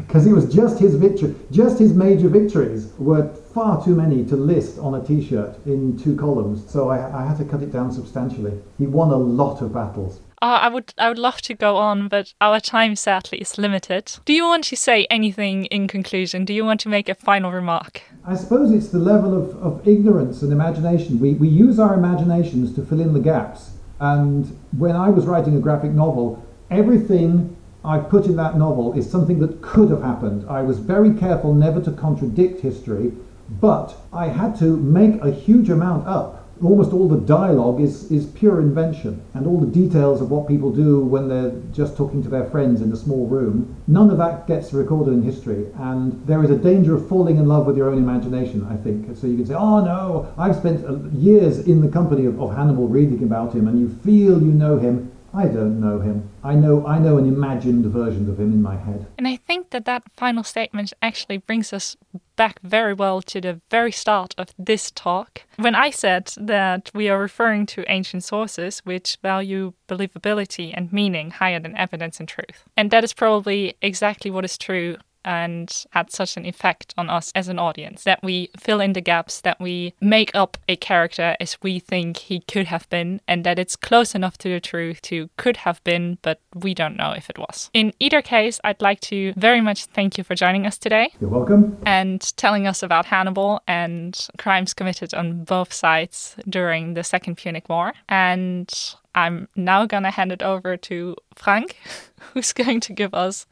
because 0.08 0.28
it 0.28 0.34
was 0.34 0.54
just 0.54 0.78
his 0.78 0.96
victory, 0.96 1.34
just 1.52 1.80
his 1.80 1.94
major 1.94 2.28
victories 2.28 2.92
were 2.98 3.34
far 3.54 3.84
too 3.84 3.96
many 3.96 4.26
to 4.26 4.36
list 4.36 4.78
on 4.80 4.96
a 4.96 5.06
T-shirt 5.06 5.56
in 5.66 5.98
two 5.98 6.18
columns. 6.18 6.70
So 6.70 6.90
I, 6.90 7.24
I 7.24 7.26
had 7.26 7.38
to 7.38 7.46
cut 7.46 7.64
it 7.64 7.72
down 7.72 7.94
substantially. 7.94 8.60
He 8.78 8.88
won 8.88 9.12
a 9.12 9.18
lot 9.18 9.62
of 9.62 9.74
battles. 9.74 10.20
Uh, 10.46 10.60
I 10.62 10.68
would 10.68 10.94
I 11.00 11.10
would 11.10 11.18
love 11.18 11.42
to 11.42 11.56
go 11.56 11.78
on, 11.78 12.08
but 12.08 12.36
our 12.40 12.60
time 12.60 12.96
sadly 12.96 13.40
is 13.40 13.58
limited. 13.58 14.20
Do 14.26 14.34
you 14.34 14.46
want 14.46 14.64
to 14.66 14.76
say 14.76 15.08
anything 15.10 15.66
in 15.66 15.88
conclusion? 15.88 16.46
Do 16.46 16.54
you 16.54 16.64
want 16.64 16.80
to 16.82 16.90
make 16.90 17.10
a 17.10 17.16
final 17.16 17.52
remark? 17.52 18.04
I 18.24 18.36
suppose 18.36 18.72
it's 18.72 18.90
the 18.90 19.00
level 19.00 19.36
of, 19.36 19.56
of 19.58 19.88
ignorance 19.88 20.44
and 20.44 20.54
imagination. 20.54 21.20
We, 21.20 21.34
we 21.34 21.48
use 21.48 21.80
our 21.80 21.96
imaginations 21.96 22.76
to 22.76 22.86
fill 22.86 23.02
in 23.02 23.14
the 23.14 23.20
gaps. 23.20 23.72
And 24.00 24.56
when 24.78 24.96
I 24.96 25.10
was 25.10 25.26
writing 25.26 25.58
a 25.58 25.60
graphic 25.60 25.94
novel, 25.94 26.46
everything 26.70 27.58
I 27.84 27.98
put 27.98 28.28
in 28.28 28.36
that 28.36 28.56
novel 28.56 28.94
is 28.94 29.10
something 29.10 29.40
that 29.40 29.64
could 29.64 29.90
have 29.90 30.04
happened. 30.04 30.48
I 30.48 30.62
was 30.62 30.78
very 30.78 31.16
careful 31.16 31.56
never 31.56 31.82
to 31.82 31.92
contradict 31.92 32.62
history, 32.62 33.14
but 33.50 33.96
I 34.14 34.28
had 34.28 34.56
to 34.60 34.78
make 34.78 35.20
a 35.24 35.32
huge 35.32 35.72
amount 35.72 36.06
up 36.06 36.45
almost 36.64 36.94
all 36.94 37.08
the 37.08 37.20
dialogue 37.20 37.82
is, 37.82 38.10
is 38.12 38.26
pure 38.28 38.62
invention 38.62 39.22
and 39.34 39.46
all 39.46 39.60
the 39.60 39.68
details 39.68 40.22
of 40.22 40.32
what 40.32 40.48
people 40.48 40.72
do 40.72 41.00
when 41.00 41.28
they're 41.28 41.52
just 41.74 41.98
talking 41.98 42.24
to 42.24 42.30
their 42.30 42.46
friends 42.46 42.82
in 42.82 42.92
a 42.92 42.96
small 42.96 43.28
room 43.28 43.76
none 43.88 44.10
of 44.10 44.18
that 44.18 44.48
gets 44.48 44.72
recorded 44.72 45.14
in 45.14 45.22
history 45.22 45.68
and 45.80 46.26
there 46.26 46.44
is 46.44 46.50
a 46.50 46.58
danger 46.58 46.96
of 46.96 47.08
falling 47.10 47.38
in 47.38 47.48
love 47.48 47.66
with 47.66 47.76
your 47.76 47.90
own 47.90 47.98
imagination 47.98 48.66
i 48.70 48.76
think. 48.78 49.06
So 49.18 49.28
you 49.28 49.36
can 49.36 49.46
say 49.46 49.54
oh 49.54 49.84
no 49.84 50.34
i've 50.38 50.56
spent 50.56 50.86
uh, 50.86 50.98
years 51.10 51.60
in 51.60 51.82
the 51.82 51.90
company 51.90 52.26
of, 52.26 52.40
of 52.42 52.56
hannibal 52.56 52.88
reading 52.88 53.24
about 53.24 53.54
him 53.54 53.68
and 53.68 53.80
you 53.80 53.90
feel 54.04 54.42
you 54.42 54.52
know 54.52 54.78
him 54.78 55.12
I 55.36 55.48
don't 55.48 55.82
know 55.82 56.00
him. 56.00 56.30
I 56.44 56.56
know 56.56 56.86
I 56.88 56.98
know 56.98 57.18
an 57.18 57.28
imagined 57.28 57.86
version 57.86 58.30
of 58.30 58.40
him 58.40 58.54
in 58.54 58.62
my 58.62 58.78
head. 58.78 59.06
And 59.18 59.28
I 59.28 59.36
think 59.36 59.72
that 59.72 59.86
that 59.86 60.04
final 60.16 60.44
statement 60.44 60.94
actually 61.02 61.38
brings 61.38 61.74
us 61.74 61.98
back 62.38 62.60
very 62.62 62.94
well 62.94 63.22
to 63.22 63.42
the 63.42 63.60
very 63.70 63.92
start 63.92 64.34
of 64.38 64.50
this 64.58 64.92
talk. 64.92 65.42
When 65.58 65.76
I 65.76 65.90
said 65.90 66.34
that 66.38 66.90
we 66.94 67.10
are 67.10 67.20
referring 67.20 67.66
to 67.68 67.90
ancient 67.92 68.24
sources 68.24 68.80
which 68.86 69.18
value 69.22 69.74
believability 69.90 70.74
and 70.74 70.94
meaning 70.94 71.32
higher 71.32 71.60
than 71.60 71.76
evidence 71.76 72.20
and 72.20 72.30
truth. 72.30 72.64
And 72.78 72.92
that 72.92 73.04
is 73.04 73.14
probably 73.14 73.76
exactly 73.82 74.32
what 74.32 74.46
is 74.46 74.58
true 74.58 74.98
and 75.26 75.86
had 75.90 76.12
such 76.12 76.38
an 76.38 76.46
effect 76.46 76.94
on 76.98 77.10
us 77.10 77.32
as 77.36 77.50
an 77.50 77.60
audience 77.60 78.04
that 78.04 78.22
we 78.24 78.50
fill 78.58 78.80
in 78.80 78.94
the 78.94 79.02
gaps, 79.02 79.42
that 79.42 79.60
we 79.60 79.94
make 80.00 80.32
up 80.34 80.58
a 80.70 80.76
character 80.78 81.36
as 81.40 81.58
we 81.62 81.80
think 81.80 82.18
he 82.18 82.40
could 82.42 82.68
have 82.68 82.88
been, 82.90 83.20
and 83.28 83.44
that 83.44 83.60
it's 83.60 83.76
close 83.76 84.16
enough 84.16 84.38
to 84.38 84.48
the 84.48 84.60
truth 84.60 85.02
to 85.02 85.30
could 85.36 85.58
have 85.58 85.84
been, 85.84 86.18
but 86.22 86.40
we 86.54 86.74
don't 86.74 86.96
know 86.96 87.12
if 87.12 87.30
it 87.30 87.38
was. 87.38 87.70
In 87.74 87.92
either 88.00 88.22
case, 88.22 88.60
I'd 88.64 88.82
like 88.82 89.02
to 89.02 89.34
very 89.36 89.62
much 89.62 89.86
thank 89.86 90.18
you 90.18 90.24
for 90.24 90.36
joining 90.36 90.66
us 90.66 90.78
today. 90.78 91.10
You're 91.20 91.30
welcome. 91.30 91.78
And 91.86 92.22
telling 92.38 92.68
us 92.68 92.84
about 92.84 93.06
Hannibal 93.06 93.62
and 93.68 94.28
crimes 94.38 94.74
committed 94.74 95.14
on 95.14 95.44
both 95.44 95.74
sides 95.74 96.36
during 96.48 96.94
the 96.94 97.04
Second 97.04 97.38
Punic 97.38 97.68
War. 97.68 97.94
And 98.08 98.72
I'm 99.16 99.48
now 99.56 99.86
going 99.86 100.04
to 100.04 100.12
hand 100.12 100.32
it 100.32 100.44
over 100.44 100.78
to 100.78 101.16
Frank, 101.36 101.78
who's 102.34 102.54
going 102.54 102.80
to 102.82 102.94
give 102.94 103.14
us 103.14 103.48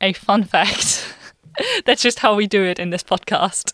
a 0.00 0.12
fun 0.12 0.44
fact. 0.44 1.14
That's 1.84 2.02
just 2.02 2.20
how 2.20 2.34
we 2.34 2.46
do 2.46 2.64
it 2.64 2.78
in 2.78 2.90
this 2.90 3.02
podcast. 3.02 3.72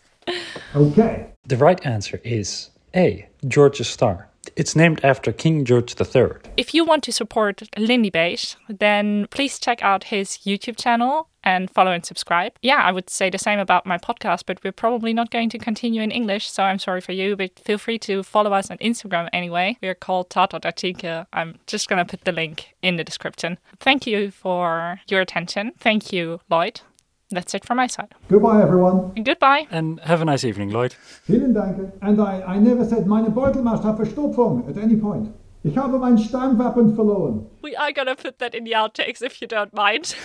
Okay. 0.75 1.27
The 1.45 1.57
right 1.57 1.83
answer 1.85 2.19
is 2.23 2.69
A. 2.95 3.27
George's 3.47 3.87
Star. 3.87 4.27
It's 4.55 4.75
named 4.75 5.03
after 5.03 5.31
King 5.31 5.65
George 5.65 5.95
III. 5.99 6.39
If 6.55 6.73
you 6.73 6.85
want 6.85 7.03
to 7.03 7.11
support 7.11 7.57
Lindybeige, 7.77 8.55
then 8.69 9.27
please 9.29 9.59
check 9.59 9.81
out 9.83 10.05
his 10.05 10.39
YouTube 10.45 10.77
channel 10.77 11.29
and 11.47 11.71
follow 11.71 11.91
and 11.91 12.05
subscribe. 12.05 12.51
Yeah, 12.61 12.81
I 12.83 12.91
would 12.91 13.09
say 13.09 13.29
the 13.29 13.37
same 13.37 13.57
about 13.57 13.85
my 13.85 13.97
podcast, 13.97 14.43
but 14.45 14.61
we're 14.63 14.73
probably 14.83 15.13
not 15.13 15.31
going 15.31 15.49
to 15.51 15.57
continue 15.57 16.01
in 16.01 16.11
English, 16.11 16.51
so 16.51 16.63
I'm 16.63 16.77
sorry 16.77 16.99
for 16.99 17.13
you, 17.13 17.37
but 17.37 17.57
feel 17.57 17.77
free 17.77 17.99
to 17.99 18.21
follow 18.21 18.51
us 18.51 18.69
on 18.69 18.77
Instagram 18.79 19.29
anyway. 19.31 19.77
We 19.81 19.87
are 19.87 19.95
called 19.95 20.29
Tatartartikel. 20.29 21.25
I'm 21.31 21.57
just 21.65 21.87
going 21.87 22.05
to 22.05 22.09
put 22.11 22.25
the 22.25 22.33
link 22.33 22.75
in 22.81 22.97
the 22.97 23.03
description. 23.05 23.57
Thank 23.79 24.05
you 24.05 24.29
for 24.29 24.99
your 25.07 25.21
attention. 25.21 25.71
Thank 25.79 26.11
you, 26.11 26.41
Lloyd. 26.49 26.81
That's 27.29 27.53
it 27.55 27.65
from 27.65 27.77
my 27.77 27.87
side. 27.87 28.13
Goodbye, 28.29 28.61
everyone. 28.61 29.13
And 29.15 29.25
goodbye. 29.25 29.67
And 29.71 30.01
have 30.01 30.21
a 30.21 30.25
nice 30.25 30.43
evening, 30.43 30.71
Lloyd. 30.71 30.95
Vielen 31.27 31.53
Dank. 31.53 31.93
And 32.01 32.21
I, 32.21 32.41
I 32.55 32.57
never 32.59 32.83
said 32.85 33.05
meine 33.07 33.31
Beutelmasch 33.31 33.83
have 33.83 33.99
a 33.99 34.03
Verstopfung 34.03 34.69
at 34.69 34.77
any 34.77 34.97
point. 34.97 35.33
Ich 35.67 35.77
habe 35.77 35.99
mein 35.99 36.17
verloren. 36.95 37.49
We 37.61 37.75
are 37.75 37.91
gonna 37.91 38.15
put 38.15 38.39
that 38.39 38.55
in 38.55 38.63
the 38.63 38.73
outtakes 38.73 39.21
if 39.21 39.41
you 39.41 39.47
don't 39.47 39.73
mind. 39.73 40.15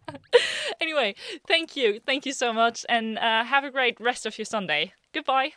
anyway, 0.80 1.14
thank 1.48 1.76
you. 1.76 2.00
Thank 2.06 2.24
you 2.24 2.32
so 2.32 2.52
much 2.52 2.86
and 2.88 3.18
uh, 3.18 3.44
have 3.44 3.64
a 3.64 3.70
great 3.70 3.98
rest 4.00 4.26
of 4.26 4.38
your 4.38 4.44
Sunday. 4.44 4.92
Goodbye. 5.12 5.54